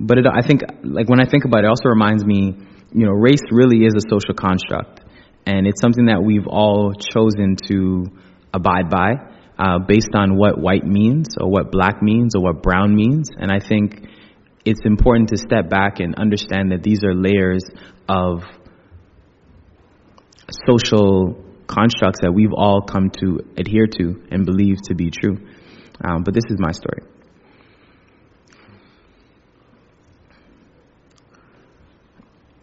But 0.00 0.18
it, 0.18 0.26
I 0.26 0.46
think, 0.46 0.62
like 0.82 1.08
when 1.08 1.20
I 1.20 1.28
think 1.28 1.44
about 1.44 1.60
it, 1.60 1.66
it 1.66 1.68
also 1.68 1.88
reminds 1.88 2.24
me, 2.24 2.54
you 2.92 3.06
know, 3.06 3.12
race 3.12 3.42
really 3.50 3.84
is 3.84 3.94
a 3.94 4.08
social 4.08 4.34
construct, 4.34 5.00
and 5.46 5.66
it's 5.66 5.80
something 5.80 6.06
that 6.06 6.22
we've 6.22 6.46
all 6.46 6.92
chosen 6.92 7.56
to 7.68 8.06
abide 8.52 8.90
by 8.90 9.32
uh, 9.58 9.78
based 9.78 10.14
on 10.14 10.36
what 10.36 10.58
white 10.58 10.84
means 10.84 11.36
or 11.40 11.50
what 11.50 11.70
black 11.70 12.02
means 12.02 12.34
or 12.34 12.42
what 12.42 12.62
brown 12.62 12.94
means. 12.94 13.28
And 13.36 13.50
I 13.50 13.60
think 13.60 14.06
it's 14.64 14.80
important 14.84 15.30
to 15.30 15.36
step 15.36 15.68
back 15.68 16.00
and 16.00 16.14
understand 16.16 16.72
that 16.72 16.82
these 16.82 17.04
are 17.04 17.14
layers 17.14 17.64
of 18.08 18.42
social 20.66 21.44
constructs 21.66 22.20
that 22.22 22.32
we've 22.32 22.52
all 22.54 22.82
come 22.82 23.10
to 23.20 23.40
adhere 23.56 23.86
to 23.86 24.22
and 24.30 24.44
believe 24.44 24.76
to 24.84 24.94
be 24.94 25.10
true. 25.10 25.38
Um, 26.04 26.24
but 26.24 26.34
this 26.34 26.44
is 26.50 26.58
my 26.58 26.72
story. 26.72 27.02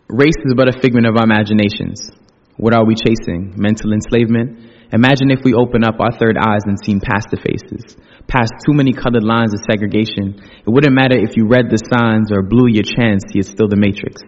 Race 0.10 0.42
is 0.44 0.54
but 0.58 0.68
a 0.68 0.80
figment 0.82 1.06
of 1.06 1.16
our 1.18 1.24
imaginations. 1.24 2.10
What 2.58 2.74
are 2.74 2.84
we 2.84 2.96
chasing? 2.96 3.54
Mental 3.56 3.94
enslavement? 3.94 4.70
Imagine 4.92 5.30
if 5.30 5.46
we 5.46 5.54
open 5.54 5.84
up 5.84 6.02
our 6.02 6.12
third 6.12 6.36
eyes 6.36 6.66
and 6.66 6.78
seen 6.84 7.00
past 7.00 7.30
the 7.30 7.38
faces, 7.38 7.96
past 8.28 8.52
too 8.66 8.74
many 8.74 8.92
colored 8.92 9.24
lines 9.24 9.54
of 9.54 9.62
segregation. 9.70 10.42
It 10.66 10.70
wouldn't 10.70 10.96
matter 10.96 11.16
if 11.16 11.38
you 11.38 11.46
read 11.46 11.70
the 11.70 11.78
signs 11.78 12.34
or 12.34 12.42
blew 12.42 12.66
your 12.68 12.84
chance, 12.84 13.22
it's 13.36 13.50
still 13.50 13.70
the 13.70 13.78
matrix. 13.78 14.20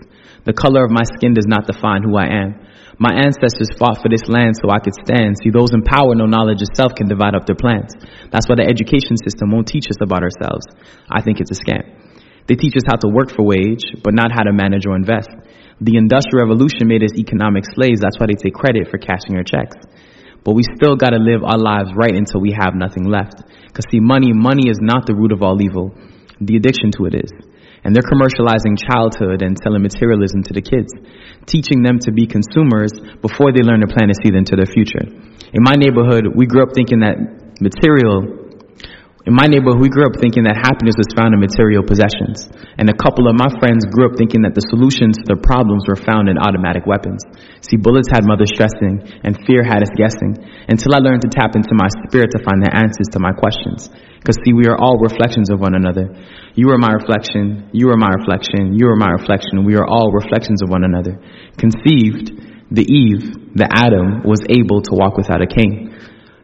The 0.43 0.53
color 0.53 0.83
of 0.83 0.91
my 0.91 1.03
skin 1.05 1.33
does 1.33 1.45
not 1.45 1.67
define 1.67 2.01
who 2.01 2.17
I 2.17 2.25
am. 2.25 2.57
My 2.97 3.13
ancestors 3.13 3.69
fought 3.77 4.01
for 4.01 4.09
this 4.09 4.25
land 4.29 4.57
so 4.57 4.69
I 4.69 4.77
could 4.81 4.93
stand. 4.93 5.37
See, 5.41 5.49
those 5.49 5.73
in 5.73 5.81
power 5.81 6.13
know 6.13 6.25
knowledge 6.25 6.61
of 6.61 6.69
self 6.73 6.93
can 6.93 7.09
divide 7.09 7.33
up 7.33 7.45
their 7.45 7.57
plans. 7.57 7.93
That's 8.29 8.49
why 8.49 8.61
the 8.61 8.65
education 8.65 9.17
system 9.17 9.49
won't 9.49 9.67
teach 9.67 9.89
us 9.89 10.01
about 10.01 10.21
ourselves. 10.21 10.65
I 11.09 11.21
think 11.21 11.41
it's 11.41 11.53
a 11.53 11.57
scam. 11.57 11.85
They 12.47 12.55
teach 12.55 12.75
us 12.77 12.85
how 12.85 12.97
to 13.01 13.09
work 13.09 13.29
for 13.29 13.45
wage, 13.45 13.85
but 14.03 14.13
not 14.13 14.33
how 14.33 14.43
to 14.43 14.53
manage 14.53 14.85
or 14.85 14.95
invest. 14.95 15.29
The 15.81 15.97
Industrial 15.97 16.45
Revolution 16.45 16.85
made 16.85 17.01
us 17.01 17.17
economic 17.17 17.65
slaves. 17.65 18.01
That's 18.01 18.17
why 18.21 18.29
they 18.29 18.37
take 18.37 18.53
credit 18.53 18.89
for 18.89 18.97
cashing 18.97 19.37
our 19.37 19.45
checks. 19.45 19.77
But 20.43 20.53
we 20.53 20.63
still 20.77 20.95
got 20.95 21.13
to 21.13 21.21
live 21.21 21.41
our 21.41 21.57
lives 21.57 21.93
right 21.93 22.13
until 22.13 22.41
we 22.41 22.53
have 22.53 22.73
nothing 22.73 23.05
left. 23.05 23.41
Because 23.65 23.85
see, 23.89 24.01
money, 24.01 24.33
money 24.33 24.69
is 24.69 24.77
not 24.81 25.05
the 25.05 25.13
root 25.13 25.31
of 25.31 25.41
all 25.41 25.61
evil. 25.61 25.93
The 26.41 26.57
addiction 26.57 26.91
to 26.97 27.05
it 27.05 27.15
is. 27.17 27.31
And 27.83 27.95
they're 27.95 28.05
commercializing 28.05 28.77
childhood 28.77 29.41
and 29.41 29.57
selling 29.57 29.81
materialism 29.81 30.43
to 30.43 30.53
the 30.53 30.61
kids, 30.61 30.93
teaching 31.45 31.81
them 31.81 31.97
to 32.05 32.11
be 32.11 32.27
consumers 32.27 32.93
before 33.21 33.51
they 33.51 33.65
learn 33.65 33.81
to 33.81 33.89
plan 33.89 34.09
to 34.09 34.17
see 34.21 34.29
into 34.29 34.55
their 34.55 34.69
future. 34.69 35.01
In 35.53 35.63
my 35.65 35.73
neighborhood, 35.73 36.29
we 36.33 36.45
grew 36.45 36.63
up 36.63 36.73
thinking 36.73 37.01
that 37.01 37.17
material 37.59 38.40
In 39.21 39.37
my 39.37 39.45
neighborhood, 39.45 39.77
we 39.77 39.93
grew 39.93 40.09
up 40.09 40.17
thinking 40.17 40.49
that 40.49 40.57
happiness 40.57 40.97
was 40.97 41.13
found 41.13 41.37
in 41.37 41.39
material 41.45 41.85
possessions. 41.85 42.49
And 42.81 42.89
a 42.89 42.97
couple 42.97 43.29
of 43.29 43.37
my 43.37 43.53
friends 43.61 43.85
grew 43.85 44.09
up 44.09 44.17
thinking 44.17 44.41
that 44.49 44.57
the 44.57 44.65
solutions 44.65 45.21
to 45.21 45.29
their 45.29 45.37
problems 45.37 45.85
were 45.85 45.99
found 45.99 46.25
in 46.25 46.41
automatic 46.41 46.89
weapons. 46.89 47.21
See, 47.61 47.77
bullets 47.77 48.09
had 48.09 48.25
mothers 48.25 48.49
stressing, 48.49 49.05
and 49.21 49.37
fear 49.45 49.61
had 49.61 49.85
us 49.85 49.93
guessing, 49.93 50.41
until 50.65 50.97
I 50.97 51.05
learned 51.05 51.21
to 51.21 51.29
tap 51.29 51.53
into 51.53 51.77
my 51.77 51.85
spirit 52.09 52.33
to 52.33 52.41
find 52.41 52.65
the 52.65 52.73
answers 52.73 53.13
to 53.13 53.21
my 53.21 53.29
questions. 53.29 53.93
Because 54.17 54.41
see, 54.41 54.57
we 54.57 54.65
are 54.65 54.77
all 54.77 54.97
reflections 54.97 55.53
of 55.53 55.61
one 55.61 55.77
another. 55.77 56.17
You 56.57 56.73
are 56.73 56.81
my 56.81 56.97
reflection, 56.97 57.69
you 57.77 57.93
are 57.93 58.01
my 58.01 58.09
reflection, 58.09 58.73
you 58.73 58.89
are 58.89 58.97
my 58.97 59.13
reflection, 59.21 59.69
we 59.69 59.77
are 59.77 59.85
all 59.85 60.09
reflections 60.09 60.65
of 60.65 60.73
one 60.73 60.81
another. 60.81 61.21
Conceived, 61.61 62.33
the 62.73 62.89
Eve, 62.89 63.53
the 63.53 63.69
Adam, 63.69 64.25
was 64.25 64.41
able 64.49 64.81
to 64.81 64.97
walk 64.97 65.13
without 65.13 65.45
a 65.45 65.49
king. 65.49 65.93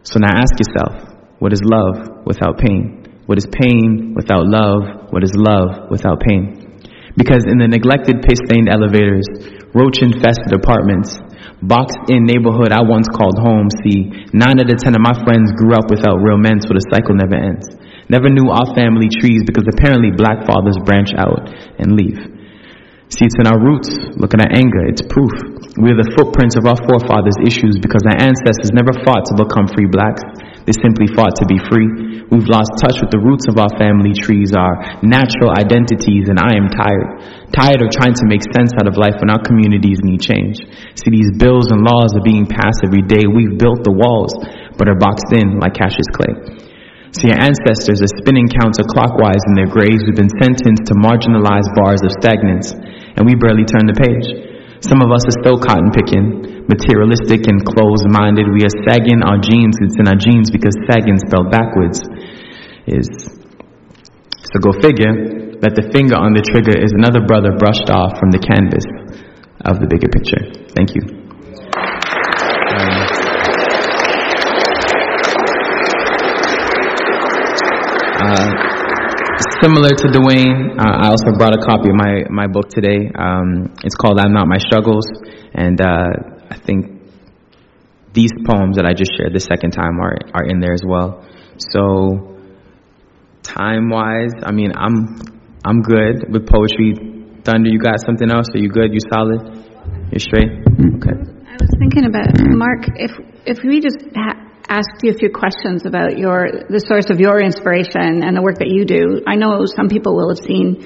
So 0.05 0.21
now 0.21 0.37
ask 0.37 0.53
yourself, 0.61 1.16
what 1.39 1.53
is 1.53 1.61
love 1.61 2.25
without 2.25 2.57
pain? 2.57 3.05
What 3.25 3.37
is 3.37 3.45
pain 3.45 4.13
without 4.15 4.47
love? 4.47 5.11
What 5.11 5.23
is 5.23 5.31
love 5.35 5.91
without 5.91 6.23
pain? 6.23 6.81
Because 7.17 7.45
in 7.49 7.57
the 7.57 7.67
neglected, 7.67 8.21
piss-stained 8.21 8.69
elevators, 8.69 9.25
roach-infested 9.73 10.53
apartments, 10.53 11.17
boxed-in 11.65 12.29
neighborhood 12.29 12.69
I 12.69 12.85
once 12.85 13.09
called 13.09 13.41
home, 13.41 13.69
see, 13.81 14.29
nine 14.37 14.61
out 14.61 14.69
of 14.69 14.77
ten 14.77 14.93
of 14.93 15.01
my 15.01 15.17
friends 15.25 15.49
grew 15.57 15.73
up 15.73 15.89
without 15.89 16.21
real 16.21 16.37
men, 16.37 16.61
so 16.61 16.77
the 16.77 16.85
cycle 16.93 17.17
never 17.17 17.37
ends. 17.37 17.65
Never 18.07 18.31
knew 18.31 18.53
our 18.53 18.71
family 18.77 19.11
trees 19.11 19.43
because 19.43 19.67
apparently 19.67 20.15
black 20.15 20.45
fathers 20.47 20.79
branch 20.85 21.11
out 21.17 21.51
and 21.81 21.97
leave. 21.97 22.21
See, 23.11 23.23
it's 23.23 23.39
in 23.39 23.47
our 23.47 23.59
roots. 23.59 23.91
Look 24.19 24.35
at 24.35 24.43
anger. 24.51 24.83
It's 24.87 25.03
proof. 25.03 25.31
We 25.79 25.91
are 25.91 25.99
the 25.99 26.11
footprints 26.15 26.59
of 26.59 26.67
our 26.67 26.79
forefathers' 26.87 27.39
issues 27.43 27.79
because 27.79 28.03
our 28.07 28.19
ancestors 28.19 28.71
never 28.75 28.91
fought 29.03 29.27
to 29.31 29.39
become 29.39 29.67
free 29.71 29.87
blacks. 29.87 30.23
They 30.67 30.75
simply 30.83 31.07
fought 31.15 31.31
to 31.39 31.47
be 31.47 31.55
free. 31.71 32.27
We've 32.27 32.51
lost 32.51 32.75
touch 32.83 32.99
with 32.99 33.07
the 33.07 33.23
roots 33.23 33.47
of 33.47 33.55
our 33.55 33.71
family 33.79 34.11
trees, 34.11 34.51
our 34.51 34.99
natural 34.99 35.55
identities, 35.55 36.27
and 36.27 36.35
I 36.35 36.59
am 36.59 36.67
tired. 36.67 37.23
Tired 37.55 37.79
of 37.79 37.87
trying 37.95 38.19
to 38.19 38.27
make 38.27 38.43
sense 38.51 38.75
out 38.75 38.83
of 38.83 38.99
life 38.99 39.15
when 39.23 39.31
our 39.31 39.39
communities 39.39 40.03
need 40.03 40.19
change. 40.19 40.59
See, 40.99 41.07
these 41.07 41.31
bills 41.39 41.71
and 41.71 41.87
laws 41.87 42.11
are 42.19 42.27
being 42.27 42.43
passed 42.43 42.83
every 42.83 42.99
day. 42.99 43.31
We've 43.31 43.55
built 43.55 43.87
the 43.87 43.95
walls, 43.95 44.35
but 44.75 44.91
are 44.91 44.99
boxed 44.99 45.31
in 45.31 45.55
like 45.63 45.79
Cassius 45.79 46.11
Clay. 46.11 46.35
See, 47.15 47.31
our 47.31 47.39
ancestors 47.39 48.03
are 48.03 48.13
spinning 48.19 48.51
counterclockwise 48.51 49.39
in 49.47 49.55
their 49.55 49.71
graves. 49.71 50.03
We've 50.03 50.19
been 50.19 50.35
sentenced 50.35 50.91
to 50.91 50.99
marginalized 50.99 51.71
bars 51.79 52.03
of 52.03 52.11
stagnance, 52.19 52.75
and 53.15 53.23
we 53.23 53.39
barely 53.39 53.63
turn 53.63 53.87
the 53.87 53.95
page. 53.95 54.46
Some 54.81 55.01
of 55.01 55.09
us 55.09 55.25
are 55.25 55.37
still 55.41 55.57
cotton 55.57 55.89
picking, 55.89 56.67
materialistic 56.69 57.49
and 57.49 57.65
closed 57.65 58.05
minded. 58.05 58.45
We 58.51 58.61
are 58.61 58.75
sagging 58.85 59.25
our 59.25 59.41
jeans. 59.41 59.77
It's 59.81 59.97
in 59.97 60.05
our 60.05 60.19
jeans 60.19 60.51
because 60.51 60.77
sagging 60.85 61.17
spelled 61.17 61.49
backwards 61.49 62.03
is. 62.85 63.09
So 64.53 64.59
go 64.61 64.71
figure 64.77 65.57
that 65.59 65.73
the 65.73 65.89
finger 65.91 66.15
on 66.15 66.33
the 66.37 66.45
trigger 66.45 66.77
is 66.77 66.93
another 66.93 67.25
brother 67.25 67.57
brushed 67.57 67.89
off 67.89 68.19
from 68.19 68.29
the 68.29 68.37
canvas 68.37 68.85
of 69.65 69.81
the 69.81 69.87
bigger 69.89 70.07
picture. 70.13 70.45
Thank 70.77 70.93
you. 70.93 71.01
Um, 72.77 73.07
uh, 78.19 78.66
similar 79.61 79.89
to 79.89 80.07
Dwayne, 80.09 80.77
uh, 80.79 81.05
I 81.05 81.09
also 81.09 81.31
brought 81.37 81.53
a 81.53 81.61
copy 81.61 81.89
of 81.89 81.95
my, 81.95 82.23
my 82.29 82.47
book 82.47 82.69
today. 82.69 83.09
Um, 83.13 83.73
it's 83.83 83.95
called 83.95 84.19
I'm 84.19 84.33
Not 84.33 84.47
My 84.47 84.57
Struggles. 84.57 85.05
And 85.53 85.79
uh, 85.81 86.49
I 86.49 86.57
think 86.57 87.01
these 88.13 88.31
poems 88.45 88.77
that 88.77 88.85
I 88.85 88.93
just 88.93 89.11
shared 89.17 89.33
the 89.33 89.39
second 89.39 89.71
time 89.71 89.99
are, 89.99 90.17
are 90.33 90.45
in 90.45 90.59
there 90.59 90.73
as 90.73 90.83
well. 90.85 91.25
So, 91.57 92.37
time 93.43 93.89
wise, 93.89 94.33
I 94.43 94.51
mean, 94.51 94.71
I'm, 94.75 95.17
I'm 95.65 95.81
good 95.81 96.31
with 96.31 96.47
poetry. 96.47 96.93
Thunder, 97.43 97.69
you 97.69 97.79
got 97.79 97.99
something 98.05 98.29
else? 98.29 98.47
Are 98.55 98.59
you 98.59 98.69
good? 98.69 98.93
You 98.93 98.99
solid? 99.11 99.41
You're 100.11 100.19
straight? 100.19 100.49
Okay. 100.49 101.15
I 101.45 101.55
was 101.59 101.71
thinking 101.79 102.05
about, 102.05 102.33
Mark, 102.41 102.85
if, 102.95 103.11
if 103.45 103.63
we 103.63 103.81
just 103.81 103.97
ha- 104.15 104.46
asked 104.69 105.03
you 105.03 105.11
a 105.11 105.17
few 105.17 105.29
questions 105.31 105.85
about 105.85 106.17
your 106.17 106.67
the 106.69 106.83
source 106.87 107.09
of 107.09 107.19
your 107.19 107.41
inspiration 107.41 108.23
and 108.23 108.35
the 108.35 108.41
work 108.41 108.59
that 108.59 108.69
you 108.69 108.85
do. 108.85 109.23
I 109.25 109.35
know 109.35 109.65
some 109.65 109.87
people 109.87 110.15
will 110.15 110.29
have 110.29 110.43
seen 110.43 110.85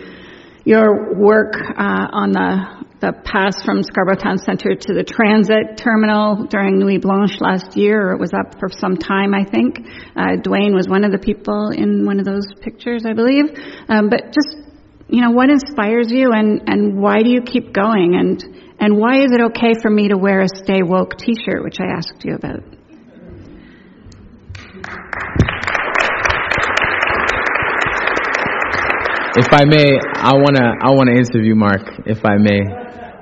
your 0.63 1.17
work 1.17 1.55
uh, 1.57 2.07
on 2.13 2.32
the 2.32 2.82
the 3.01 3.13
pass 3.25 3.57
from 3.65 3.82
Scarborough 3.82 4.21
Town 4.21 4.38
Centre 4.38 4.77
to 4.77 4.93
the 4.93 5.03
transit 5.03 5.75
terminal 5.75 6.45
during 6.45 6.77
Nuit 6.77 7.01
Blanche 7.01 7.41
last 7.41 7.75
year, 7.75 8.13
it 8.13 8.19
was 8.19 8.29
up 8.32 8.59
for 8.59 8.69
some 8.69 8.95
time, 8.95 9.34
I 9.34 9.43
think. 9.43 9.82
Uh, 10.15 10.38
Dwayne 10.38 10.77
was 10.77 10.88
one 10.88 11.03
of 11.03 11.11
the 11.11 11.17
people 11.17 11.73
in 11.73 12.05
one 12.05 12.19
of 12.19 12.25
those 12.25 12.45
pictures, 12.61 13.01
I 13.03 13.13
believe. 13.13 13.49
Um, 13.89 14.09
but 14.09 14.29
just, 14.29 14.53
you 15.09 15.21
know, 15.21 15.32
what 15.32 15.49
inspires 15.49 16.11
you 16.11 16.29
and, 16.32 16.61
and 16.69 17.01
why 17.01 17.23
do 17.23 17.29
you 17.29 17.41
keep 17.41 17.73
going? 17.73 18.13
And, 18.13 18.38
and 18.79 18.97
why 19.01 19.25
is 19.25 19.34
it 19.34 19.41
okay 19.57 19.73
for 19.82 19.89
me 19.89 20.09
to 20.09 20.17
wear 20.17 20.41
a 20.41 20.47
Stay 20.47 20.84
Woke 20.86 21.17
t-shirt, 21.17 21.63
which 21.63 21.82
I 21.82 21.97
asked 21.97 22.21
you 22.23 22.36
about? 22.36 22.61
If 29.33 29.47
I 29.53 29.63
may, 29.63 29.97
I 29.97 30.33
wanna 30.35 30.75
I 30.83 30.91
wanna 30.91 31.13
interview 31.13 31.55
Mark. 31.55 31.81
If 32.05 32.25
I 32.25 32.35
may, 32.35 32.61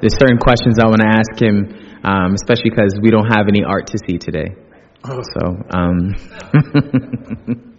there's 0.02 0.18
certain 0.18 0.40
questions 0.40 0.80
I 0.80 0.88
wanna 0.88 1.06
ask 1.06 1.40
him, 1.40 1.70
um, 2.04 2.34
especially 2.34 2.72
because 2.72 2.98
we 3.00 3.12
don't 3.12 3.28
have 3.28 3.48
any 3.48 3.64
art 3.64 3.88
to 3.88 4.00
see 4.08 4.18
today. 4.18 4.56
So, 5.06 5.42
um, 5.70 6.16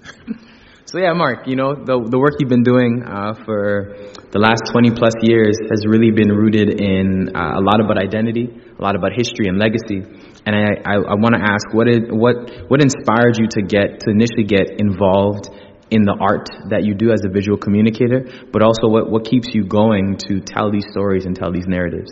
so 0.86 0.98
yeah, 0.98 1.12
Mark. 1.12 1.48
You 1.48 1.56
know 1.56 1.74
the 1.74 2.06
the 2.08 2.18
work 2.18 2.34
you've 2.38 2.48
been 2.48 2.62
doing 2.62 3.02
uh, 3.02 3.34
for 3.44 3.96
the 4.30 4.38
last 4.38 4.62
20 4.70 4.92
plus 4.92 5.14
years 5.22 5.58
has 5.68 5.84
really 5.84 6.12
been 6.12 6.30
rooted 6.30 6.80
in 6.80 7.34
uh, 7.34 7.58
a 7.58 7.60
lot 7.60 7.80
about 7.80 7.98
identity, 7.98 8.46
a 8.46 8.82
lot 8.82 8.94
about 8.94 9.10
history 9.12 9.48
and 9.48 9.58
legacy. 9.58 10.06
And 10.46 10.56
I, 10.56 10.80
I, 10.84 10.94
I 10.96 11.14
want 11.20 11.34
to 11.36 11.42
ask, 11.42 11.72
what, 11.72 11.86
did, 11.86 12.10
what, 12.10 12.70
what 12.70 12.80
inspired 12.80 13.36
you 13.36 13.46
to 13.50 13.62
get 13.62 14.00
to 14.00 14.10
initially 14.10 14.44
get 14.44 14.80
involved 14.80 15.48
in 15.90 16.04
the 16.04 16.14
art 16.14 16.48
that 16.70 16.84
you 16.84 16.94
do 16.94 17.10
as 17.12 17.20
a 17.26 17.28
visual 17.28 17.58
communicator, 17.58 18.24
but 18.52 18.62
also 18.62 18.88
what, 18.88 19.10
what 19.10 19.24
keeps 19.24 19.48
you 19.52 19.66
going 19.66 20.16
to 20.28 20.40
tell 20.40 20.70
these 20.70 20.86
stories 20.90 21.26
and 21.26 21.36
tell 21.36 21.52
these 21.52 21.66
narratives? 21.66 22.10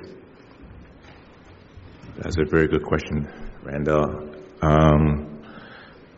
That's 2.18 2.36
a 2.36 2.44
very 2.50 2.66
good 2.66 2.82
question, 2.82 3.30
Randell. 3.62 4.34
Um, 4.60 5.44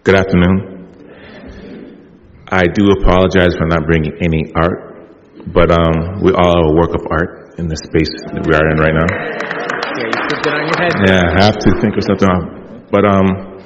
good 0.02 0.14
afternoon. 0.14 0.80
I 2.48 2.64
do 2.66 2.90
apologize 2.90 3.54
for 3.54 3.66
not 3.66 3.84
bringing 3.86 4.16
any 4.22 4.50
art, 4.56 5.52
but 5.52 5.70
um, 5.70 6.22
we 6.22 6.32
all 6.32 6.56
are 6.56 6.72
a 6.72 6.74
work 6.74 6.94
of 6.94 7.06
art 7.10 7.58
in 7.58 7.68
the 7.68 7.76
space 7.76 8.10
that 8.32 8.42
we 8.48 8.56
are 8.56 8.66
in 8.72 8.78
right 8.80 8.96
now. 8.96 9.59
Yeah, 11.06 11.22
I 11.36 11.44
have 11.44 11.58
to 11.58 11.70
think 11.80 11.96
of 11.96 12.04
something. 12.04 12.88
But 12.90 13.04
um, 13.04 13.60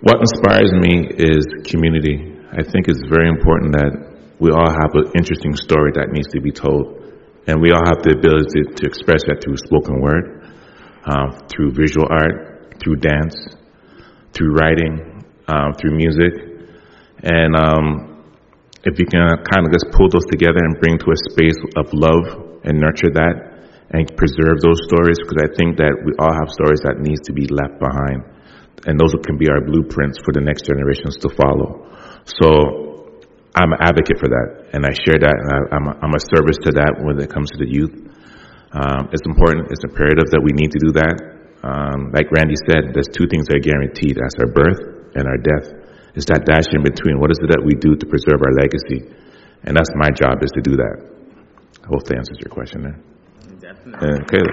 what 0.00 0.20
inspires 0.20 0.72
me 0.72 1.08
is 1.16 1.46
community 1.64 2.32
I 2.52 2.60
think 2.60 2.84
it's 2.84 3.00
very 3.08 3.32
important 3.32 3.72
that 3.80 3.96
we 4.36 4.52
all 4.52 4.68
have 4.68 4.92
an 4.92 5.16
interesting 5.16 5.56
story 5.56 5.96
that 5.96 6.12
needs 6.12 6.28
to 6.36 6.40
be 6.44 6.52
told. 6.52 7.00
And 7.48 7.64
we 7.64 7.72
all 7.72 7.80
have 7.80 8.04
the 8.04 8.12
ability 8.12 8.44
to, 8.44 8.62
to 8.76 8.82
express 8.84 9.24
that 9.24 9.40
through 9.40 9.56
spoken 9.56 10.04
word, 10.04 10.52
uh, 11.08 11.32
through 11.48 11.72
visual 11.72 12.04
art, 12.12 12.76
through 12.76 13.00
dance, 13.00 13.56
through 14.36 14.52
writing, 14.52 15.24
um, 15.48 15.72
through 15.80 15.96
music. 15.96 16.68
And 17.24 17.56
um, 17.56 18.20
if 18.84 19.00
you 19.00 19.08
can 19.08 19.32
kind 19.48 19.64
of 19.64 19.72
just 19.72 19.88
pull 19.96 20.12
those 20.12 20.28
together 20.28 20.60
and 20.60 20.76
bring 20.76 21.00
to 21.00 21.08
a 21.08 21.18
space 21.32 21.56
of 21.80 21.88
love 21.96 22.60
and 22.68 22.76
nurture 22.76 23.16
that 23.16 23.51
and 23.92 24.08
preserve 24.16 24.64
those 24.64 24.80
stories, 24.88 25.20
because 25.20 25.40
I 25.44 25.50
think 25.52 25.76
that 25.76 25.92
we 26.00 26.16
all 26.16 26.32
have 26.32 26.48
stories 26.48 26.80
that 26.88 27.00
needs 27.00 27.20
to 27.28 27.32
be 27.36 27.44
left 27.46 27.76
behind. 27.76 28.24
And 28.88 28.98
those 28.98 29.12
can 29.22 29.36
be 29.36 29.52
our 29.52 29.60
blueprints 29.60 30.18
for 30.24 30.32
the 30.32 30.40
next 30.40 30.64
generations 30.64 31.20
to 31.22 31.28
follow. 31.28 31.86
So 32.24 33.20
I'm 33.52 33.70
an 33.70 33.80
advocate 33.84 34.16
for 34.16 34.32
that, 34.32 34.72
and 34.72 34.88
I 34.88 34.96
share 34.96 35.20
that, 35.20 35.36
and 35.36 35.48
I, 35.52 35.58
am 35.76 35.84
a, 35.86 35.92
I'm 36.00 36.14
a 36.16 36.22
service 36.32 36.56
to 36.64 36.72
that 36.80 37.04
when 37.04 37.20
it 37.20 37.28
comes 37.28 37.52
to 37.52 37.60
the 37.60 37.68
youth. 37.68 37.92
Um, 38.72 39.12
it's 39.12 39.28
important, 39.28 39.68
it's 39.68 39.84
imperative 39.84 40.32
that 40.32 40.40
we 40.40 40.56
need 40.56 40.72
to 40.72 40.80
do 40.80 40.90
that. 40.96 41.16
Um, 41.60 42.10
like 42.16 42.32
Randy 42.32 42.56
said, 42.64 42.96
there's 42.96 43.12
two 43.12 43.28
things 43.28 43.46
that 43.52 43.60
are 43.60 43.66
guaranteed. 43.66 44.16
That's 44.16 44.40
our 44.40 44.50
birth 44.50 44.80
and 45.14 45.28
our 45.28 45.36
death. 45.36 45.68
It's 46.16 46.24
that 46.32 46.48
dash 46.48 46.72
in 46.72 46.80
between. 46.82 47.20
What 47.20 47.30
is 47.30 47.38
it 47.44 47.52
that 47.52 47.60
we 47.60 47.76
do 47.76 47.92
to 47.94 48.06
preserve 48.08 48.40
our 48.40 48.56
legacy? 48.56 49.04
And 49.68 49.76
that's 49.76 49.92
my 49.94 50.08
job 50.10 50.42
is 50.42 50.50
to 50.56 50.62
do 50.64 50.80
that. 50.80 50.96
I 51.84 51.86
hope 51.92 52.08
that 52.08 52.16
answers 52.16 52.40
your 52.40 52.50
question 52.50 52.82
there. 52.82 53.11
Okay. 53.84 54.46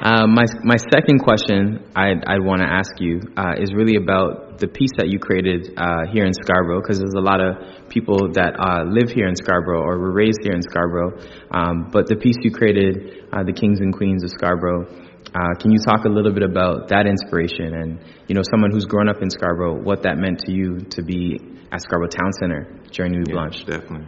Uh, 0.00 0.26
my 0.26 0.44
my 0.62 0.76
second 0.92 1.20
question 1.20 1.82
I 1.96 2.12
I 2.26 2.38
want 2.40 2.60
to 2.60 2.68
ask 2.68 2.92
you 3.00 3.20
uh, 3.36 3.54
is 3.58 3.72
really 3.72 3.96
about 3.96 4.58
the 4.58 4.68
piece 4.68 4.90
that 4.98 5.08
you 5.08 5.18
created 5.18 5.72
uh, 5.78 6.04
here 6.12 6.26
in 6.26 6.34
Scarborough 6.34 6.80
because 6.82 6.98
there's 6.98 7.16
a 7.16 7.24
lot 7.24 7.40
of 7.40 7.88
people 7.88 8.28
that 8.34 8.52
uh, 8.60 8.84
live 8.84 9.08
here 9.10 9.26
in 9.26 9.34
Scarborough 9.34 9.80
or 9.82 9.98
were 9.98 10.12
raised 10.12 10.40
here 10.42 10.52
in 10.52 10.60
Scarborough, 10.62 11.16
um, 11.52 11.88
but 11.90 12.06
the 12.06 12.16
piece 12.16 12.36
you 12.42 12.50
created, 12.52 13.24
uh, 13.32 13.42
the 13.44 13.52
Kings 13.52 13.80
and 13.80 13.94
Queens 13.94 14.22
of 14.24 14.30
Scarborough, 14.30 14.84
Uh, 15.28 15.52
can 15.60 15.70
you 15.72 15.78
talk 15.78 16.04
a 16.06 16.08
little 16.08 16.32
bit 16.32 16.42
about 16.42 16.88
that 16.88 17.04
inspiration 17.06 17.74
and, 17.80 17.90
you 18.28 18.34
know, 18.34 18.42
someone 18.50 18.70
who's 18.72 18.86
grown 18.86 19.08
up 19.12 19.20
in 19.20 19.28
Scarborough, 19.28 19.76
what 19.88 20.02
that 20.04 20.16
meant 20.16 20.38
to 20.46 20.52
you 20.52 20.78
to 20.96 21.02
be 21.02 21.36
at 21.72 21.80
Scarborough 21.82 22.08
Town 22.20 22.32
Center 22.40 22.60
during 22.96 23.12
Nuit 23.12 23.28
Yeah, 23.28 23.34
Blanche? 23.34 23.60
definitely. 23.66 24.06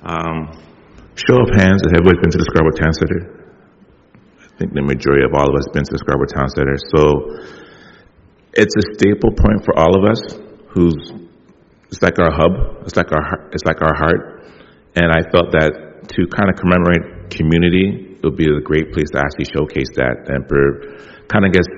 Um, 0.00 0.56
show 1.12 1.36
of 1.36 1.52
hands, 1.60 1.84
have 1.84 1.92
everybody 1.92 2.24
been 2.24 2.32
to 2.32 2.40
the 2.40 2.48
Scarborough 2.48 2.80
Town 2.80 2.94
Center? 2.96 3.20
I 4.40 4.56
think 4.56 4.72
the 4.72 4.80
majority 4.80 5.28
of 5.28 5.36
all 5.36 5.44
of 5.44 5.52
us 5.52 5.68
been 5.76 5.84
to 5.84 5.92
the 5.92 6.00
Scarborough 6.00 6.32
Town 6.32 6.48
Center. 6.48 6.76
So 6.88 7.00
it's 8.56 8.72
a 8.72 8.84
staple 8.96 9.36
point 9.36 9.60
for 9.68 9.76
all 9.76 9.92
of 9.92 10.08
us 10.08 10.20
who's 10.72 10.96
it's 11.92 12.00
like 12.00 12.16
our 12.16 12.32
hub. 12.32 12.86
It's 12.86 12.96
like 12.96 13.12
our 13.12 13.50
it's 13.52 13.64
like 13.68 13.82
our 13.84 13.92
heart. 13.92 14.40
And 14.96 15.12
I 15.12 15.20
felt 15.28 15.52
that 15.52 16.08
to 16.16 16.20
kind 16.32 16.48
of 16.48 16.56
commemorate 16.56 17.28
community, 17.28 18.16
it 18.16 18.24
would 18.24 18.40
be 18.40 18.48
a 18.48 18.60
great 18.64 18.96
place 18.96 19.12
to 19.12 19.20
actually 19.20 19.52
showcase 19.52 19.92
that 20.00 20.32
and 20.32 20.48
for 20.48 20.96
kind 21.28 21.44
of 21.44 21.52
guess 21.52 21.68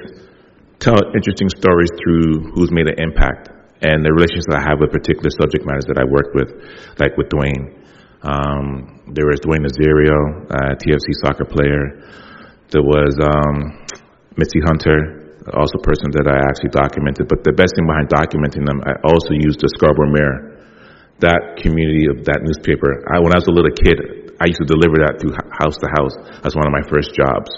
tell 0.78 0.98
interesting 1.10 1.50
stories 1.50 1.90
through 1.98 2.54
who's 2.54 2.70
made 2.70 2.86
an 2.86 3.02
impact 3.02 3.50
and 3.82 4.06
the 4.06 4.14
relationships 4.14 4.46
that 4.46 4.62
I 4.62 4.64
have 4.70 4.78
with 4.78 4.94
particular 4.94 5.30
subject 5.42 5.66
matters 5.66 5.90
that 5.90 5.98
I 5.98 6.06
worked 6.06 6.38
with, 6.38 6.54
like 7.02 7.18
with 7.18 7.26
Dwayne. 7.34 7.81
Um, 8.22 9.02
there 9.10 9.26
was 9.26 9.42
Dwayne 9.42 9.66
De 9.66 9.70
Rosario, 9.74 10.46
uh, 10.46 10.78
TFC 10.78 11.10
soccer 11.26 11.44
player. 11.44 12.06
There 12.70 12.86
was 12.86 13.18
um, 13.18 13.82
Missy 14.38 14.62
Hunter, 14.62 15.42
also 15.50 15.82
a 15.82 15.84
person 15.84 16.14
that 16.14 16.30
I 16.30 16.38
actually 16.38 16.70
documented. 16.70 17.26
But 17.26 17.42
the 17.42 17.52
best 17.52 17.74
thing 17.74 17.84
behind 17.84 18.08
documenting 18.08 18.62
them, 18.62 18.78
I 18.86 18.94
also 19.02 19.34
used 19.34 19.58
the 19.58 19.68
Scarborough 19.74 20.14
Mirror, 20.14 20.38
that 21.18 21.58
community 21.58 22.06
of 22.06 22.22
that 22.30 22.46
newspaper. 22.46 23.02
I, 23.10 23.18
when 23.18 23.34
I 23.34 23.42
was 23.42 23.50
a 23.50 23.54
little 23.54 23.74
kid, 23.74 24.32
I 24.38 24.46
used 24.46 24.62
to 24.62 24.70
deliver 24.70 25.02
that 25.02 25.18
through 25.18 25.34
house 25.58 25.76
to 25.82 25.88
house. 25.90 26.14
That's 26.46 26.54
one 26.54 26.66
of 26.66 26.74
my 26.74 26.86
first 26.86 27.10
jobs. 27.18 27.50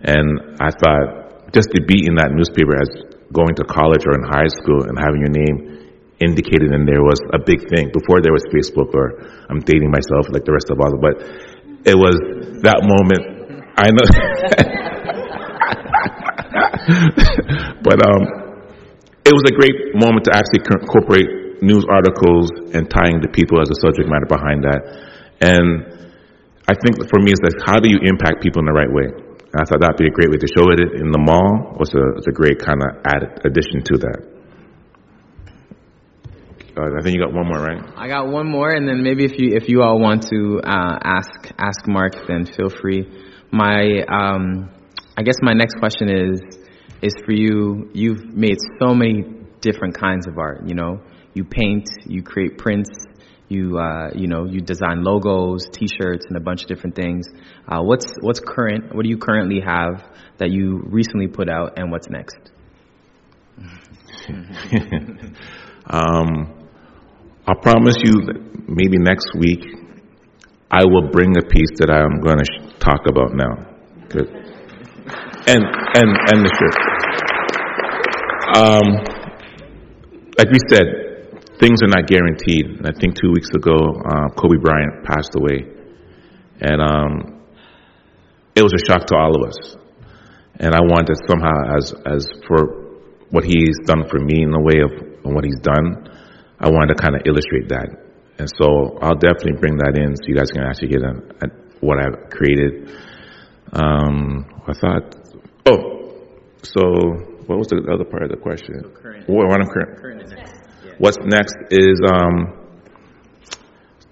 And 0.00 0.56
I 0.64 0.72
thought 0.72 1.52
just 1.52 1.68
to 1.76 1.80
be 1.84 2.08
in 2.08 2.16
that 2.16 2.32
newspaper 2.32 2.72
as 2.72 2.88
going 3.36 3.52
to 3.60 3.64
college 3.68 4.08
or 4.08 4.16
in 4.16 4.24
high 4.24 4.48
school 4.48 4.88
and 4.88 4.96
having 4.96 5.20
your 5.20 5.34
name 5.34 5.79
indicated 6.20 6.70
and 6.70 6.86
there 6.86 7.02
was 7.02 7.18
a 7.32 7.38
big 7.40 7.66
thing. 7.68 7.90
Before 7.92 8.20
there 8.20 8.32
was 8.32 8.44
Facebook 8.52 8.94
or 8.94 9.18
I'm 9.48 9.58
dating 9.60 9.90
myself 9.90 10.28
like 10.28 10.44
the 10.44 10.52
rest 10.52 10.70
of 10.70 10.78
us, 10.78 10.92
but 11.00 11.22
it 11.88 11.96
was 11.96 12.20
that 12.62 12.84
moment. 12.84 13.40
I 13.80 13.88
know. 13.90 14.04
but 17.82 17.98
um, 18.04 18.22
it 19.24 19.32
was 19.32 19.44
a 19.48 19.54
great 19.56 19.96
moment 19.96 20.28
to 20.28 20.36
actually 20.36 20.60
incorporate 20.68 21.62
news 21.62 21.84
articles 21.88 22.50
and 22.72 22.88
tying 22.88 23.20
the 23.20 23.28
people 23.32 23.60
as 23.60 23.68
a 23.72 23.76
subject 23.80 24.08
matter 24.08 24.26
behind 24.28 24.64
that. 24.64 24.80
And 25.40 25.88
I 26.68 26.76
think 26.76 27.00
for 27.08 27.20
me, 27.20 27.32
it's 27.32 27.40
like, 27.40 27.56
how 27.64 27.80
do 27.80 27.88
you 27.88 27.98
impact 28.04 28.42
people 28.42 28.60
in 28.60 28.66
the 28.68 28.76
right 28.76 28.92
way? 28.92 29.08
And 29.08 29.58
I 29.58 29.64
thought 29.64 29.80
that'd 29.80 29.98
be 29.98 30.06
a 30.06 30.14
great 30.14 30.30
way 30.30 30.38
to 30.38 30.46
show 30.46 30.70
it 30.70 30.78
in 31.00 31.10
the 31.10 31.18
mall. 31.18 31.74
Was 31.80 31.90
a, 31.96 32.14
was 32.14 32.28
a 32.28 32.34
great 32.34 32.62
kind 32.62 32.78
of 32.78 33.02
added 33.02 33.42
addition 33.42 33.82
to 33.90 33.98
that. 34.06 34.29
Uh, 36.80 36.98
I 36.98 37.02
think 37.02 37.14
you 37.16 37.22
got 37.22 37.32
one 37.32 37.46
more, 37.46 37.60
right? 37.60 37.82
I 37.96 38.08
got 38.08 38.28
one 38.28 38.46
more, 38.48 38.70
and 38.70 38.88
then 38.88 39.02
maybe 39.02 39.24
if 39.24 39.38
you 39.38 39.56
if 39.56 39.68
you 39.68 39.82
all 39.82 40.00
want 40.00 40.22
to 40.28 40.60
uh, 40.64 40.98
ask 41.02 41.50
ask 41.58 41.86
Mark, 41.86 42.12
then 42.26 42.46
feel 42.46 42.70
free. 42.70 43.06
My 43.50 44.02
um, 44.08 44.70
I 45.16 45.22
guess 45.22 45.36
my 45.42 45.52
next 45.52 45.74
question 45.78 46.08
is 46.08 46.40
is 47.02 47.14
for 47.24 47.32
you. 47.32 47.90
You've 47.92 48.24
made 48.24 48.58
so 48.80 48.94
many 48.94 49.24
different 49.60 49.98
kinds 49.98 50.26
of 50.26 50.38
art. 50.38 50.62
You 50.66 50.74
know, 50.74 51.02
you 51.34 51.44
paint, 51.44 51.88
you 52.06 52.22
create 52.22 52.56
prints, 52.58 52.90
you 53.48 53.78
uh, 53.78 54.10
you 54.14 54.28
know 54.28 54.46
you 54.46 54.60
design 54.60 55.02
logos, 55.02 55.66
T-shirts, 55.72 56.26
and 56.28 56.36
a 56.36 56.40
bunch 56.40 56.62
of 56.62 56.68
different 56.68 56.96
things. 56.96 57.26
Uh, 57.68 57.82
what's 57.82 58.14
what's 58.20 58.40
current? 58.40 58.94
What 58.94 59.02
do 59.02 59.08
you 59.10 59.18
currently 59.18 59.60
have 59.60 60.04
that 60.38 60.50
you 60.50 60.80
recently 60.86 61.28
put 61.28 61.48
out, 61.50 61.78
and 61.78 61.90
what's 61.90 62.08
next? 62.08 62.38
um, 65.86 66.59
I 67.50 67.54
promise 67.60 67.96
you 68.04 68.12
that 68.30 68.38
maybe 68.68 68.96
next 69.02 69.34
week 69.34 69.58
I 70.70 70.84
will 70.84 71.10
bring 71.10 71.34
a 71.36 71.42
piece 71.42 71.74
that 71.82 71.90
I'm 71.90 72.22
going 72.22 72.38
to 72.38 72.78
talk 72.78 73.10
about 73.10 73.34
now. 73.34 73.66
And 75.50 75.58
and 75.58 76.10
and 76.30 76.38
the 76.46 76.52
shirt. 76.54 76.76
Um, 78.54 78.86
like 80.38 80.46
we 80.46 80.60
said, 80.70 81.58
things 81.58 81.82
are 81.82 81.90
not 81.90 82.06
guaranteed. 82.06 82.66
And 82.78 82.86
I 82.86 82.92
think 82.94 83.18
two 83.18 83.32
weeks 83.32 83.50
ago, 83.50 83.74
uh, 83.74 84.28
Kobe 84.38 84.62
Bryant 84.62 85.02
passed 85.02 85.34
away, 85.34 85.66
and 86.60 86.80
um, 86.80 87.42
it 88.54 88.62
was 88.62 88.72
a 88.74 88.82
shock 88.86 89.06
to 89.06 89.16
all 89.16 89.34
of 89.34 89.48
us. 89.48 89.76
And 90.54 90.72
I 90.72 90.82
wanted 90.82 91.16
somehow, 91.26 91.50
as 91.76 91.94
as 92.06 92.30
for 92.46 92.94
what 93.30 93.42
he's 93.42 93.74
done 93.86 94.06
for 94.08 94.20
me 94.20 94.42
in 94.42 94.52
the 94.52 94.62
way 94.62 94.86
of 94.86 95.34
what 95.34 95.44
he's 95.44 95.58
done, 95.58 96.06
I 96.60 96.68
wanted 96.68 96.94
to 96.94 97.02
kind 97.02 97.16
of 97.16 97.22
illustrate 97.24 97.68
that. 97.68 97.88
And 98.38 98.48
so 98.56 98.98
I'll 99.00 99.16
definitely 99.16 99.60
bring 99.60 99.76
that 99.78 99.96
in 99.96 100.16
so 100.16 100.22
you 100.28 100.36
guys 100.36 100.50
can 100.52 100.62
actually 100.62 100.88
get 100.88 101.02
a, 101.02 101.12
a, 101.44 101.48
what 101.80 101.98
I've 101.98 102.30
created. 102.30 102.88
Um, 103.72 104.44
I 104.68 104.72
thought, 104.72 105.16
oh, 105.66 106.00
so 106.62 106.80
what 107.48 107.58
was 107.58 107.68
the 107.68 107.80
other 107.88 108.04
part 108.04 108.24
of 108.24 108.30
the 108.30 108.36
question? 108.36 108.84
what, 109.26 109.48
what 109.48 109.60
I'm 109.60 109.68
current. 109.68 110.00
What's 110.98 111.18
next 111.24 111.56
is 111.70 112.00
um, 112.04 112.60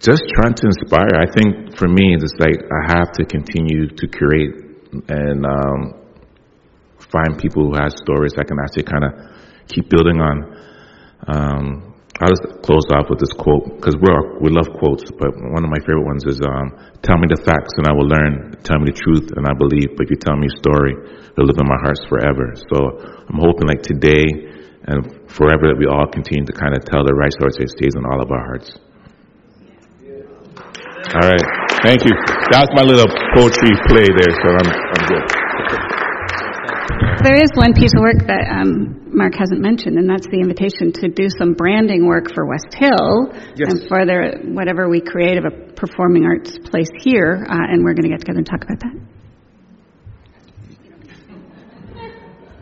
just 0.01 0.23
trying 0.35 0.55
to 0.55 0.65
inspire. 0.67 1.21
I 1.21 1.29
think 1.29 1.77
for 1.77 1.89
me, 1.89 2.17
it's 2.17 2.33
like 2.39 2.57
I 2.65 2.99
have 2.99 3.13
to 3.13 3.25
continue 3.25 3.89
to 3.89 4.05
curate 4.09 4.57
and 5.09 5.45
um, 5.45 6.01
find 7.13 7.39
people 7.39 7.69
who 7.69 7.75
have 7.77 7.93
stories 7.93 8.33
I 8.39 8.45
can 8.45 8.57
actually 8.61 8.85
kind 8.85 9.05
of 9.05 9.13
keep 9.69 9.89
building 9.91 10.21
on. 10.21 10.37
Um, 11.27 11.88
I'll 12.19 12.35
just 12.35 12.67
close 12.67 12.83
off 12.91 13.07
with 13.07 13.23
this 13.23 13.31
quote 13.39 13.79
because 13.79 13.95
we're 13.95 14.43
we 14.43 14.51
love 14.51 14.67
quotes, 14.83 15.07
but 15.07 15.31
one 15.39 15.63
of 15.63 15.71
my 15.71 15.79
favorite 15.87 16.03
ones 16.03 16.27
is 16.27 16.43
um, 16.43 16.75
"Tell 16.99 17.15
me 17.15 17.31
the 17.31 17.39
facts 17.47 17.79
and 17.79 17.87
I 17.87 17.95
will 17.95 18.11
learn. 18.11 18.59
Tell 18.67 18.83
me 18.83 18.91
the 18.91 18.99
truth 18.99 19.31
and 19.39 19.47
I 19.47 19.55
believe. 19.55 19.95
But 19.95 20.11
if 20.11 20.11
you 20.11 20.19
tell 20.19 20.35
me 20.35 20.51
a 20.51 20.57
story, 20.59 20.99
it'll 20.99 21.47
live 21.47 21.63
in 21.63 21.69
my 21.71 21.79
hearts 21.79 22.03
forever." 22.11 22.59
So 22.59 22.79
I'm 23.23 23.39
hoping 23.39 23.71
like 23.71 23.87
today 23.87 24.27
and 24.91 25.31
forever 25.31 25.71
that 25.71 25.79
we 25.79 25.87
all 25.87 26.11
continue 26.11 26.43
to 26.43 26.55
kind 26.59 26.75
of 26.75 26.83
tell 26.91 27.07
the 27.07 27.15
right 27.15 27.31
story 27.31 27.55
so 27.55 27.63
it 27.63 27.71
stays 27.71 27.95
in 27.95 28.03
all 28.03 28.19
of 28.19 28.35
our 28.35 28.43
hearts. 28.43 28.75
All 31.15 31.23
right, 31.23 31.47
thank 31.87 32.03
you. 32.03 32.11
That's 32.51 32.75
my 32.75 32.83
little 32.83 33.07
poetry 33.39 33.79
play 33.87 34.11
there, 34.11 34.35
so 34.43 34.47
I'm 34.59 34.71
I'm 34.75 35.05
good. 35.07 35.27
There 37.23 37.39
is 37.39 37.51
one 37.55 37.75
piece 37.75 37.95
of 37.95 38.03
work 38.03 38.27
that 38.27 38.47
um, 38.51 39.08
Mark 39.19 39.35
hasn't 39.35 39.61
mentioned, 39.61 39.99
and 39.99 40.09
that's 40.09 40.27
the 40.31 40.39
invitation 40.39 40.93
to 41.03 41.09
do 41.09 41.29
some 41.29 41.53
branding 41.53 42.07
work 42.07 42.33
for 42.33 42.47
West 42.47 42.73
Hill 42.73 43.35
Yes. 43.59 43.75
and 43.75 43.89
for 43.89 44.07
their, 44.07 44.39
whatever 44.55 44.89
we 44.89 45.01
create 45.01 45.37
of 45.37 45.45
a 45.45 45.51
performing 45.75 46.25
arts 46.25 46.57
place 46.71 46.89
here, 47.03 47.45
uh, 47.51 47.53
and 47.53 47.85
we're 47.85 47.95
going 47.95 48.07
to 48.07 48.15
get 48.15 48.21
together 48.21 48.39
and 48.39 48.47
talk 48.47 48.63
about 48.63 48.81
that. 48.81 48.95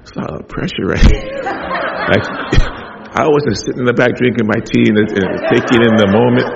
It's 0.02 0.12
a 0.16 0.18
lot 0.18 0.40
of 0.40 0.48
pressure, 0.48 0.88
right? 0.88 1.04
like, 1.04 2.24
I 3.16 3.28
wasn't 3.28 3.56
sitting 3.56 3.80
in 3.80 3.86
the 3.86 3.96
back 3.96 4.16
drinking 4.16 4.48
my 4.48 4.60
tea 4.60 4.88
and, 4.88 4.98
and 4.98 5.28
taking 5.52 5.84
in 5.84 5.96
the 5.96 6.08
moment. 6.08 6.48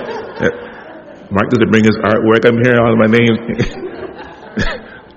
Mark 1.30 1.48
doesn't 1.48 1.70
bring 1.70 1.84
his 1.84 1.96
artwork. 2.03 2.42
I'm 2.44 2.59
hearing 2.59 2.80
all 2.82 2.90
of 2.90 2.98
my 2.98 3.07
names. 3.07 3.38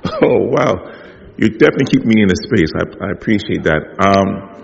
oh, 0.21 0.45
wow. 0.53 0.93
You 1.38 1.49
definitely 1.49 1.89
keep 1.89 2.05
me 2.05 2.21
in 2.21 2.29
the 2.29 2.38
space. 2.47 2.69
I, 2.77 3.09
I 3.09 3.11
appreciate 3.11 3.63
that. 3.63 3.81
Um, 3.97 4.62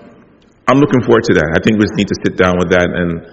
I'm 0.70 0.78
looking 0.78 1.02
forward 1.02 1.24
to 1.26 1.34
that. 1.34 1.58
I 1.58 1.60
think 1.66 1.82
we 1.82 1.90
just 1.90 1.98
need 1.98 2.14
to 2.14 2.18
sit 2.22 2.38
down 2.38 2.62
with 2.62 2.70
that. 2.70 2.86
And 2.94 3.26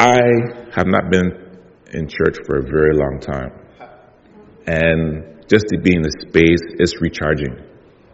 I 0.00 0.24
have 0.72 0.88
not 0.88 1.12
been 1.12 1.60
in 1.92 2.08
church 2.08 2.40
for 2.48 2.60
a 2.60 2.62
very 2.64 2.96
long 2.96 3.20
time. 3.20 3.52
And 4.64 5.44
just 5.44 5.68
to 5.68 5.76
be 5.84 5.92
in 5.92 6.00
the 6.00 6.08
space 6.24 6.64
is 6.80 6.96
recharging. 7.04 7.60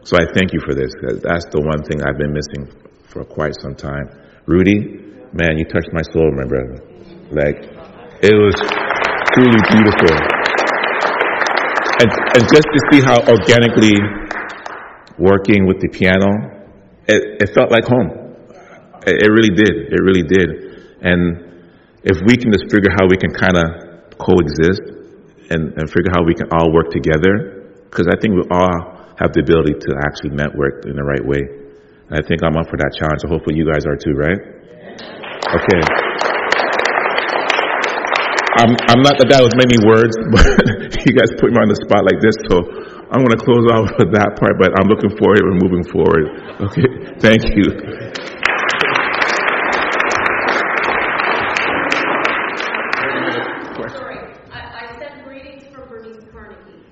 So 0.03 0.19
I 0.19 0.27
thank 0.35 0.51
you 0.53 0.59
for 0.67 0.75
this. 0.75 0.91
That's 1.23 1.47
the 1.55 1.63
one 1.63 1.87
thing 1.87 2.03
I've 2.03 2.19
been 2.19 2.35
missing 2.35 2.67
for 3.07 3.23
quite 3.23 3.55
some 3.63 3.79
time. 3.79 4.11
Rudy, 4.51 4.99
man, 5.31 5.55
you 5.55 5.63
touched 5.71 5.95
my 5.95 6.03
soul, 6.11 6.35
my 6.35 6.51
brother. 6.51 6.83
Like, 7.31 7.63
it 8.27 8.35
was 8.35 8.59
truly 9.39 9.63
beautiful. 9.71 10.19
And, 12.03 12.11
and 12.35 12.43
just 12.51 12.67
to 12.67 12.79
see 12.91 13.01
how 13.07 13.23
organically 13.23 13.95
working 15.15 15.71
with 15.71 15.79
the 15.79 15.87
piano, 15.95 16.50
it, 17.11 17.43
it 17.43 17.49
felt 17.55 17.75
like 17.75 17.85
home. 17.85 18.39
It, 19.03 19.27
it 19.27 19.31
really 19.31 19.51
did. 19.51 19.91
It 19.91 20.01
really 20.01 20.23
did. 20.23 20.49
And 21.03 21.67
if 22.07 22.23
we 22.23 22.39
can 22.39 22.55
just 22.55 22.71
figure 22.71 22.95
how 22.95 23.11
we 23.11 23.19
can 23.19 23.35
kind 23.35 23.59
of 23.59 23.67
coexist 24.17 24.81
and, 25.51 25.75
and 25.75 25.85
figure 25.91 26.15
how 26.15 26.23
we 26.23 26.35
can 26.39 26.47
all 26.55 26.71
work 26.73 26.95
together, 26.95 27.75
because 27.91 28.07
I 28.07 28.15
think 28.23 28.39
we 28.39 28.47
all 28.55 29.11
have 29.19 29.35
the 29.35 29.43
ability 29.43 29.75
to 29.75 29.91
actually 30.07 30.39
network 30.39 30.87
in 30.87 30.95
the 30.95 31.05
right 31.05 31.25
way. 31.25 31.43
And 32.09 32.15
I 32.15 32.23
think 32.23 32.47
I'm 32.47 32.57
up 32.57 32.71
for 32.71 32.79
that 32.79 32.95
challenge. 32.95 33.27
So 33.27 33.29
hopefully 33.29 33.59
you 33.59 33.67
guys 33.67 33.85
are 33.85 33.99
too, 33.99 34.15
right? 34.15 34.41
Okay. 35.51 35.83
I'm, 38.61 38.75
I'm 38.93 39.03
not 39.03 39.17
the 39.17 39.27
guy 39.31 39.41
with 39.41 39.57
many 39.57 39.79
words, 39.83 40.15
but 40.35 41.07
you 41.07 41.15
guys 41.17 41.33
put 41.39 41.51
me 41.51 41.59
on 41.59 41.71
the 41.71 41.79
spot 41.87 42.05
like 42.05 42.21
this, 42.21 42.37
so 42.51 43.00
I'm 43.13 43.25
going 43.25 43.37
to 43.37 43.45
close 43.45 43.67
off 43.73 43.91
with 43.99 44.13
that 44.13 44.39
part, 44.39 44.55
but 44.59 44.71
I'm 44.79 44.87
looking 44.89 45.11
forward 45.19 45.43
to 45.43 45.59
moving 45.59 45.85
forward. 45.85 46.27
Okay, 46.63 46.87
thank 47.21 47.43
you. 47.57 47.65
Sorry, 53.89 54.19
I, 54.53 54.89
I 54.93 54.99
sent 54.99 55.25
greetings 55.25 55.65
from 55.75 55.89
Bernice 55.89 56.23
Carnegie. 56.33 56.85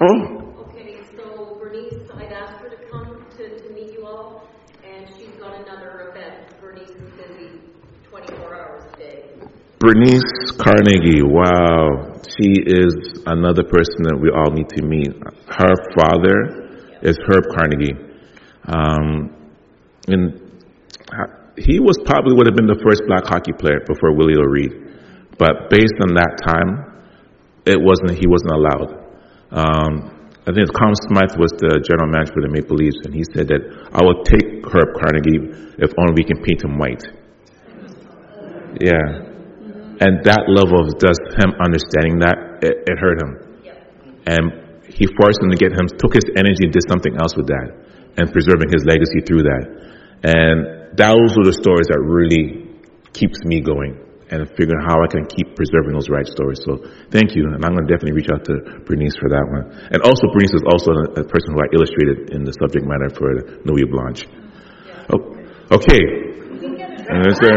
Oh, 0.00 0.64
Okay, 0.68 1.00
so 1.16 1.56
Bernice, 1.60 1.94
I'd 2.14 2.32
asked 2.32 2.62
her 2.62 2.68
to 2.70 2.76
come 2.90 3.26
to, 3.36 3.58
to 3.60 3.74
meet 3.74 3.92
you 3.92 4.06
all, 4.06 4.48
and 4.84 5.06
she's 5.16 5.34
got 5.40 5.54
another 5.66 6.10
event. 6.10 6.54
Bernice 6.60 6.90
is 6.90 7.10
busy 7.16 7.60
twenty-four 8.08 8.54
hours 8.54 8.84
a 8.94 8.96
day. 8.98 9.24
Bernice 9.80 10.52
Carnegie, 10.58 11.22
wow. 11.22 12.07
She 12.26 12.58
is 12.58 13.22
another 13.26 13.62
person 13.62 14.08
that 14.10 14.18
we 14.18 14.30
all 14.30 14.50
need 14.50 14.68
to 14.74 14.82
meet. 14.82 15.12
Her 15.46 15.74
father 15.94 16.98
is 17.02 17.18
Herb 17.28 17.44
Carnegie. 17.54 17.94
Um, 18.66 19.34
and 20.08 20.48
he 21.56 21.80
was 21.80 21.98
probably 22.06 22.34
would 22.34 22.46
have 22.46 22.56
been 22.56 22.70
the 22.70 22.80
first 22.82 23.02
black 23.06 23.26
hockey 23.26 23.52
player 23.52 23.80
before 23.86 24.14
Willie 24.14 24.38
O'Ree. 24.38 24.70
But 25.38 25.70
based 25.70 25.94
on 26.02 26.14
that 26.14 26.42
time, 26.42 27.02
it 27.66 27.78
wasn't, 27.78 28.18
he 28.18 28.26
wasn't 28.26 28.52
allowed. 28.54 28.90
Um, 29.50 30.18
I 30.48 30.52
think 30.52 30.72
Tom 30.72 30.96
Smythe 31.08 31.36
was 31.36 31.52
the 31.60 31.76
general 31.84 32.08
manager 32.08 32.32
for 32.32 32.42
the 32.42 32.48
Maple 32.48 32.76
Leafs, 32.76 33.04
and 33.04 33.12
he 33.12 33.22
said 33.36 33.48
that 33.52 33.62
I 33.92 34.00
will 34.00 34.24
take 34.24 34.64
Herb 34.64 34.96
Carnegie 34.96 35.76
if 35.76 35.92
only 36.00 36.16
we 36.16 36.24
can 36.24 36.40
paint 36.42 36.64
him 36.64 36.78
white. 36.80 37.04
Yeah. 38.80 39.27
And 39.98 40.22
that 40.24 40.46
level 40.46 40.86
of 40.86 40.94
just 41.02 41.22
him 41.34 41.50
understanding 41.58 42.22
that, 42.22 42.62
it, 42.62 42.86
it 42.86 42.96
hurt 42.98 43.18
him. 43.18 43.32
And 44.26 44.44
he 44.86 45.06
forced 45.18 45.42
him 45.42 45.50
to 45.50 45.58
get 45.58 45.72
him, 45.74 45.90
took 45.98 46.14
his 46.14 46.26
energy 46.36 46.68
and 46.68 46.72
did 46.72 46.86
something 46.86 47.16
else 47.18 47.34
with 47.34 47.48
that, 47.48 47.68
and 48.18 48.30
preserving 48.30 48.70
his 48.70 48.86
legacy 48.86 49.24
through 49.26 49.42
that. 49.48 49.64
And 50.22 50.96
those 50.98 51.34
are 51.38 51.46
the 51.46 51.54
stories 51.54 51.90
that 51.90 51.98
really 52.02 52.68
keeps 53.12 53.42
me 53.44 53.60
going 53.60 54.08
and 54.30 54.46
figuring 54.56 54.80
how 54.84 55.00
I 55.00 55.08
can 55.08 55.24
keep 55.24 55.56
preserving 55.56 55.96
those 55.96 56.08
right 56.08 56.26
stories. 56.26 56.60
So 56.62 56.84
thank 57.10 57.34
you, 57.34 57.48
and 57.48 57.64
I'm 57.64 57.72
going 57.72 57.86
to 57.86 57.92
definitely 57.92 58.12
reach 58.12 58.28
out 58.28 58.44
to 58.44 58.84
Bernice 58.84 59.16
for 59.16 59.28
that 59.32 59.46
one. 59.48 59.72
And 59.90 60.02
also, 60.04 60.28
Bernice 60.32 60.52
is 60.52 60.64
also 60.68 60.92
a, 61.16 61.24
person 61.24 61.56
who 61.56 61.60
I 61.64 61.68
illustrated 61.72 62.36
in 62.36 62.44
the 62.44 62.52
subject 62.60 62.84
matter 62.84 63.08
for 63.16 63.32
Nuit 63.64 63.88
Blanche. 63.90 64.28
Oh, 65.10 65.34
okay. 65.72 66.28
And 67.08 67.24
that's 67.24 67.40
Before 67.40 67.56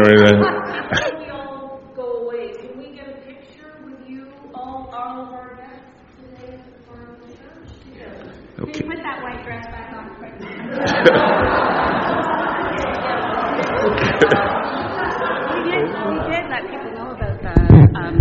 we 1.20 1.28
all 1.28 1.92
go 1.94 2.24
away, 2.24 2.52
can 2.56 2.78
we 2.78 2.96
get 2.96 3.06
a 3.06 3.20
picture 3.20 3.84
with 3.84 4.08
you, 4.08 4.32
all, 4.54 4.88
all 4.90 5.26
of 5.26 5.32
our 5.34 5.56
guests 5.56 5.92
today 6.16 6.54
at 6.54 6.64
the 6.64 6.80
front 6.88 7.10
of 7.10 7.20
the 7.20 7.36
church 7.36 7.68
together? 7.84 8.32
Okay. 8.62 8.82
Put 8.86 8.96
that 9.02 9.22
white 9.22 9.42
dress 9.44 9.66
back 9.66 9.92
on 9.92 10.14
quick? 10.18 11.42
We 13.92 15.70
did, 15.70 15.82
we 15.82 16.18
did 16.30 16.44
let 16.48 16.62
people 16.70 16.90
know 16.92 17.10
about 17.10 17.42
the, 17.42 17.56
um, 17.98 18.20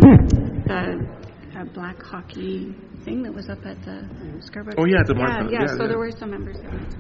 the 0.68 1.60
uh, 1.60 1.64
black 1.74 2.02
hockey 2.02 2.76
thing 3.06 3.24
that 3.24 3.34
was 3.34 3.50
up 3.50 3.66
at 3.66 3.78
the 3.86 4.08
Scarborough. 4.42 4.76
Oh, 4.78 4.86
yeah, 4.86 5.04
the 5.06 5.14
Yeah, 5.16 5.20
Mark- 5.22 5.52
yeah, 5.52 5.62
yeah, 5.62 5.68
so 5.78 5.84
yeah. 5.84 5.88
there 5.88 5.98
were 5.98 6.12
some 6.12 6.32
members 6.32 6.58
there. 6.62 6.72
So 6.72 6.98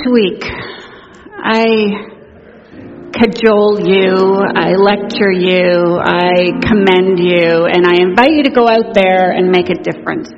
each 0.00 0.12
week, 0.12 0.44
I 0.44 1.64
cajole 3.12 3.80
you, 3.80 4.40
I 4.54 4.72
lecture 4.76 5.32
you, 5.32 5.98
I 6.00 6.52
commend 6.62 7.18
you, 7.18 7.66
and 7.66 7.86
I 7.86 8.00
invite 8.00 8.32
you 8.32 8.44
to 8.44 8.50
go 8.50 8.68
out 8.68 8.94
there 8.94 9.30
and 9.30 9.50
make 9.50 9.68
a 9.68 9.74
difference. 9.82 10.30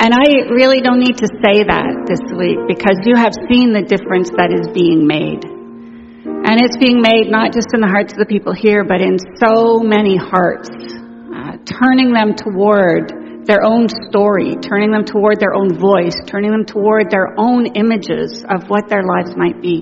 And 0.00 0.14
I 0.14 0.50
really 0.50 0.80
don't 0.80 1.00
need 1.00 1.18
to 1.18 1.28
say 1.42 1.64
that 1.64 2.06
this 2.06 2.20
week 2.36 2.58
because 2.68 2.98
you 3.04 3.16
have 3.16 3.32
seen 3.50 3.72
the 3.72 3.82
difference 3.82 4.30
that 4.36 4.52
is 4.52 4.68
being 4.74 5.06
made. 5.06 5.44
And 5.44 6.60
it's 6.62 6.76
being 6.76 7.00
made 7.00 7.30
not 7.30 7.52
just 7.52 7.68
in 7.74 7.80
the 7.80 7.88
hearts 7.88 8.12
of 8.12 8.18
the 8.18 8.26
people 8.26 8.54
here, 8.54 8.84
but 8.84 9.00
in 9.00 9.18
so 9.42 9.80
many 9.80 10.16
hearts, 10.16 10.70
uh, 10.70 11.58
turning 11.66 12.12
them 12.12 12.34
toward 12.36 13.12
their 13.48 13.64
own 13.64 13.88
story, 13.88 14.56
turning 14.60 14.90
them 14.90 15.06
toward 15.06 15.40
their 15.40 15.54
own 15.54 15.74
voice, 15.74 16.14
turning 16.26 16.50
them 16.50 16.66
toward 16.66 17.10
their 17.10 17.32
own 17.38 17.64
images 17.74 18.44
of 18.44 18.68
what 18.68 18.90
their 18.90 19.02
lives 19.02 19.34
might 19.36 19.62
be. 19.62 19.80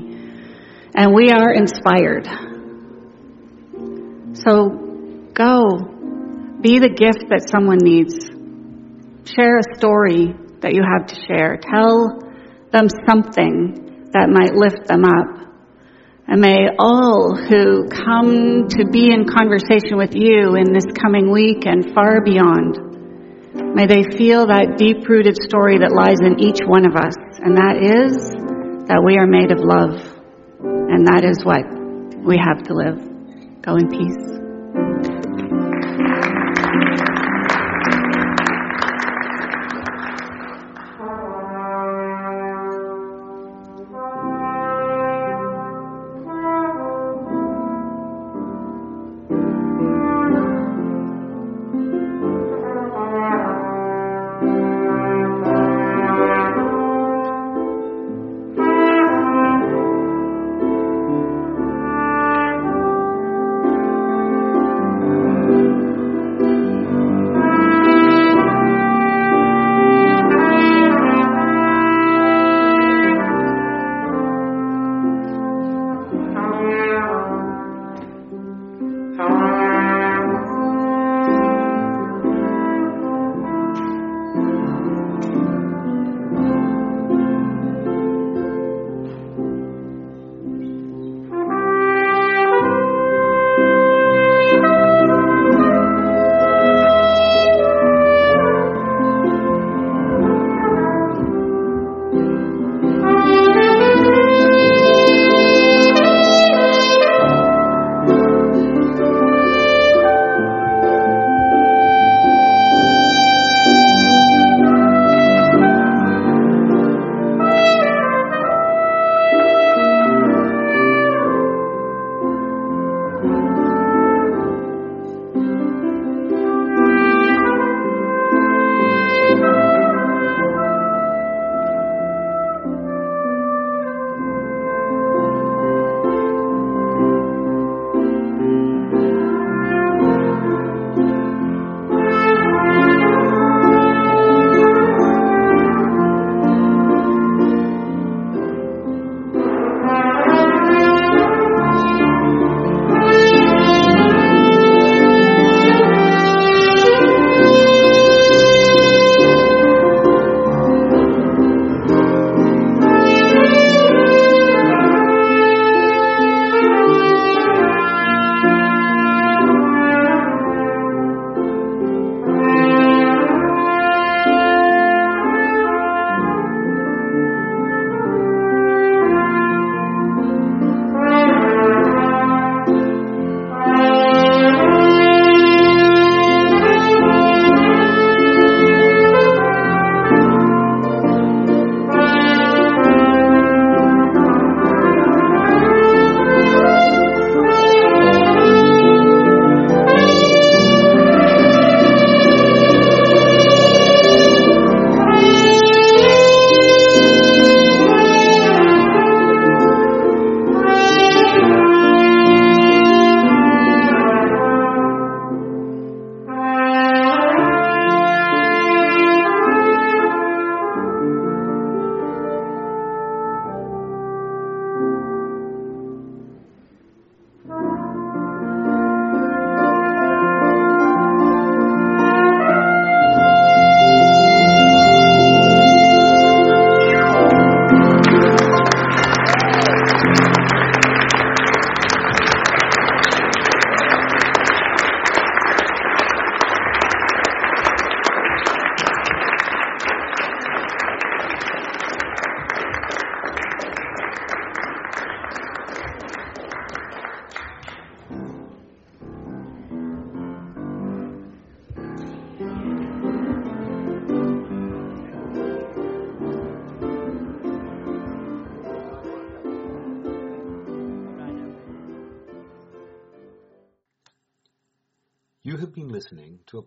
And 0.95 1.13
we 1.13 1.31
are 1.31 1.53
inspired. 1.53 2.27
So 4.35 4.69
go, 5.35 5.83
be 6.63 6.79
the 6.79 6.95
gift 6.95 7.27
that 7.29 7.51
someone 7.51 7.79
needs. 7.83 8.15
Share 9.35 9.59
a 9.59 9.77
story 9.77 10.33
that 10.61 10.73
you 10.73 10.83
have 10.87 11.09
to 11.09 11.17
share. 11.27 11.59
Tell 11.59 12.23
them 12.71 12.87
something 13.05 14.11
that 14.13 14.31
might 14.31 14.55
lift 14.55 14.87
them 14.87 15.05
up. 15.05 15.43
And 16.29 16.41
may 16.41 16.69
all 16.79 17.35
who 17.35 17.89
come 17.89 18.69
to 18.69 18.87
be 18.87 19.13
in 19.13 19.27
conversation 19.27 19.99
with 19.99 20.15
you 20.15 20.55
in 20.55 20.73
this 20.73 20.87
coming 21.03 21.33
week 21.33 21.67
and 21.67 21.93
far 21.93 22.23
beyond, 22.23 22.96
may 23.77 23.85
they 23.85 24.17
feel 24.17 24.47
that 24.47 24.79
deep 24.79 25.07
rooted 25.07 25.37
story 25.37 25.77
that 25.85 25.93
lies 25.93 26.17
in 26.25 26.41
each 26.41 26.65
one 26.65 26.87
of 26.87 26.97
us. 26.97 27.13
And 27.45 27.59
that 27.61 27.77
is 27.77 28.17
that 28.89 29.05
we 29.05 29.19
are 29.19 29.27
made 29.27 29.53
of 29.53 29.61
love. 29.61 30.01
And 30.65 31.07
that 31.07 31.29
is 31.29 31.45
what 31.45 31.61
we 32.25 32.41
have 32.41 32.65
to 32.65 32.75
live. 32.75 32.97
Go 33.61 33.77
in 33.77 33.89
peace. 33.93 34.36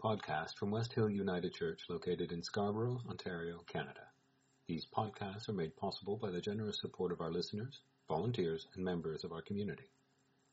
Podcast 0.10 0.56
from 0.56 0.72
West 0.72 0.94
Hill 0.94 1.08
United 1.08 1.54
Church 1.54 1.82
located 1.88 2.32
in 2.32 2.42
Scarborough, 2.42 3.00
Ontario, 3.08 3.60
Canada. 3.68 4.08
These 4.68 4.88
podcasts 4.88 5.48
are 5.50 5.54
made 5.54 5.78
possible 5.78 6.18
by 6.18 6.32
the 6.32 6.42
generous 6.42 6.82
support 6.82 7.12
of 7.12 7.22
our 7.22 7.32
listeners, 7.32 7.80
volunteers, 8.08 8.66
and 8.74 8.84
members 8.84 9.24
of 9.24 9.32
our 9.32 9.44
community. 9.44 9.92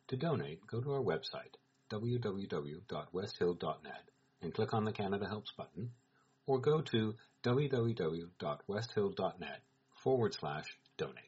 To 0.08 0.16
donate, 0.18 0.66
go 0.66 0.82
to 0.82 0.92
our 0.92 1.00
website, 1.00 1.54
www.westhill.net, 1.90 4.10
and 4.42 4.52
click 4.52 4.74
on 4.74 4.84
the 4.84 4.92
Canada 4.92 5.26
Helps 5.26 5.52
button, 5.52 5.92
or 6.46 6.60
go 6.60 6.82
to 6.82 7.14
www.westhill.net 7.42 9.62
forward 10.02 10.34
slash 10.34 10.66
donate. 10.98 11.25